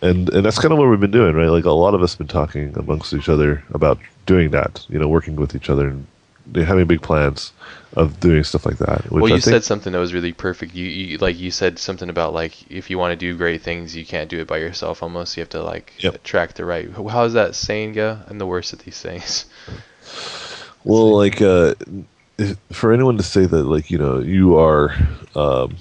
[0.02, 1.48] and and that's kind of what we've been doing, right?
[1.48, 4.84] Like a lot of us been talking amongst each other about doing that.
[4.90, 6.06] You know, working with each other and
[6.46, 7.52] they're having big plans
[7.94, 9.10] of doing stuff like that.
[9.10, 10.74] Which well, you said something that was really perfect.
[10.74, 13.94] You, you like you said something about like if you want to do great things,
[13.94, 15.02] you can't do it by yourself.
[15.02, 16.14] Almost, you have to like Yep.
[16.16, 16.90] attract the right.
[16.92, 18.18] How does that saying go?
[18.28, 19.46] I'm the worst at these things.
[20.84, 21.74] Well, like uh,
[22.36, 24.94] if, for anyone to say that, like you know, you are,
[25.34, 25.76] um,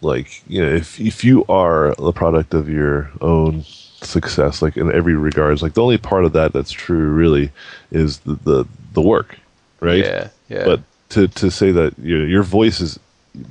[0.00, 4.90] like you know, if if you are the product of your own success, like in
[4.92, 7.50] every regards, like the only part of that that's true really
[7.90, 8.64] is the the,
[8.94, 9.38] the work,
[9.80, 9.98] right?
[10.04, 10.64] Yeah, yeah.
[10.64, 10.80] But
[11.10, 12.98] to to say that your your voice is,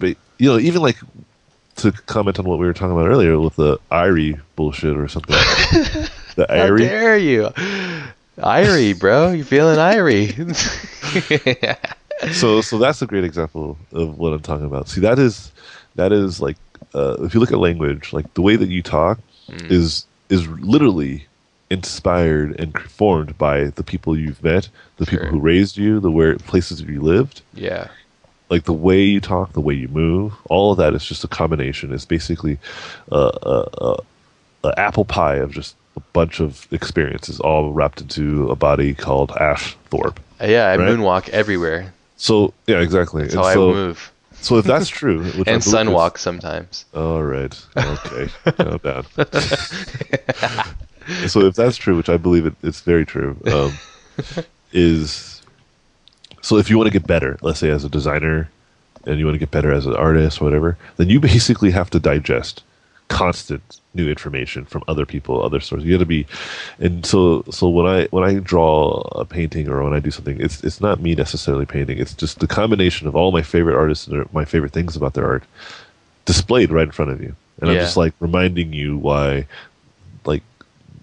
[0.02, 0.98] you know, even like
[1.78, 5.36] to comment on what we were talking about earlier with the Irie bullshit or something.
[6.38, 6.78] The How Irie?
[6.80, 7.50] dare you?
[8.38, 9.32] Irie, bro.
[9.32, 10.30] You're feeling Irie.
[12.34, 14.88] so so that's a great example of what I'm talking about.
[14.88, 15.52] See, that is
[15.96, 16.58] that is like
[16.94, 19.72] uh, if you look at language, like the way that you talk Mm.
[19.72, 21.26] is is literally
[21.70, 26.36] inspired and formed by the people you've met, the people who raised you, the where
[26.38, 27.42] places you lived.
[27.54, 27.88] yeah.
[28.50, 31.28] Like the way you talk, the way you move, all of that is just a
[31.28, 31.92] combination.
[31.94, 32.58] It's basically
[33.12, 33.98] uh, a, a,
[34.64, 39.32] a apple pie of just a bunch of experiences, all wrapped into a body called
[39.32, 40.22] Ash Thorpe.
[40.40, 40.88] Uh, Yeah, I Right?
[40.88, 41.94] moonwalk everywhere.
[42.16, 43.24] So yeah, exactly.
[43.24, 44.14] That's And how so, I move.
[44.40, 46.86] So if that's true, And is- sunwalk sometimes.
[46.94, 47.54] All right.
[47.78, 48.30] Okay.
[48.56, 49.06] Calm down.
[51.28, 53.74] so if that's true, which I believe it, it's very true, um,
[54.72, 55.42] is
[56.42, 58.50] so if you want to get better, let's say as a designer,
[59.06, 61.90] and you want to get better as an artist or whatever, then you basically have
[61.90, 62.64] to digest
[63.08, 65.88] constant new information from other people, other sources.
[65.88, 66.28] You got to be,
[66.80, 70.40] and so so when I when I draw a painting or when I do something,
[70.40, 71.98] it's it's not me necessarily painting.
[71.98, 75.26] It's just the combination of all my favorite artists and my favorite things about their
[75.26, 75.44] art
[76.26, 79.48] displayed right in front of you, and I'm just like reminding you why,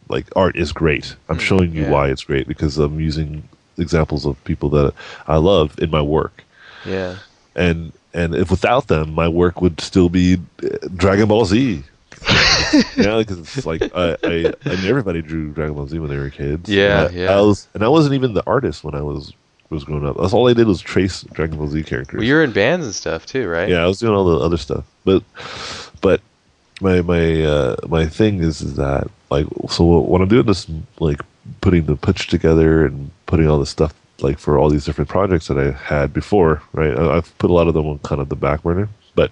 [0.09, 1.16] like art is great.
[1.28, 1.90] I'm showing you yeah.
[1.90, 3.48] why it's great because I'm using
[3.78, 4.94] examples of people that
[5.26, 6.44] I love in my work
[6.85, 7.16] Yeah.
[7.56, 11.82] and and if without them, my work would still be uh, Dragon Ball Z.
[12.97, 16.16] yeah, because it's like I, I, I mean, everybody drew Dragon Ball Z when they
[16.16, 16.70] were kids.
[16.70, 17.36] Yeah, and I, yeah.
[17.36, 19.32] I was, and I wasn't even the artist when I was
[19.68, 20.16] was growing up.
[20.16, 22.18] That's all I did was trace Dragon Ball Z characters.
[22.18, 23.68] Well, you're in bands and stuff too, right?
[23.68, 25.22] Yeah, I was doing all the other stuff, but
[26.01, 26.20] but
[26.81, 30.66] my my uh, my thing is, is that like so when I'm doing this
[31.01, 31.20] like
[31.61, 35.48] putting the pitch together and putting all the stuff like for all these different projects
[35.48, 36.97] that I had before, right?
[36.98, 39.31] I, I've put a lot of them on kind of the back burner, but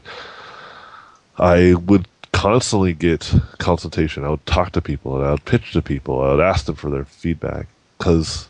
[1.39, 4.25] I would constantly get consultation.
[4.25, 6.21] I would talk to people and I would pitch to people.
[6.23, 7.67] I would ask them for their feedback
[7.99, 8.49] because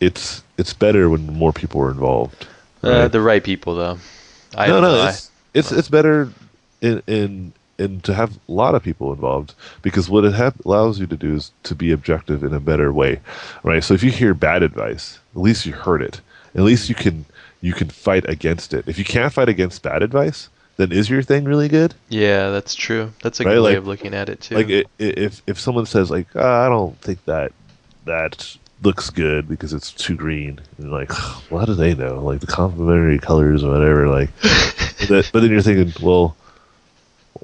[0.00, 2.46] it's it's better when more people are involved.
[2.82, 3.98] Uh, the right people, though.
[4.56, 6.32] I no, no, I- it's it's it's better
[6.80, 7.52] in in
[7.82, 11.16] in to have a lot of people involved because what it ha- allows you to
[11.16, 13.20] do is to be objective in a better way,
[13.62, 13.84] right?
[13.84, 16.20] So if you hear bad advice, at least you heard it.
[16.54, 17.24] At least you can
[17.60, 18.88] you can fight against it.
[18.88, 21.94] If you can't fight against bad advice, then is your thing really good?
[22.08, 23.12] yeah, that's true.
[23.22, 24.54] That's a Right, good way of looking at it too.
[24.56, 27.52] Like i i if if someone says like "Ah, I don't think that
[28.04, 31.10] that looks good because it's too green, and you're like
[31.50, 32.20] well, how do they know?
[32.20, 34.08] Like the complementary colors or whatever.
[34.08, 34.30] Like,
[35.08, 36.36] but then you're thinking, well,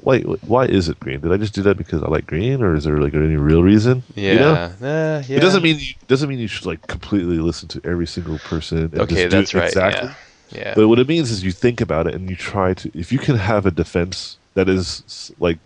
[0.03, 1.19] wait, why is it green?
[1.19, 3.63] Did I just do that because I like green, or is there like any real
[3.63, 4.03] reason?
[4.15, 4.33] yeah.
[4.33, 4.53] You know?
[4.53, 5.37] Uh, yeah.
[5.37, 8.77] It doesn't mean you, doesn't mean you should like completely listen to every single person.
[8.77, 9.67] And Okay, just do that's it right.
[9.67, 10.09] Exactly.
[10.09, 10.15] Yeah.
[10.51, 10.73] Yeah.
[10.75, 12.91] But what it means is you think about it and you try to.
[12.97, 15.59] If you can have a defense that is like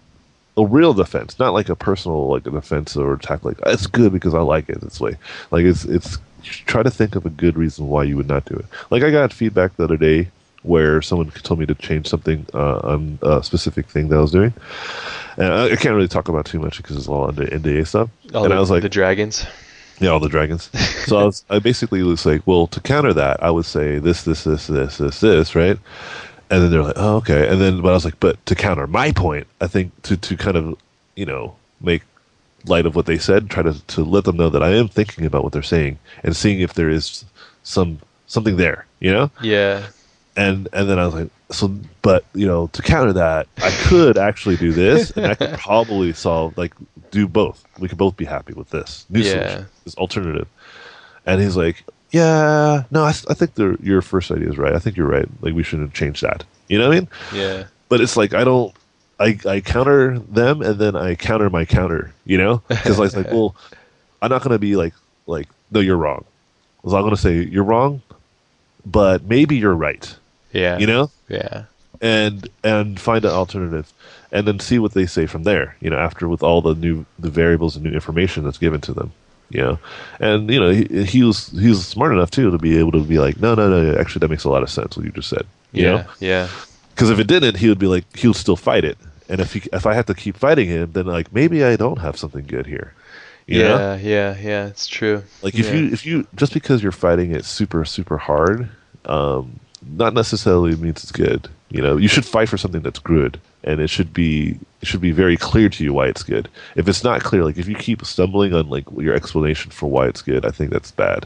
[0.57, 3.43] a real defense, not like a personal like a defense or attack.
[3.45, 5.15] Like it's good because I like it this way.
[5.51, 6.18] Like it's it's.
[6.43, 8.65] Try to think of a good reason why you would not do it.
[8.89, 10.27] Like I got feedback the other day
[10.64, 14.31] where someone told me to change something uh, on a specific thing that I was
[14.31, 14.53] doing,
[15.38, 18.10] and I, I can't really talk about too much because it's all under NDA stuff.
[18.34, 19.45] All and the, I was like, the dragons.
[19.99, 20.69] yeah, all the dragons.
[21.03, 24.23] So I, was, I basically was like, well, to counter that, I would say this,
[24.23, 25.77] this, this, this, this, this, right?
[26.49, 27.49] And then they're like, oh, okay.
[27.49, 30.38] And then, but I was like, but to counter my point, I think to to
[30.38, 30.77] kind of,
[31.15, 32.03] you know, make
[32.65, 35.26] light of what they said, try to to let them know that I am thinking
[35.26, 37.26] about what they're saying and seeing if there is
[37.64, 39.30] some something there, you know.
[39.41, 39.88] Yeah.
[40.35, 41.68] And and then I was like, so,
[42.01, 46.11] but you know, to counter that, I could actually do this, and I could probably
[46.14, 46.73] solve like
[47.11, 47.64] do both.
[47.77, 49.31] We could both be happy with this new Yeah.
[49.47, 50.47] solution, this alternative.
[51.26, 54.73] And he's like, yeah, no, I, I think the, your first idea is right.
[54.73, 55.27] I think you're right.
[55.41, 56.43] Like we shouldn't change that.
[56.68, 57.10] You know what I mean?
[57.34, 57.64] Yeah.
[57.89, 58.73] But it's like I don't.
[59.19, 63.15] I, I counter them and then I counter my counter, you know, because I was
[63.15, 63.55] like, well,
[64.23, 64.95] I'm not gonna be like
[65.27, 66.26] like no, you're wrong.
[66.84, 68.01] So I'm not gonna say you're wrong,
[68.85, 70.14] but maybe you're right,
[70.54, 70.78] Yeah.
[70.78, 71.64] you know Yeah.
[72.02, 73.92] and and find an alternative
[74.32, 77.06] and then see what they say from there you know after with all the new
[77.20, 79.12] the variables and new information that's given to them
[79.50, 79.80] you know
[80.20, 83.04] and you know he, he was he was smart enough too to be able to
[83.04, 85.30] be like no no no actually that makes a lot of sense what you just
[85.30, 85.92] said you Yeah.
[85.92, 86.48] know Yeah.
[86.94, 88.98] because if it didn't he would be like he would still fight it
[89.30, 92.00] and if he if i had to keep fighting him then like maybe i don't
[92.00, 92.94] have something good here
[93.46, 93.78] you know?
[93.78, 93.96] yeah.
[93.98, 94.38] Yeah.
[94.42, 94.68] Yeah.
[94.68, 95.22] It's true.
[95.42, 95.74] Like if Yeah.
[95.76, 98.70] you if you just because you're fighting it super super hard,
[99.04, 101.49] um, not necessarily means it's good.
[101.69, 105.01] You know, you should fight for something that's good, and it should be it should
[105.01, 106.49] be very clear to you why it's good.
[106.76, 110.07] If it's not clear, like if you keep stumbling on like your explanation for why
[110.07, 111.26] it's good, I think that's bad.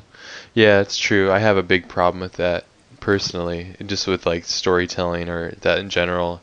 [0.53, 1.31] Yeah, it's true.
[1.31, 2.65] I have a big problem with that
[2.99, 6.41] personally, just with like storytelling or that in general.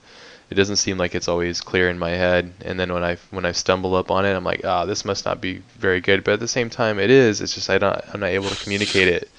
[0.51, 2.53] it doesn't seem like it's always clear in my head.
[2.65, 5.25] And then when I when I stumble up on it, I'm like, ah, this must
[5.25, 6.25] not be very good.
[6.25, 7.41] But at the same time, it is.
[7.41, 9.31] It's just I don't I'm not able to communicate it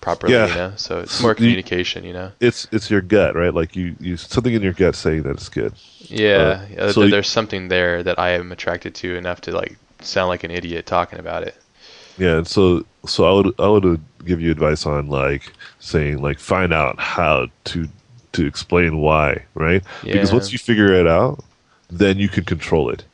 [0.00, 0.46] properly, Yeah.
[0.48, 0.72] you know.
[0.76, 2.32] So it's more communication, you know.
[2.40, 3.52] It's it's your gut, right?
[3.54, 5.72] Like you you something in your gut saying that it's good.
[6.00, 9.52] Yeah, yeah, so th- you- there's something there that I am attracted to enough to
[9.52, 11.54] like sound like an idiot talking about it.
[12.18, 16.20] Yeah, and so so I would I would uh, give you advice on like saying
[16.22, 17.88] like find out how to
[18.32, 19.82] to explain why, right?
[20.02, 21.42] Because once you figure it out,
[21.90, 23.04] then you can control it.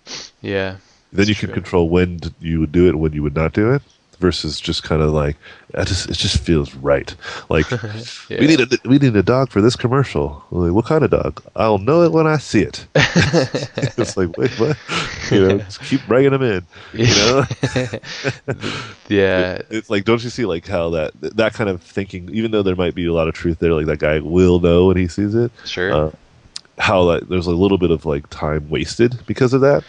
[0.42, 0.76] Yeah,
[1.12, 1.54] Then you can true.
[1.54, 3.82] control when you would do it, when you would not do it,
[4.18, 5.36] versus just kind of like
[5.74, 7.14] I just it just feels right.
[7.48, 7.70] Like
[8.28, 8.40] yeah.
[8.40, 10.44] we need a we need a dog for this commercial.
[10.50, 11.42] Like, what kind of dog?
[11.54, 12.86] I'll know it when I see it.
[12.94, 14.76] it's like wait what?
[15.30, 16.66] You know, just keep bringing them in.
[16.92, 17.44] You know.
[19.08, 22.62] yeah, it's like don't you see like how that that kind of thinking even though
[22.62, 25.08] there might be a lot of truth there like that guy will know when he
[25.08, 25.92] sees it sure.
[25.92, 26.10] uh,
[26.78, 29.82] how that there's a little bit of like time wasted because of that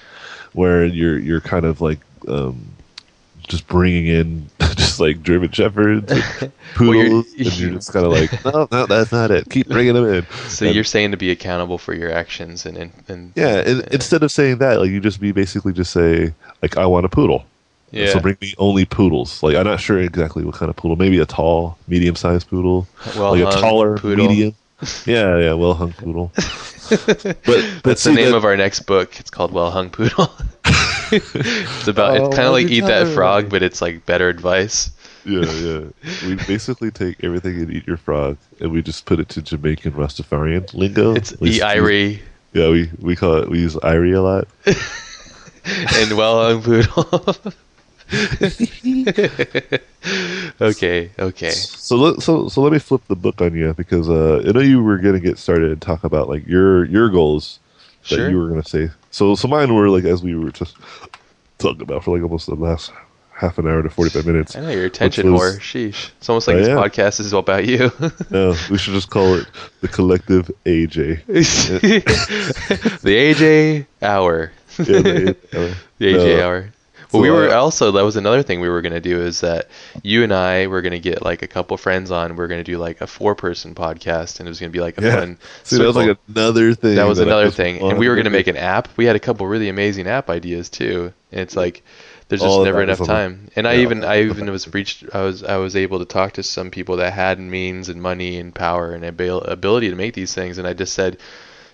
[0.53, 2.76] where you're you're kind of like um
[3.47, 8.05] just bringing in just like German shepherds and Well, you're- poodles and you're just kind
[8.05, 11.11] of like no no that's not it keep bringing them in so and- you're saying
[11.11, 14.79] to be accountable for your actions and and, and yeah and instead of saying that
[14.79, 17.45] like you just be basically just say like I want a poodle
[17.89, 18.11] yeah.
[18.11, 19.41] So bring me only poodles.
[19.41, 20.97] Like I'm not sure exactly what kind of poodle.
[20.97, 22.85] Maybe a tall, medium-sized poodle.
[23.15, 24.27] well like a hung taller, poodle.
[24.27, 24.55] medium.
[25.05, 26.33] Yeah, yeah, well-hung poodle.
[26.35, 29.17] but but That's see, the name that- of our next book.
[29.21, 30.29] It's called Well Hung Poodle.
[31.11, 33.15] it's about Oh, it's kind of like Eat That time.
[33.15, 34.91] Frog, but it's like better advice.
[35.25, 35.81] Yeah, yeah.
[36.27, 39.91] We basically take everything and eat your frog, and we just put it to Jamaican
[39.93, 41.15] Rastafarian lingo.
[41.15, 42.19] It's We E just Irie
[42.53, 43.49] Yeah, we we call it.
[43.49, 44.47] We use Irie a lot.
[45.99, 47.35] and Well Hung Poodle.
[50.61, 51.51] okay, okay.
[51.51, 54.61] So let so so let me flip the book on you because uh, I know
[54.61, 57.59] you were gonna get started and talk about like your your goals
[58.09, 58.29] that Sure.
[58.29, 58.89] you were gonna say.
[59.17, 60.77] So so mine were like as we were just
[61.57, 62.91] talking about for like almost the last
[63.31, 64.55] half an hour to forty five minutes.
[64.55, 65.59] I know your attention was- whore.
[65.59, 66.11] Sheesh.
[66.19, 66.75] It's almost like Oh, this yeah.
[66.75, 67.91] podcast is all about you.
[68.29, 69.47] No, we should just call it
[69.81, 71.25] the collective AJ.
[73.01, 74.51] the AJ hour.
[74.77, 76.71] Yeah, the, uh, The AJ hour.
[77.13, 79.69] Well, we were uh, also that was another thing we were gonna do is that
[80.03, 82.35] you and I were gonna get like a couple friends on.
[82.35, 85.15] We're gonna do like a four-person podcast, and it was gonna be like a Yeah.
[85.19, 85.37] fun.
[85.63, 86.95] See, that was like another thing.
[86.95, 88.89] that was I another thing, and we were gonna make an app.
[88.97, 91.83] We had a couple really amazing app ideas too, and it's like
[92.29, 93.47] there's just All never enough was on the- time.
[93.55, 96.43] And I even I even was reached I was I was able to talk to
[96.43, 100.33] some people that had means and money and power and abil- ability to make these
[100.33, 101.17] things, and I just said,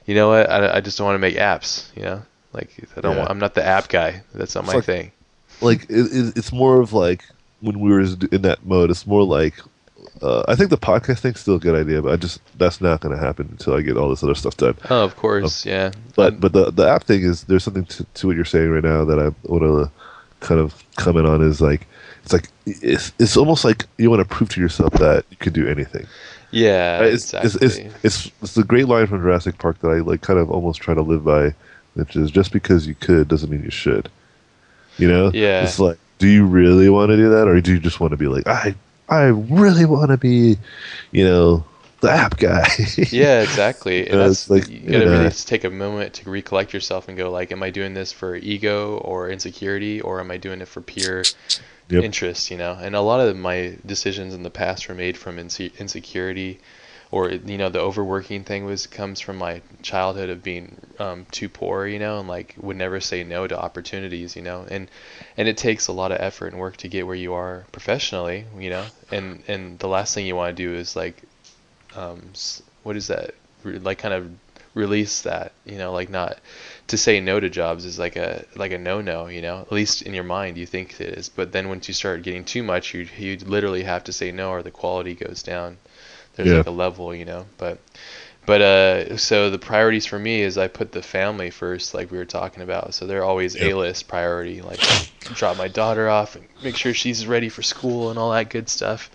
[0.06, 1.88] you know what, I, I just don't want to make apps.
[1.96, 2.22] You know,
[2.54, 3.18] like I don't Yeah.
[3.20, 4.22] want, I'm not the app guy.
[4.36, 5.12] That's not It's my like- thing.
[5.62, 7.24] Like it, it, it's more of like
[7.62, 8.90] when we were in that mode.
[8.90, 9.56] It's more like
[10.22, 13.02] uh, I think the podcast thing's still a good idea, but I just that's not
[13.02, 14.78] going to happen until I get all this other stuff done.
[14.90, 15.92] Oh, of course, yeah.
[16.16, 18.70] But Um, but the the app thing is there's something to, to what you're saying
[18.70, 19.92] right now that I want to
[20.40, 21.88] kind of comment on is like
[22.24, 25.54] it's like it's it's almost like you want to prove to yourself that you can
[25.54, 26.06] do anything.
[26.52, 27.14] yeah, Right?
[27.14, 27.68] It's, exactly.
[27.68, 30.52] it's, it's it's it's the great line from Jurassic Park that I like kind of
[30.52, 31.54] almost try to live by,
[31.96, 34.10] which is just because you could doesn't mean you should.
[34.98, 35.32] You know?
[35.34, 35.64] Yeah.
[35.64, 38.18] It's like, do you really want to do that, or do you just want to
[38.18, 38.76] be like, I
[39.10, 40.58] I really want to be,
[41.12, 41.66] you know,
[42.02, 42.68] the app guy?
[43.12, 44.08] yeah, exactly.
[44.08, 47.08] And uh, that's it's like, you gotta really just take a moment to recollect yourself
[47.08, 50.62] and go like, am I doing this for ego or insecurity, or am I doing
[50.62, 51.24] it for pure
[51.90, 52.04] Yep.
[52.04, 52.50] interest?
[52.50, 55.78] You know, and a lot of my decisions in the past were made from inse-
[55.78, 56.60] insecurity,
[57.14, 61.48] or you know, the overworking thing was comes from my childhood of being um, too
[61.48, 64.90] poor, you know, and like would never say no to opportunities, you know, and
[65.38, 68.46] and it takes a lot of effort and work to get where you are professionally,
[68.58, 71.22] you know, and and the last thing you want to do is like
[71.96, 72.34] um,
[72.82, 73.36] what is that?
[73.64, 74.32] Like kind of
[74.74, 76.40] release that, you know, like not
[76.88, 79.60] to say no to jobs is like a like a no no, you know.
[79.60, 82.44] At least in your mind you think it is, but then once you start getting
[82.44, 85.78] too much, you you literally have to say no or the quality goes down.
[86.36, 86.54] There's Yeah.
[86.54, 87.80] like a level, you know, but
[88.46, 92.18] but uh so the priorities for me is I put the family first like we
[92.18, 92.94] were talking about.
[92.96, 93.74] So they're always Yep.
[93.74, 94.92] A-list priority like
[95.32, 98.70] drop my daughter off and make sure she's ready for school and all that good
[98.70, 99.10] stuff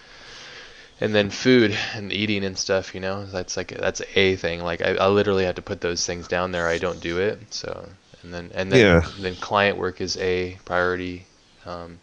[1.01, 4.81] and then food and eating and stuff you know that's like that's a thing like
[4.82, 7.89] I, I literally have to put those things down there i don't do it so
[8.23, 9.09] and then and then Yeah.
[9.16, 11.27] then client work is a priority
[11.66, 11.99] um,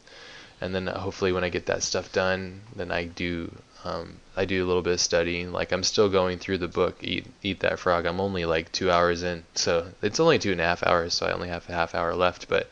[0.62, 4.64] and then hopefully when i get that stuff done then i do um, i do
[4.64, 7.80] a little bit of studying like i'm still going through the book eat eat that
[7.80, 11.14] frog i'm only like two hours in so it's only two and a half hours
[11.14, 12.70] so i only have a half hour left but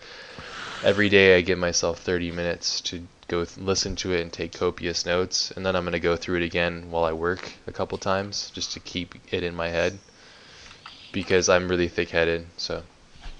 [0.83, 4.51] every day I give myself 30 minutes to go th- listen to it and take
[4.51, 7.97] copious notes, and then I'm gonna go through it again while I work a couple
[7.97, 9.97] times just to keep it in my head.
[11.11, 12.47] because I'm really thick-headed.
[12.57, 12.81] So,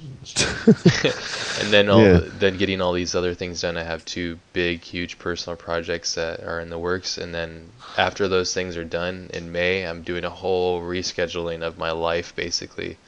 [1.56, 2.22] and then all Yeah.
[2.26, 3.78] then getting all these other things done.
[3.78, 8.28] I have two big, huge personal projects that are in the works, and then after
[8.28, 13.00] those things are done in May, I'm doing a whole rescheduling of my life basically,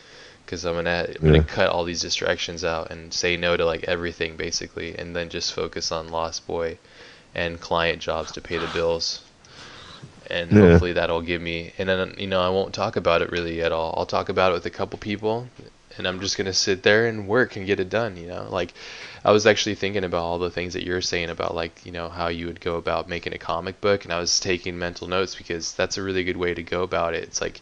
[0.46, 3.86] because I'm gonna I'm gonna cut all these distractions out and say no to like
[3.86, 6.80] everything basically, and then just focus on Lost Boy
[7.36, 9.24] and client jobs to pay the bills.
[10.28, 10.56] And Yeah.
[10.56, 13.72] hopefully that'll give me, and then you know I won't talk about it really at
[13.72, 13.94] all.
[13.98, 15.50] I'll talk about it with a couple people,
[15.98, 18.18] and I'm just gonna sit there and work and get it done.
[18.18, 18.74] You know, like
[19.24, 22.10] I was actually thinking about all the things that you're saying about like you know
[22.10, 25.36] how you would go about making a comic book, and I was taking mental notes
[25.36, 27.24] because that's a really good way to go about it.
[27.24, 27.62] It's like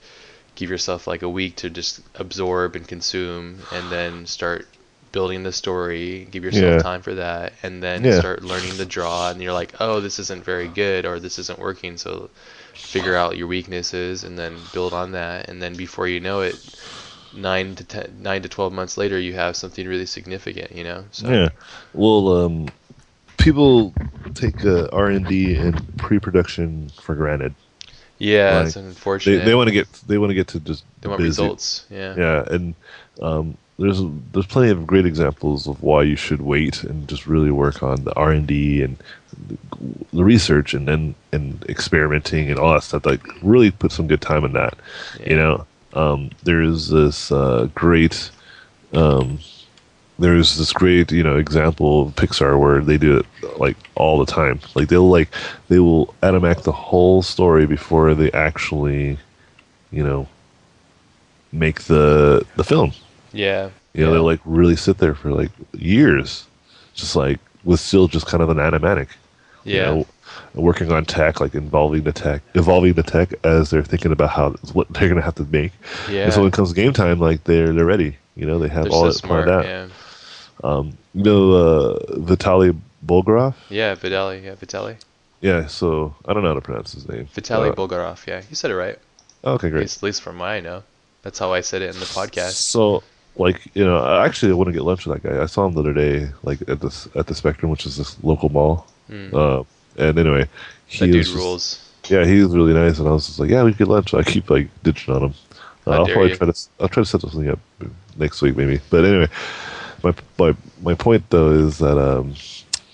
[0.55, 4.67] give yourself like a week to just absorb and consume, and then start
[5.11, 6.25] building the story.
[6.31, 6.77] Give yourself Yeah.
[6.77, 8.11] time for that, and then Yeah.
[8.11, 9.29] start learning to draw.
[9.29, 11.97] And you're like, oh, this isn't very good, or this isn't working.
[11.97, 12.29] So
[12.83, 15.49] figure out your weaknesses and then build on that.
[15.49, 16.59] And then before you know it,
[17.35, 20.71] nine to ten, nine to twelve months later, you have something really significant.
[20.71, 21.05] You know.
[21.11, 21.49] So Yeah.
[21.93, 22.69] Well, um,
[23.37, 23.93] people
[24.35, 27.53] take uh, R and D and pre-production for granted.
[28.19, 29.45] yeah, Like, it's They unfortunate.
[29.45, 31.29] they want to get they want to get to just They want busy.
[31.29, 31.85] results.
[31.89, 32.15] Yeah.
[32.15, 32.73] Yeah, and
[33.21, 34.01] um, there's
[34.31, 38.03] there's plenty of great examples of why you should wait and just really work on
[38.03, 38.97] the R and D and
[39.47, 39.57] the,
[40.13, 43.05] the research and then and experimenting and all that stuff.
[43.05, 44.75] Like really put some good time in that.
[45.25, 48.31] You know, um, there's this uh, great.
[48.93, 49.39] Um,
[50.19, 53.25] there's this great, you know, example of Pixar where they do it
[53.59, 54.59] like all the time.
[54.75, 55.29] Like they'll like
[55.69, 59.17] they will animate the whole story before they actually,
[59.91, 60.27] you know,
[61.51, 62.91] make the the film.
[63.31, 63.69] Yeah.
[63.93, 64.13] You know, yeah.
[64.13, 66.45] they'll like really sit there for like years,
[66.93, 69.07] just like with still just kind of an animatic.
[69.63, 69.85] you Yeah.
[69.85, 70.07] know,
[70.53, 74.51] working on tech, like involving the tech, evolving the tech as they're thinking about how
[74.73, 75.71] what they're gonna have to make.
[76.09, 76.23] Yeah.
[76.25, 78.17] And so when it comes to game time, like they're they're ready.
[78.35, 79.65] You know, they have They're all so that planned smart.
[79.65, 79.65] out.
[79.65, 79.87] Yeah.
[80.63, 83.53] Um, you know, uh, Vitaly Bulgarov.
[83.69, 83.95] Yeah.
[83.95, 84.43] Vitaly.
[84.43, 84.55] Yeah.
[84.55, 84.95] Vitaly.
[85.41, 85.67] Yeah.
[85.67, 87.27] So I don't know how to pronounce his name.
[87.35, 88.25] Vitaly Uh, Bulgarov.
[88.25, 88.41] Yeah.
[88.49, 88.97] You said it right.
[89.45, 89.81] Okay, At great.
[89.81, 90.83] least, at least from what I know.
[91.21, 92.53] That's how I said it in the podcast.
[92.53, 93.03] So,
[93.35, 95.41] like, you know, I actually I want to get lunch with that guy.
[95.41, 98.15] I saw him the other day, like at this at the Spectrum, which is this
[98.23, 98.87] local mall.
[99.11, 99.33] Mm.
[99.33, 99.63] Uh,
[99.97, 100.47] and anyway,
[100.87, 101.91] he that dude was just- rules.
[102.09, 104.13] yeah, he was really nice, and I was just like, yeah, we could lunch.
[104.13, 105.33] I keep like ditching on him.
[105.85, 106.35] Uh, I'll probably you.
[106.37, 107.59] try to I'll try to set something up
[108.17, 108.79] next week maybe.
[108.89, 109.27] But anyway,
[110.03, 112.35] my my my point though is that um,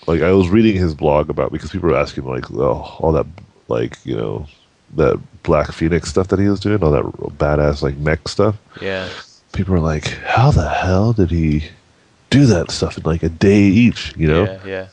[0.07, 3.27] like I was reading his blog about because people were asking like oh, all that
[3.67, 4.47] like you know
[4.95, 7.03] that Black Phoenix stuff that he was doing, all that
[7.37, 8.57] badass like mech stuff.
[8.81, 9.07] Yeah.
[9.51, 11.65] People were like, how the hell did he
[12.29, 14.13] do that stuff in like a day each?
[14.15, 14.43] You know.
[14.43, 14.65] Yeah.
[14.65, 14.87] Yeah.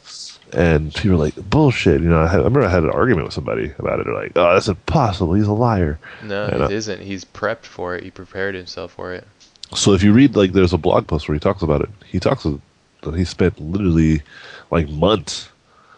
[0.52, 2.00] And people were like, bullshit.
[2.00, 4.06] You know, I, had, I remember I had an argument with somebody about it.
[4.06, 5.34] They're like, oh, that's impossible.
[5.34, 5.98] He's a liar.
[6.22, 7.00] No, And, uh, it isn't.
[7.02, 8.04] He's prepped for it.
[8.04, 9.26] He prepared himself for it.
[9.74, 11.90] So if you read, like, there's a blog post where he talks about it.
[12.06, 14.22] He talks that he spent literally
[14.70, 15.48] like months,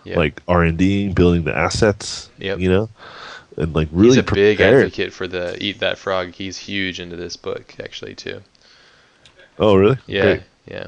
[0.04, 0.16] Yeah.
[0.16, 2.30] like R and D, building the assets.
[2.38, 2.58] Yep.
[2.60, 2.88] You know,
[3.56, 4.84] and like really he's a big prepared.
[4.84, 6.32] advocate for the eat that frog.
[6.32, 8.40] He's huge into this book actually too.
[9.58, 9.98] Oh, really?
[10.06, 10.22] Yeah.
[10.22, 10.42] Great.
[10.66, 10.86] Yeah.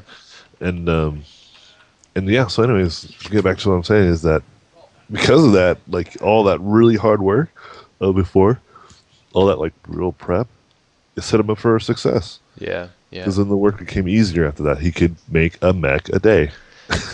[0.61, 1.24] And um,
[2.15, 2.47] and yeah.
[2.47, 4.43] So, anyways, to get back to what I'm saying is that
[5.11, 7.51] because of that, like all that really hard work
[8.01, 8.61] uh, before,
[9.32, 10.49] all that like real prep,
[11.16, 12.39] it set him up for success.
[12.59, 12.89] Yeah.
[13.11, 13.20] Yeah.
[13.20, 14.78] Because then the work became easier after that.
[14.78, 16.53] He could make a mech a day.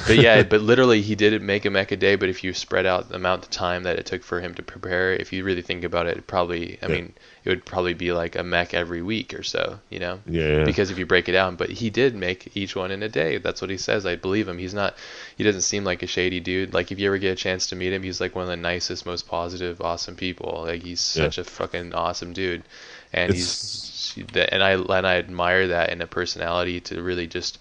[0.06, 2.16] but yeah, but literally he didn't make a mech a day.
[2.16, 4.62] But if you spread out the amount of time that it took for him to
[4.62, 6.92] prepare, if you really think about it, it probably, I Yeah.
[6.94, 7.14] mean,
[7.46, 10.18] it would probably be like a mech every week or so, you know?
[10.26, 10.64] Yeah.
[10.64, 13.38] Because if you break it down, but he did make each one in a day.
[13.38, 14.04] That's what he says.
[14.04, 14.58] I believe him.
[14.58, 14.96] He's not.
[15.38, 16.74] He doesn't seem like a shady dude.
[16.74, 18.56] Like if you ever get a chance to meet him, he's like one of the
[18.56, 20.64] nicest, most positive, awesome people.
[20.66, 21.22] Like he's Yeah.
[21.24, 22.64] such a fucking awesome dude,
[23.12, 27.58] and It's- he's and I and I admire that in a personality to really just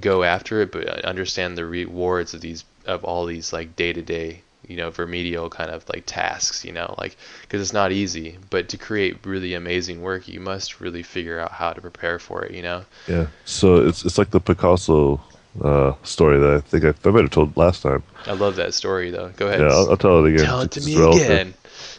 [0.00, 4.00] go after it, but understand the rewards of these of all these like day to
[4.02, 8.36] day, you know, remedial kind of like tasks, you know, like because it's not easy.
[8.50, 12.44] But to create really amazing work, you must really figure out how to prepare for
[12.44, 12.84] it, you know.
[13.08, 13.26] Yeah.
[13.44, 15.20] So it's it's like the Picasso
[15.64, 18.02] uh, story that I think I, I might have told last time.
[18.26, 19.30] I love that story though.
[19.36, 19.60] Go ahead.
[19.60, 20.44] Yeah, I'll, I'll tell it again.
[20.44, 21.24] Tell it to It's me relative.
[21.24, 21.54] again.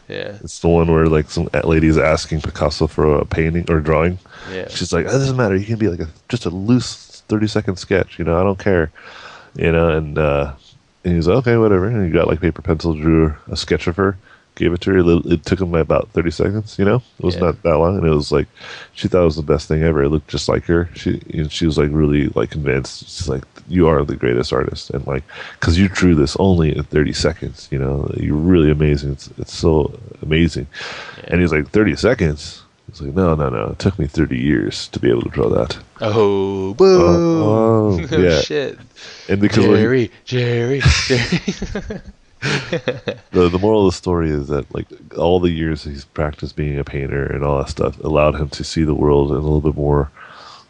[0.08, 0.38] Yeah.
[0.44, 4.18] It's the one where like some lady is asking Picasso for a painting or drawing.
[4.52, 4.68] Yeah.
[4.70, 5.56] She's like, "It doesn't matter.
[5.56, 8.18] You can be like a just a loose thirty second sketch.
[8.20, 8.92] You know, I don't care.
[9.56, 10.54] You know." And uh,
[11.10, 13.96] and he's like, "Okay, whatever." And he got like paper pencil, drew a sketch of
[13.98, 14.18] her,
[14.56, 15.00] gave it to her.
[15.00, 16.78] It, it took him about thirty seconds.
[16.80, 17.42] You know, it was Yeah.
[17.42, 18.48] not that long, and it was like
[18.94, 20.04] she thought it was the best thing ever.
[20.04, 20.90] It looked just like her.
[20.96, 23.04] She and she was like really like convinced.
[23.10, 25.24] She's like, "You are the greatest artist," and like
[25.60, 27.68] because you drew this only in thirty seconds.
[27.72, 29.12] You know, you're really amazing.
[29.14, 30.68] It's it's so amazing.
[31.18, 31.26] Yeah.
[31.32, 32.64] And he's like, 30 seconds?
[32.92, 33.68] He's like, no, no, no.
[33.68, 35.78] It took me 30 years to be able to draw that.
[36.02, 37.02] Oh, boom!
[37.04, 38.42] oh, Oh, yeah.
[38.42, 38.80] shit!
[39.28, 41.40] And because Jerry, Jerry, Jerry.
[43.32, 44.88] the, the moral of the story is that like
[45.18, 48.64] all the years he's practiced being a painter and all that stuff allowed him to
[48.64, 50.10] see the world in a little bit more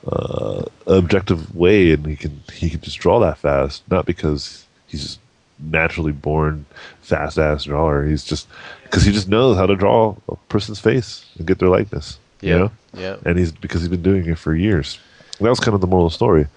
[0.07, 5.03] uh, objective way, and he can he can just draw that fast, not because he's
[5.03, 5.19] just
[5.60, 6.65] naturally born
[7.02, 8.03] fast ass drawer.
[8.03, 8.48] He's just
[8.84, 12.18] because he just knows how to draw a person's face and get their likeness.
[12.41, 12.72] You Yeah, know?
[12.94, 13.15] yeah.
[13.26, 14.99] and he's because he's been doing it for years.
[15.38, 16.48] And that was kind of the moral story.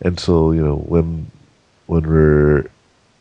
[0.00, 1.30] And so you know when
[1.86, 2.66] when we're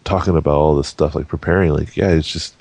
[0.04, 2.56] talking about all this stuff like preparing, like yeah, it's just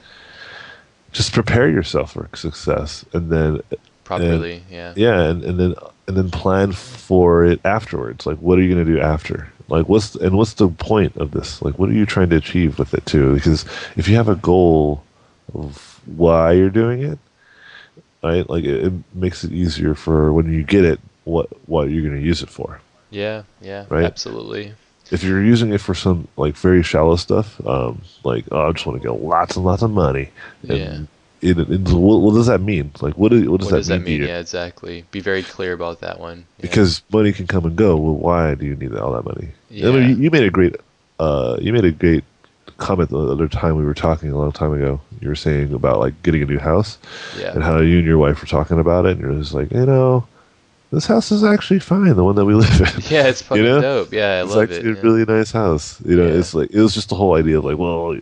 [1.12, 3.60] just prepare yourself for success, and then
[4.04, 4.92] Properly, yeah.
[4.96, 5.74] yeah, and, and then
[6.08, 8.26] and then plan for it afterwards.
[8.26, 9.48] Like, what are you going to do after?
[9.70, 11.62] Like, what's and what's the point of this?
[11.62, 13.34] Like, what are you trying to achieve with it too?
[13.34, 13.64] Because
[13.96, 15.02] if you have a goal
[15.54, 17.18] of why you're doing it,
[18.22, 18.48] right?
[18.48, 22.20] Like, it, it makes it easier for when you get it, what what you're going
[22.20, 22.80] to use it for.
[23.10, 24.04] Yeah, yeah, Right?
[24.04, 24.74] absolutely.
[25.10, 28.86] If you're using it for some like very shallow stuff, um, like oh, I just
[28.86, 30.30] want to get lots and lots of money,
[30.68, 30.98] and Yeah.
[31.42, 32.90] It, it, what, what does that mean?
[33.00, 34.04] Like, what, do, what does What that does that mean?
[34.04, 34.28] to mean?
[34.28, 35.04] Yeah, exactly.
[35.10, 36.38] Be very clear about that one.
[36.58, 36.62] Yeah.
[36.62, 37.96] because money can come and go.
[37.96, 39.48] Well, why do you need all that money?
[39.48, 39.90] I Yeah.
[39.92, 40.76] mean, you, you made a great,
[41.18, 42.24] uh, you made a great
[42.76, 45.00] comment the other time we were talking a long time ago.
[45.20, 46.98] You were saying about like getting a new house
[47.38, 49.70] yeah, and how you and your wife were talking about it, and you're just like,
[49.72, 50.26] you know,
[50.92, 52.86] this house is actually fine, the one that we live in.
[53.10, 53.80] yeah, it's fucking know?
[53.80, 54.12] dope.
[54.12, 54.98] Yeah, I it's love actually it.
[54.98, 56.00] a really nice house.
[56.04, 56.34] You know, Yeah.
[56.38, 58.18] it's like it was just the whole idea of like, well,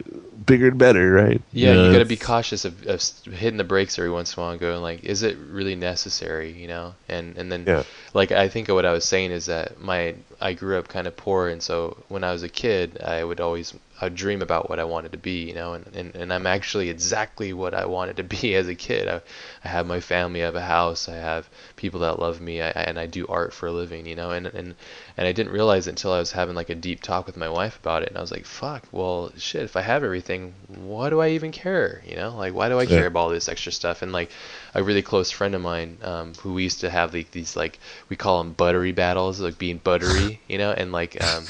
[0.48, 1.40] bigger and better, right?
[1.52, 3.02] Yeah, know, you got to be cautious of, of
[3.32, 6.52] hitting the brakes every once in a while and going like, is it really necessary?
[6.52, 7.82] You know, and and then Yeah.
[8.18, 11.16] Like I think what I was saying is that my I grew up kind of
[11.16, 14.78] poor, and so when I was a kid, I would always I'd dream about what
[14.78, 18.16] I wanted to be, you know, and, and, and I'm actually exactly what I wanted
[18.18, 19.08] to be as a kid.
[19.08, 19.20] I,
[19.64, 22.68] I have my family, I have a house, I have people that love me, I,
[22.70, 24.74] and I do art for a living, you know, and, and
[25.16, 27.48] and I didn't realize it until I was having like a deep talk with my
[27.48, 31.10] wife about it, and I was like, fuck, well, shit, if I have everything, why
[31.10, 32.88] do I even care, you know, like why do I Yeah.
[32.94, 34.02] care about all this extra stuff?
[34.02, 34.30] And like
[34.74, 37.78] a really close friend of mine, um, who we used to have like these like
[38.08, 41.48] we call them buttery battles, like being buttery, you know, and like um,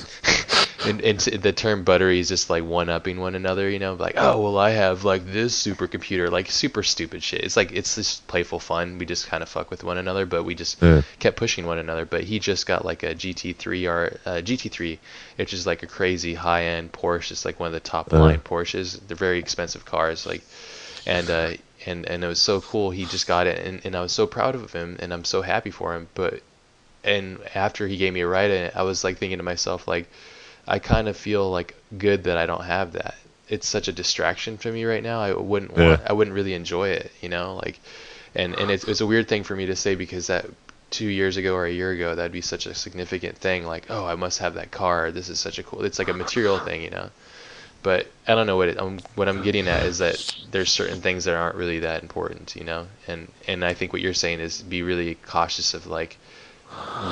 [0.84, 4.14] and, and the term buttery is just like one upping one another, you know, like
[4.16, 7.42] oh well I have like this supercomputer, like super stupid shit.
[7.42, 8.98] It's like it's just playful fun.
[8.98, 11.02] We just kind of fuck with one another, but we just Yeah.
[11.18, 12.04] kept pushing one another.
[12.04, 14.98] But he just got like a GT3 or uh, GT3,
[15.36, 17.32] which is like a crazy high end Porsche.
[17.32, 18.22] It's like one of the top Uh-huh.
[18.22, 19.00] line Porsches.
[19.06, 20.42] They're very expensive cars, like
[21.06, 21.52] and uh,
[21.88, 22.90] and and it was so cool.
[22.90, 25.42] He just got it, and, and I was so proud of him, and I'm so
[25.42, 26.08] happy for him.
[26.14, 26.42] But
[27.04, 29.88] and after he gave me a ride in it, I was like thinking to myself,
[29.88, 30.08] like,
[30.66, 33.16] I kind of feel like good that I don't have that.
[33.48, 35.20] It's such a distraction for me right now.
[35.20, 35.96] I wouldn't Yeah.
[35.96, 37.80] want, I wouldn't really enjoy it, you know, like,
[38.34, 40.46] and and it's, it's a weird thing for me to say because that
[40.90, 44.06] two years ago or a year ago that'd be such a significant thing like oh
[44.06, 46.80] i must have that car this is such a cool it's like a material thing
[46.82, 47.10] you know
[47.82, 50.18] but I don't know what it, um, what I'm getting at is that
[50.50, 54.02] there's certain things that aren't really that important, you know, and and I think what
[54.02, 56.16] you're saying is be really cautious of like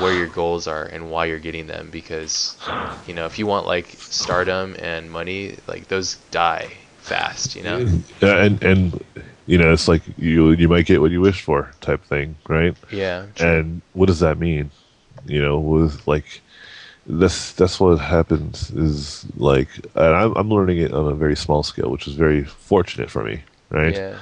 [0.00, 2.56] where your goals are and why you're getting them because
[3.06, 6.70] you know if you want like stardom and money like those die
[7.06, 7.86] fast, you know.
[8.20, 9.04] Yeah, and and
[9.46, 12.74] you know, it's like you you might get what you wish for type thing, right?
[12.90, 13.26] Yeah.
[13.34, 13.48] true.
[13.48, 14.70] And what does that mean?
[15.26, 16.42] You know, with like
[17.08, 21.62] that's that's what happens is like and I'm I'm learning it on a very small
[21.62, 23.94] scale, which is very fortunate for me, right?
[23.94, 24.18] Yeah.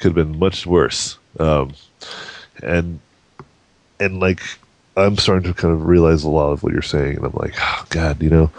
[0.00, 1.18] Could have been much worse.
[1.38, 1.74] Um
[2.62, 3.00] and
[4.00, 4.40] and like
[4.96, 7.54] I'm starting to kind of realize a lot of what you're saying and I'm like,
[7.58, 8.50] oh god, you know,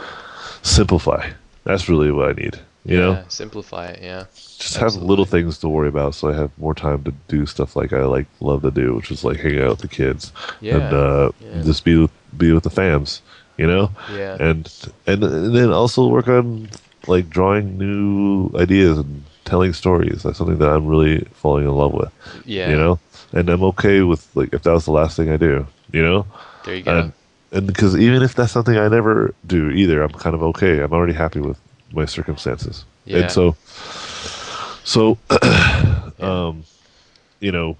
[0.61, 1.29] simplify.
[1.63, 2.59] That's really what I need.
[2.85, 3.23] You know?
[3.29, 4.25] simplify it, yeah.
[4.35, 7.77] just have little things to worry about so i have more time to do stuff
[7.77, 10.75] like i like love to do which is like hang out with the kids Yeah.
[10.75, 11.61] and uh, yeah.
[11.61, 13.21] just be with be with the fams
[13.57, 14.37] you know Yeah.
[14.39, 14.71] and,
[15.07, 16.69] and and then also work on
[17.07, 21.93] like drawing new ideas and telling stories that's something that i'm really falling in love
[21.93, 22.11] with
[22.45, 22.69] yeah.
[22.69, 22.97] you know
[23.33, 26.25] and i'm okay with like if that was the last thing i do you know
[26.65, 26.97] There you go.
[26.99, 27.13] and
[27.51, 30.93] and because even if that's something i never do either i'm kind of okay i'm
[30.93, 31.59] already happy with
[31.91, 33.17] my circumstances Yeah.
[33.19, 33.55] and so
[34.83, 35.17] so
[36.19, 36.63] um
[37.41, 37.75] you know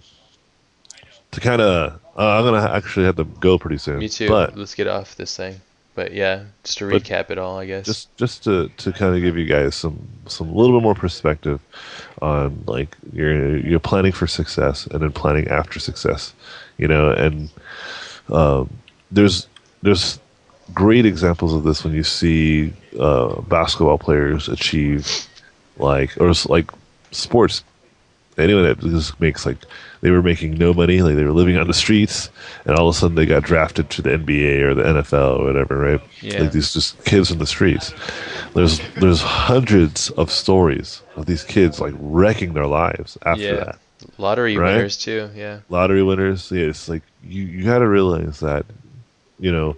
[1.32, 4.28] to kind of uh, i'm gonna actually have to go pretty soon Me too.
[4.30, 5.60] but Let's get off this thing.
[5.96, 7.86] But yeah, just to recap it all, I guess.
[7.86, 11.60] just just to to kind of give you guys some some little bit more perspective
[12.20, 16.34] on like you're you're planning for success and then planning after success
[16.80, 17.52] you know and
[18.30, 18.70] um,
[19.12, 19.48] there's
[19.84, 20.20] there's
[20.74, 25.28] great examples of this when you see uh, basketball players achieve
[25.78, 26.72] like or like
[27.12, 27.64] sports
[28.38, 29.58] anyone that just makes like
[30.02, 32.30] they were making no money, like they were living on the streets,
[32.66, 35.46] and all of a sudden they got drafted to the NBA or the NFL or
[35.46, 36.02] whatever, right?
[36.22, 36.42] Yeah.
[36.42, 37.94] Like these just kids in the streets.
[38.54, 43.54] There's there's hundreds of stories of these kids like wrecking their lives after Yeah.
[43.56, 43.80] that.
[44.18, 44.76] Lottery Right?
[44.76, 45.30] winners too.
[45.36, 45.60] Yeah.
[45.70, 48.66] Lottery winners, yeah, it's like you you got to realize that,
[49.40, 49.76] you know,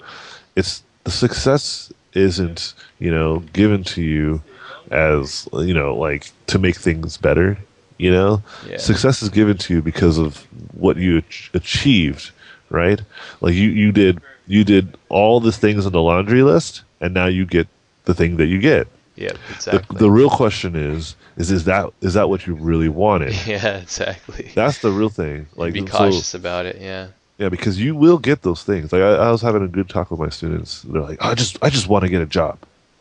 [0.56, 4.41] it's the success isn't you know given to you
[4.90, 7.57] as you know like to make things better
[7.97, 8.77] you know Yeah.
[8.77, 12.31] success is given to you because of what you ach- achieved
[12.69, 12.99] right
[13.41, 17.26] like you you did you did all the things on the laundry list and now
[17.27, 17.67] you get
[18.05, 19.97] the thing that you get Yeah, Exactly.
[19.97, 23.77] the real question is is is that is that what you really wanted yeah.
[23.77, 24.51] Exactly.
[24.55, 26.77] that's the real thing like be and so- cautious about it.
[26.81, 27.07] Yeah.
[27.38, 28.91] yeah, because you will get those things.
[28.93, 30.81] Like I, I was having a good talk with my students.
[30.84, 32.57] They're like, I just, I just want to get a job.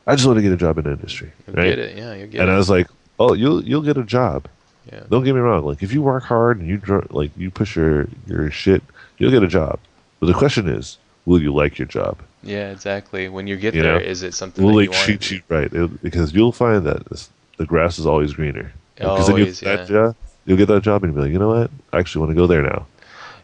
[0.08, 1.78] I just want to get a job in the industry, You'll right?
[1.78, 1.96] it.
[1.96, 2.12] Yeah.
[2.12, 2.48] And it.
[2.48, 2.88] I was like,
[3.20, 4.46] oh, you'll, you'll get a job.
[4.92, 5.02] Yeah.
[5.10, 5.64] Don't get me wrong.
[5.64, 8.82] Like if you work hard and you dr- like you push your your shit,
[9.18, 9.78] you'll get a job.
[10.20, 12.18] But the question is, will you like your job?
[12.42, 12.70] Yeah.
[12.70, 13.28] Exactly.
[13.28, 15.42] When you get You there, know, is it something Will that they you treat you
[15.48, 15.72] right?
[15.72, 18.72] It- because you'll find that this, the grass is always greener.
[18.96, 19.96] Because then you'll Always, get that yeah.
[20.06, 20.16] job,
[20.46, 21.70] you'll get that job, and you'll be like, you know what?
[21.92, 22.86] I actually want to go there now.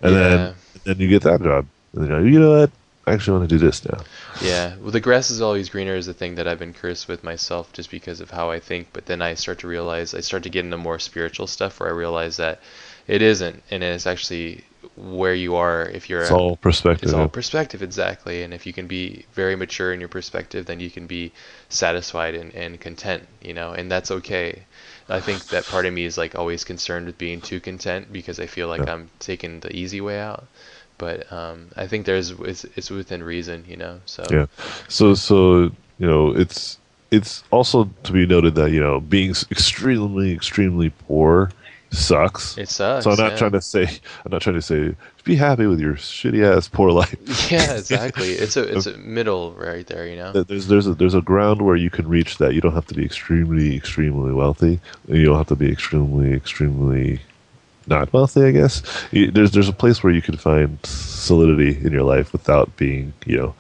[0.03, 0.29] And Yeah.
[0.29, 0.55] then
[0.85, 2.71] then you get that job, and then you're like, you know what?
[3.11, 3.99] I actually want to do this now.
[4.43, 7.25] Yeah, well, the grass is always greener is the thing that I've been cursed with
[7.25, 8.89] myself just because of how I think.
[8.93, 11.89] But then I start to realize, I start to get into more spiritual stuff where
[11.89, 12.61] I realize that
[13.09, 14.65] it isn't, and it's actually
[14.97, 16.23] where you are if you're.
[16.23, 17.09] It's a- all perspective.
[17.09, 18.43] it's all perspective, exactly.
[18.43, 21.33] And if you can be very mature in your perspective, then you can be
[21.69, 24.63] satisfied and, and content, you know, and that's okay.
[25.09, 28.39] I think that part of me is like always concerned with being too content because
[28.39, 28.93] I feel like Yeah.
[28.95, 30.47] I'm taking the easy way out.
[31.01, 34.01] But um, I think there's it's, it's within reason, you know.
[34.05, 34.47] So Yeah.
[34.89, 36.79] So so you know it's
[37.11, 41.51] it's also to be noted that you know being extremely extremely poor
[41.91, 42.57] sucks.
[42.59, 43.05] it sucks.
[43.05, 43.39] so I'm not yeah.
[43.39, 43.85] trying to say
[44.25, 44.95] I'm not trying to say
[45.25, 47.17] be happy with your shitty ass poor life.
[47.51, 48.33] Yeah, exactly.
[48.33, 50.33] It's a it's a middle right there, you know.
[50.33, 52.53] There's there's a, there's a ground where you can reach that.
[52.53, 54.81] You don't have to be extremely extremely wealthy.
[55.09, 57.21] You don't have to be extremely extremely
[57.87, 58.43] not wealthy.
[58.43, 62.33] I guess you, there's there's a place where you can find solidity in your life
[62.33, 63.55] without being you know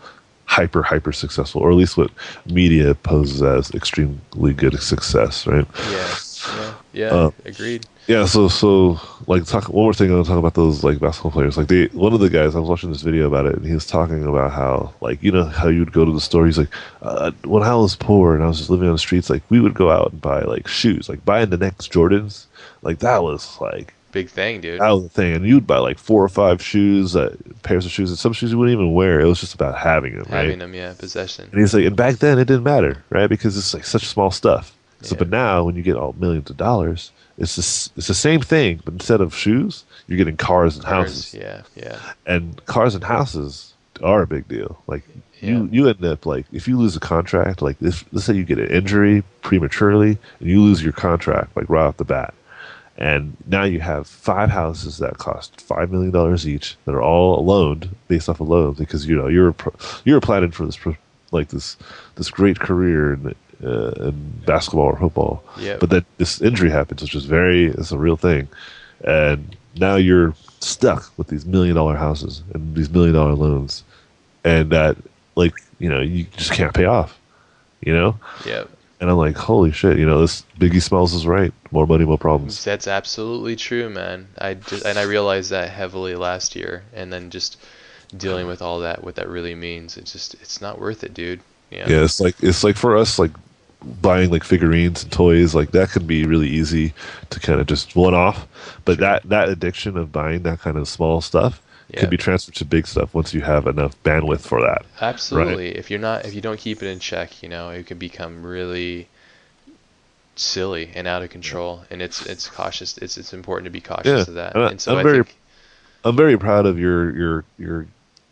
[0.44, 2.10] hyper hyper successful, or at least what
[2.47, 5.66] media poses as extremely good success, right?
[5.90, 6.16] Yeah,
[6.56, 7.06] yeah, yeah.
[7.06, 7.86] Uh, agreed.
[8.10, 10.98] Yeah, so so like talk one more thing I want to talk about those like
[10.98, 11.56] basketball players.
[11.56, 13.72] Like they one of the guys I was watching this video about it and he
[13.72, 16.47] was talking about how like you know how you'd go to the store.
[16.47, 19.30] He's like, uh, when I was poor and I was just living on the streets,
[19.30, 22.47] like we would go out and buy like shoes, like buying the next Jordans.
[22.82, 24.80] Like that was like Big thing, dude.
[24.80, 27.92] that was the thing, and you'd buy like four or five shoes, uh, pairs of
[27.92, 29.20] shoes, and some shoes you wouldn't even wear.
[29.20, 30.42] It was just about having them, right?
[30.44, 31.48] Having them, yeah, possession.
[31.52, 33.28] And he's like, and back then it didn't matter, right?
[33.28, 34.74] Because it's like such small stuff.
[35.02, 35.18] So, Yeah.
[35.20, 38.80] but now when you get all millions of dollars, it's just, it's the same thing,
[38.84, 41.34] but instead of shoes, you're getting cars and Cars, houses.
[41.34, 43.72] Yeah, yeah, And cars and houses
[44.02, 44.82] are a big deal.
[44.86, 45.02] Like
[45.40, 48.44] you, you end up like if you lose a contract, like if let's say you
[48.44, 52.34] get an injury prematurely and you lose your contract like right off the bat,
[53.01, 57.43] and now you have five houses that cost five million dollars each that are all
[57.44, 59.74] loaned based off of loans because you know you're pro-
[60.05, 60.97] you're planning for this pro-
[61.32, 61.77] like this
[62.16, 65.43] this great career in, uh, in basketball or football.
[65.59, 65.81] Yep.
[65.81, 68.48] But then this injury happens, which is very it's a real thing,
[69.02, 73.82] and now you're stuck with these million dollar houses and these million dollar loans,
[74.44, 74.98] and that
[75.36, 77.18] like you know you just can't pay off,
[77.81, 78.18] you know.
[78.44, 78.68] yep.
[79.01, 81.52] And I'm like, holy shit, you know, this Biggie Smalls is right.
[81.70, 82.62] More money, more problems.
[82.62, 84.28] That's absolutely true, man.
[84.39, 87.56] I just and I realized that heavily last year, and then just
[88.16, 89.97] dealing with all that, what that really means.
[89.97, 91.40] It's just it's not worth it, dude.
[91.70, 91.89] Yeah.
[91.89, 93.31] Yeah, it's like it's like for us, like
[94.02, 96.93] buying like figurines and toys, like that can be really easy
[97.31, 98.47] to kind of just one off.
[98.85, 99.06] But Sure.
[99.06, 102.00] that that addiction of buying that kind of small stuff Yeah.
[102.00, 104.84] can be transferred to big stuff once you have enough bandwidth for that.
[105.00, 105.76] Absolutely.
[105.76, 108.42] If you're not, if you don't keep it in check, you know, it can become
[108.44, 109.08] really
[110.36, 111.82] silly and out of control.
[111.90, 112.96] And it's it's cautious.
[112.98, 114.54] It's it's important to be cautious Yeah, of that.
[114.54, 115.36] and I- And so I'm I very- think
[116.04, 117.86] I'm very proud of your your your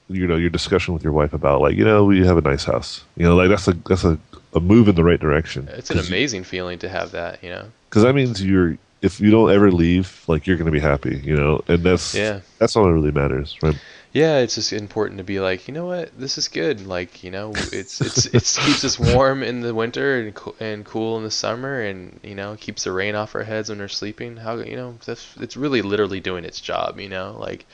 [0.08, 2.64] you know your discussion with your wife about like you know we have a nice
[2.64, 3.04] house.
[3.16, 4.18] You know, like that's a that's a,
[4.54, 5.68] a move in the right direction.
[5.72, 7.42] it's an amazing feeling to have that.
[7.44, 7.64] You know.
[7.90, 11.36] because that means you're if you don't ever leave, like you're gonna be happy, you
[11.36, 12.40] know, and that's Yeah.
[12.58, 13.76] that's all that really matters, right?
[14.12, 16.86] Yeah, it's just important to be like, you know what, this is good.
[16.86, 20.84] Like, you know, it's it's it keeps us warm in the winter and co- and
[20.84, 23.88] cool in the summer, and you know, keeps the rain off our heads when we're
[23.88, 24.36] sleeping.
[24.38, 26.98] How you know, that's it's really literally doing its job.
[26.98, 27.66] You know, like,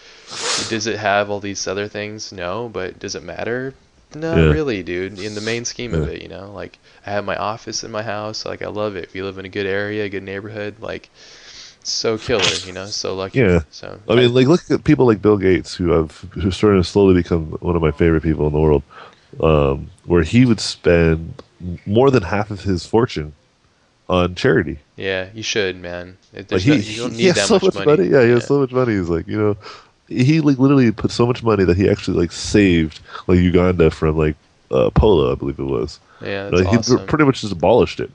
[0.67, 2.33] does it have all these other things?
[2.33, 3.75] No, but does it matter?
[4.15, 4.53] No, Yeah.
[4.53, 5.19] really, dude.
[5.19, 8.03] In the main scheme of it, you know, like I have my office in my
[8.03, 8.45] house.
[8.47, 9.05] Like I love it.
[9.05, 11.11] If you live in a good area, a good neighborhood, like
[11.83, 13.41] so killer, you know, so lucky.
[13.41, 13.61] Yeah.
[13.71, 16.89] So I mean, like look at people like Bill Gates, who I've who's starting to
[16.89, 18.83] slowly become one of my favorite people in the world.
[19.41, 21.43] Um, where he would spend
[21.87, 23.33] more than half of his fortune
[24.09, 24.79] on charity.
[24.97, 26.19] yeah, you should, man.
[26.33, 28.05] Like he, no- you don't he need has that so much much money.
[28.09, 28.93] Yeah, he has so much money.
[28.97, 29.57] He's like, you know,
[30.09, 34.17] he like literally put so much money that he actually like saved like Uganda from
[34.19, 34.37] like
[34.71, 36.01] uh, polo, I believe it was.
[36.23, 38.11] Yeah, Like, he pretty much just abolished it,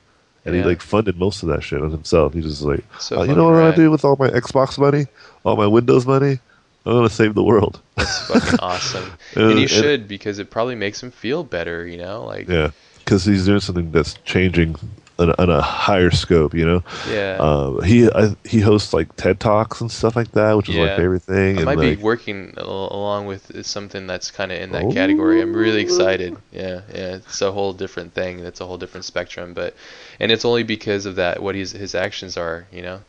[0.46, 0.62] and Yeah.
[0.64, 2.34] he like funded most of that shit on himself.
[2.34, 4.78] He just like, So "Oh, you know what I'm gonna do with all my Xbox
[4.80, 5.06] money,
[5.44, 6.40] all my Windows money?
[6.86, 7.82] I'm gonna save the world.
[7.98, 9.12] That's fucking awesome.
[9.38, 12.24] Uh, and you and- should because it probably makes him feel better, you know?
[12.26, 14.76] Like Yeah, because he's doing something that's changing
[15.20, 16.54] on, on a higher scope.
[16.54, 17.38] You know, yeah.
[17.40, 20.96] um, he I, he hosts like TED talks and stuff like that, which is my
[20.96, 21.58] favorite thing.
[21.58, 24.84] I and might like, be working al- along with something that's kind of in that
[24.84, 24.92] Oh.
[24.92, 25.42] category.
[25.42, 26.36] I'm really excited.
[26.52, 28.40] Yeah, yeah, it's a whole different thing.
[28.40, 29.76] It's a whole different spectrum, but
[30.20, 33.02] and it's only because of that what his his actions are, you know.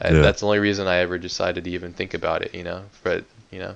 [0.00, 0.22] And Yeah.
[0.22, 2.82] That's the only reason I ever decided to even think about it, you know.
[3.02, 3.74] But you know,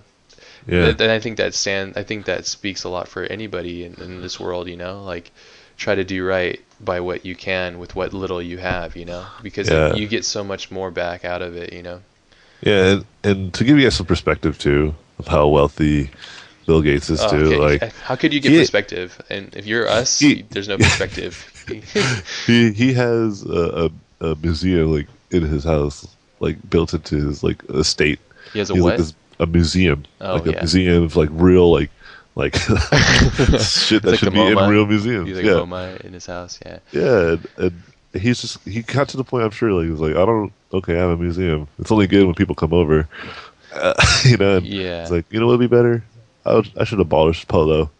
[0.66, 3.84] yeah, Th- and I think that stand I think that speaks a lot for anybody
[3.84, 5.30] in, in this world, you know, like
[5.76, 9.24] try to do right by what you can with what little you have, you know,
[9.42, 9.94] because Yeah.
[9.94, 12.00] you get so much more back out of it, you know.
[12.62, 16.10] yeah, and, and to give you guys some perspective too of how wealthy
[16.66, 17.78] Bill Gates is Oh, too, okay.
[17.84, 19.20] like how could you get he- perspective?
[19.30, 21.34] And if you're us, He- there's no perspective.
[22.46, 23.90] he he has a,
[24.20, 26.06] a, a museum like in his house,
[26.40, 28.18] like built into his like estate.
[28.52, 28.90] he has a He's what?
[28.90, 30.60] like this a museum, Oh, like a yeah.
[30.60, 31.90] museum of like real like
[32.36, 32.54] like
[33.58, 35.26] shit that like should be in real museums.
[35.26, 36.60] He's like yeah, MoMA in his house.
[36.64, 36.78] Yeah.
[36.92, 37.82] yeah, and, and
[38.22, 39.44] he's just he got to the point.
[39.44, 41.66] I'm sure like he was like, I don't okay, I have a museum.
[41.78, 43.08] It's only good when people come over,
[43.74, 43.94] uh,
[44.24, 44.58] you know.
[44.58, 45.02] And Yeah.
[45.02, 46.04] It's like you know what would be better?
[46.44, 47.90] I would, I should abolish polo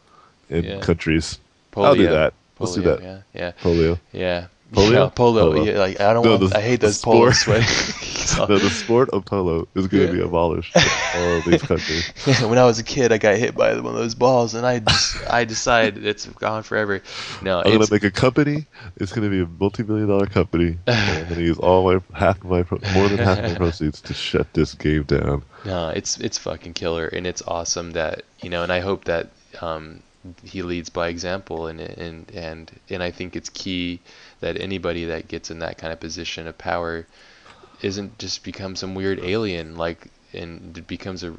[0.50, 0.80] in Yeah.
[0.80, 1.38] countries.
[1.76, 2.10] I'll do Polio.
[2.10, 2.34] that.
[2.58, 3.02] Let's do that.
[3.02, 3.18] Yeah.
[3.34, 3.52] Yeah.
[3.60, 3.98] Polio.
[4.12, 4.46] Yeah.
[4.72, 4.92] Polio?
[4.92, 5.52] Yeah, polo.
[5.52, 5.64] Polo.
[5.64, 6.50] Yeah, like I don't No, want.
[6.50, 7.62] the- I hate those polo sport.
[7.62, 7.94] sweat.
[8.48, 10.18] No, the sport of polo is going to Yeah.
[10.18, 10.82] be abolished in
[11.14, 12.08] all of these countries.
[12.42, 14.80] when I was a kid, I got hit by one of those balls, and I
[14.80, 17.00] just, I decided it's gone forever.
[17.40, 18.66] No, I'm going to make a company.
[18.96, 20.76] It's going to be a multi-million dollar company.
[20.88, 22.64] and I'm going to use all my half of my
[22.94, 25.44] more than half of my proceeds to shut this game down.
[25.64, 29.28] no, it's it's fucking killer, and it's awesome that you know, and I hope that
[29.62, 30.02] um,
[30.44, 34.00] he leads by example, and and and and I think it's key
[34.40, 37.06] that anybody that gets in that kind of position of power
[37.82, 41.34] isn't just become some weird alien, like and it becomes a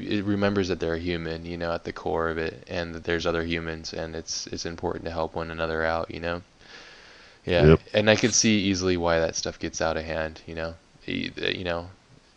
[0.00, 3.04] it remembers that they're a human, you know, at the core of it, and that
[3.04, 6.42] there's other humans, and it's it's important to help one another out, you know.
[7.44, 7.80] Yeah, Yep.
[7.92, 10.74] and I could see easily why that stuff gets out of hand, you know.
[11.06, 11.90] You know,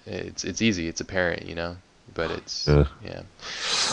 [0.05, 1.77] it's it's easy, it's apparent, you know,
[2.13, 2.85] but it's Yeah.
[3.03, 3.21] yeah.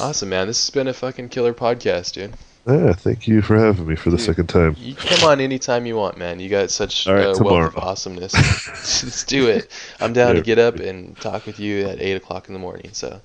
[0.00, 0.46] Awesome, man.
[0.46, 2.34] This has been a fucking killer podcast, dude.
[2.66, 4.24] Yeah, thank you for having me for the Dude.
[4.24, 4.74] second time.
[4.78, 6.40] You can come on anytime you want, man.
[6.40, 8.32] You got such right, a wealth of awesomeness.
[9.04, 9.70] Let's do it.
[10.00, 12.88] I'm down to get up and talk with you at eight o'clock in the morning.
[12.94, 13.20] So,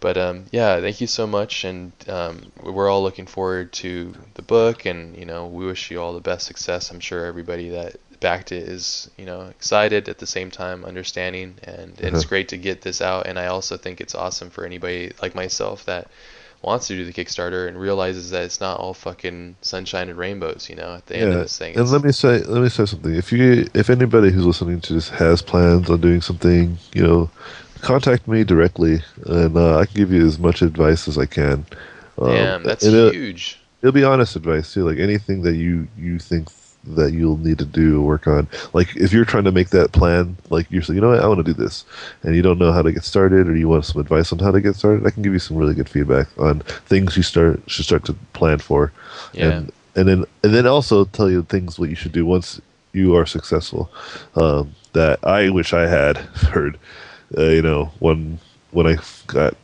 [0.00, 4.42] but um, yeah, thank you so much, and um, we're all looking forward to the
[4.42, 6.90] book, and you know, we wish you all the best success.
[6.90, 7.96] I'm sure everybody that
[8.34, 12.24] it is, you know, excited at the same time, understanding, and it's Uh-huh.
[12.24, 13.26] great to get this out.
[13.26, 16.10] And I also think it's awesome for anybody like myself that
[16.62, 20.68] wants to do the Kickstarter and realizes that it's not all fucking sunshine and rainbows,
[20.68, 21.74] you know, at the end of Yeah, this thing.
[21.74, 23.14] and let me say, let me say something.
[23.14, 27.30] If you, if anybody who's listening to this has plans on doing something, you know,
[27.80, 31.64] contact me directly, and uh, I can give you as much advice as I can.
[32.18, 33.58] Um, Damn, that's and huge.
[33.82, 34.84] it'll be honest advice too.
[34.88, 36.50] Like anything that you you think
[36.94, 38.48] that you'll need to do work on.
[38.72, 41.26] Like if you're trying to make that plan, like you're saying, you know what, I
[41.26, 41.84] want to do this,
[42.22, 44.50] and you don't know how to get started, or you want some advice on how
[44.52, 47.60] to get started, I can give you some really good feedback on things you start
[47.66, 48.92] should start to plan for,
[49.32, 49.50] Yeah.
[49.50, 52.60] and and then and then also tell you things what you should do once
[52.92, 53.90] you are successful.
[54.36, 56.16] Um, that I wish I had
[56.52, 56.78] heard,
[57.36, 58.38] uh, you know, when
[58.70, 58.96] when I
[59.26, 59.54] got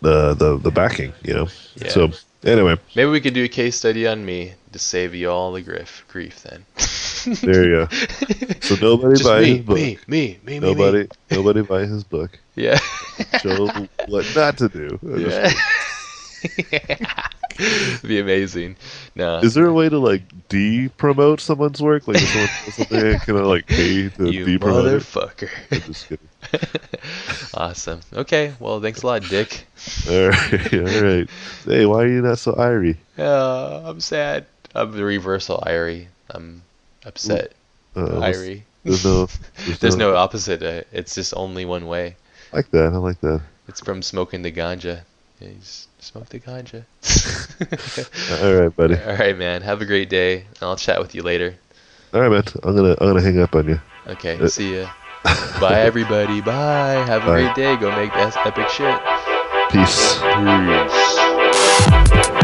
[0.00, 1.48] the the the backing, you know.
[1.76, 1.88] Yeah.
[1.88, 2.10] So
[2.44, 2.76] anyway.
[2.94, 6.04] Maybe we could do a case study on me to save you all the grief,
[6.08, 6.64] grief then.
[7.40, 7.88] There you go.
[8.62, 9.76] So nobody Just buy me, his book.
[9.76, 11.08] me, me, me, me, nobody, me.
[11.30, 12.36] nobody buy his book.
[12.56, 12.78] Yeah.
[13.40, 13.68] Show
[14.08, 14.98] what not to do.
[15.02, 15.52] yeah.
[18.02, 18.74] be amazing.
[19.14, 19.38] No.
[19.38, 22.08] Is there a way to like de-promote someone's work?
[22.08, 25.02] Like if someone does something, can I like pay to you de-promote it?
[25.02, 25.50] motherfucker.
[25.70, 26.28] I'm just kidding.
[27.54, 28.00] awesome.
[28.14, 28.52] Okay.
[28.58, 29.64] Well, thanks a lot, Dick.
[30.10, 31.30] All right, all right.
[31.64, 32.96] Hey, why are you not so irie?
[33.16, 34.46] Uh, I'm sad.
[34.74, 36.06] I'm the reversal, Irie.
[36.30, 36.62] I'm
[37.04, 37.52] upset,
[37.96, 38.62] Uh, there's- Irie.
[38.84, 39.28] There's no.
[39.80, 40.60] There's no opposite.
[40.62, 42.16] Uh, it's just only one way.
[42.52, 42.92] I like that.
[42.92, 43.40] I like that.
[43.68, 45.02] It's from smoking the ganja.
[45.40, 45.86] Yeah, you s-
[46.30, 46.82] the ganja.
[48.42, 48.96] All right, buddy.
[49.00, 49.62] All right, man.
[49.62, 51.54] Have a great day, and I'll chat with you later.
[52.12, 52.42] All right, man.
[52.64, 53.80] I'm gonna I'm gonna hang up on you.
[54.08, 54.36] Okay.
[54.40, 54.90] Uh, See ya.
[55.60, 56.40] Bye, everybody.
[56.40, 57.04] Bye.
[57.06, 57.42] Have a Bye.
[57.42, 57.76] great day.
[57.76, 59.00] Go make that epic shit.
[59.70, 60.18] Peace.
[62.18, 62.41] Peace.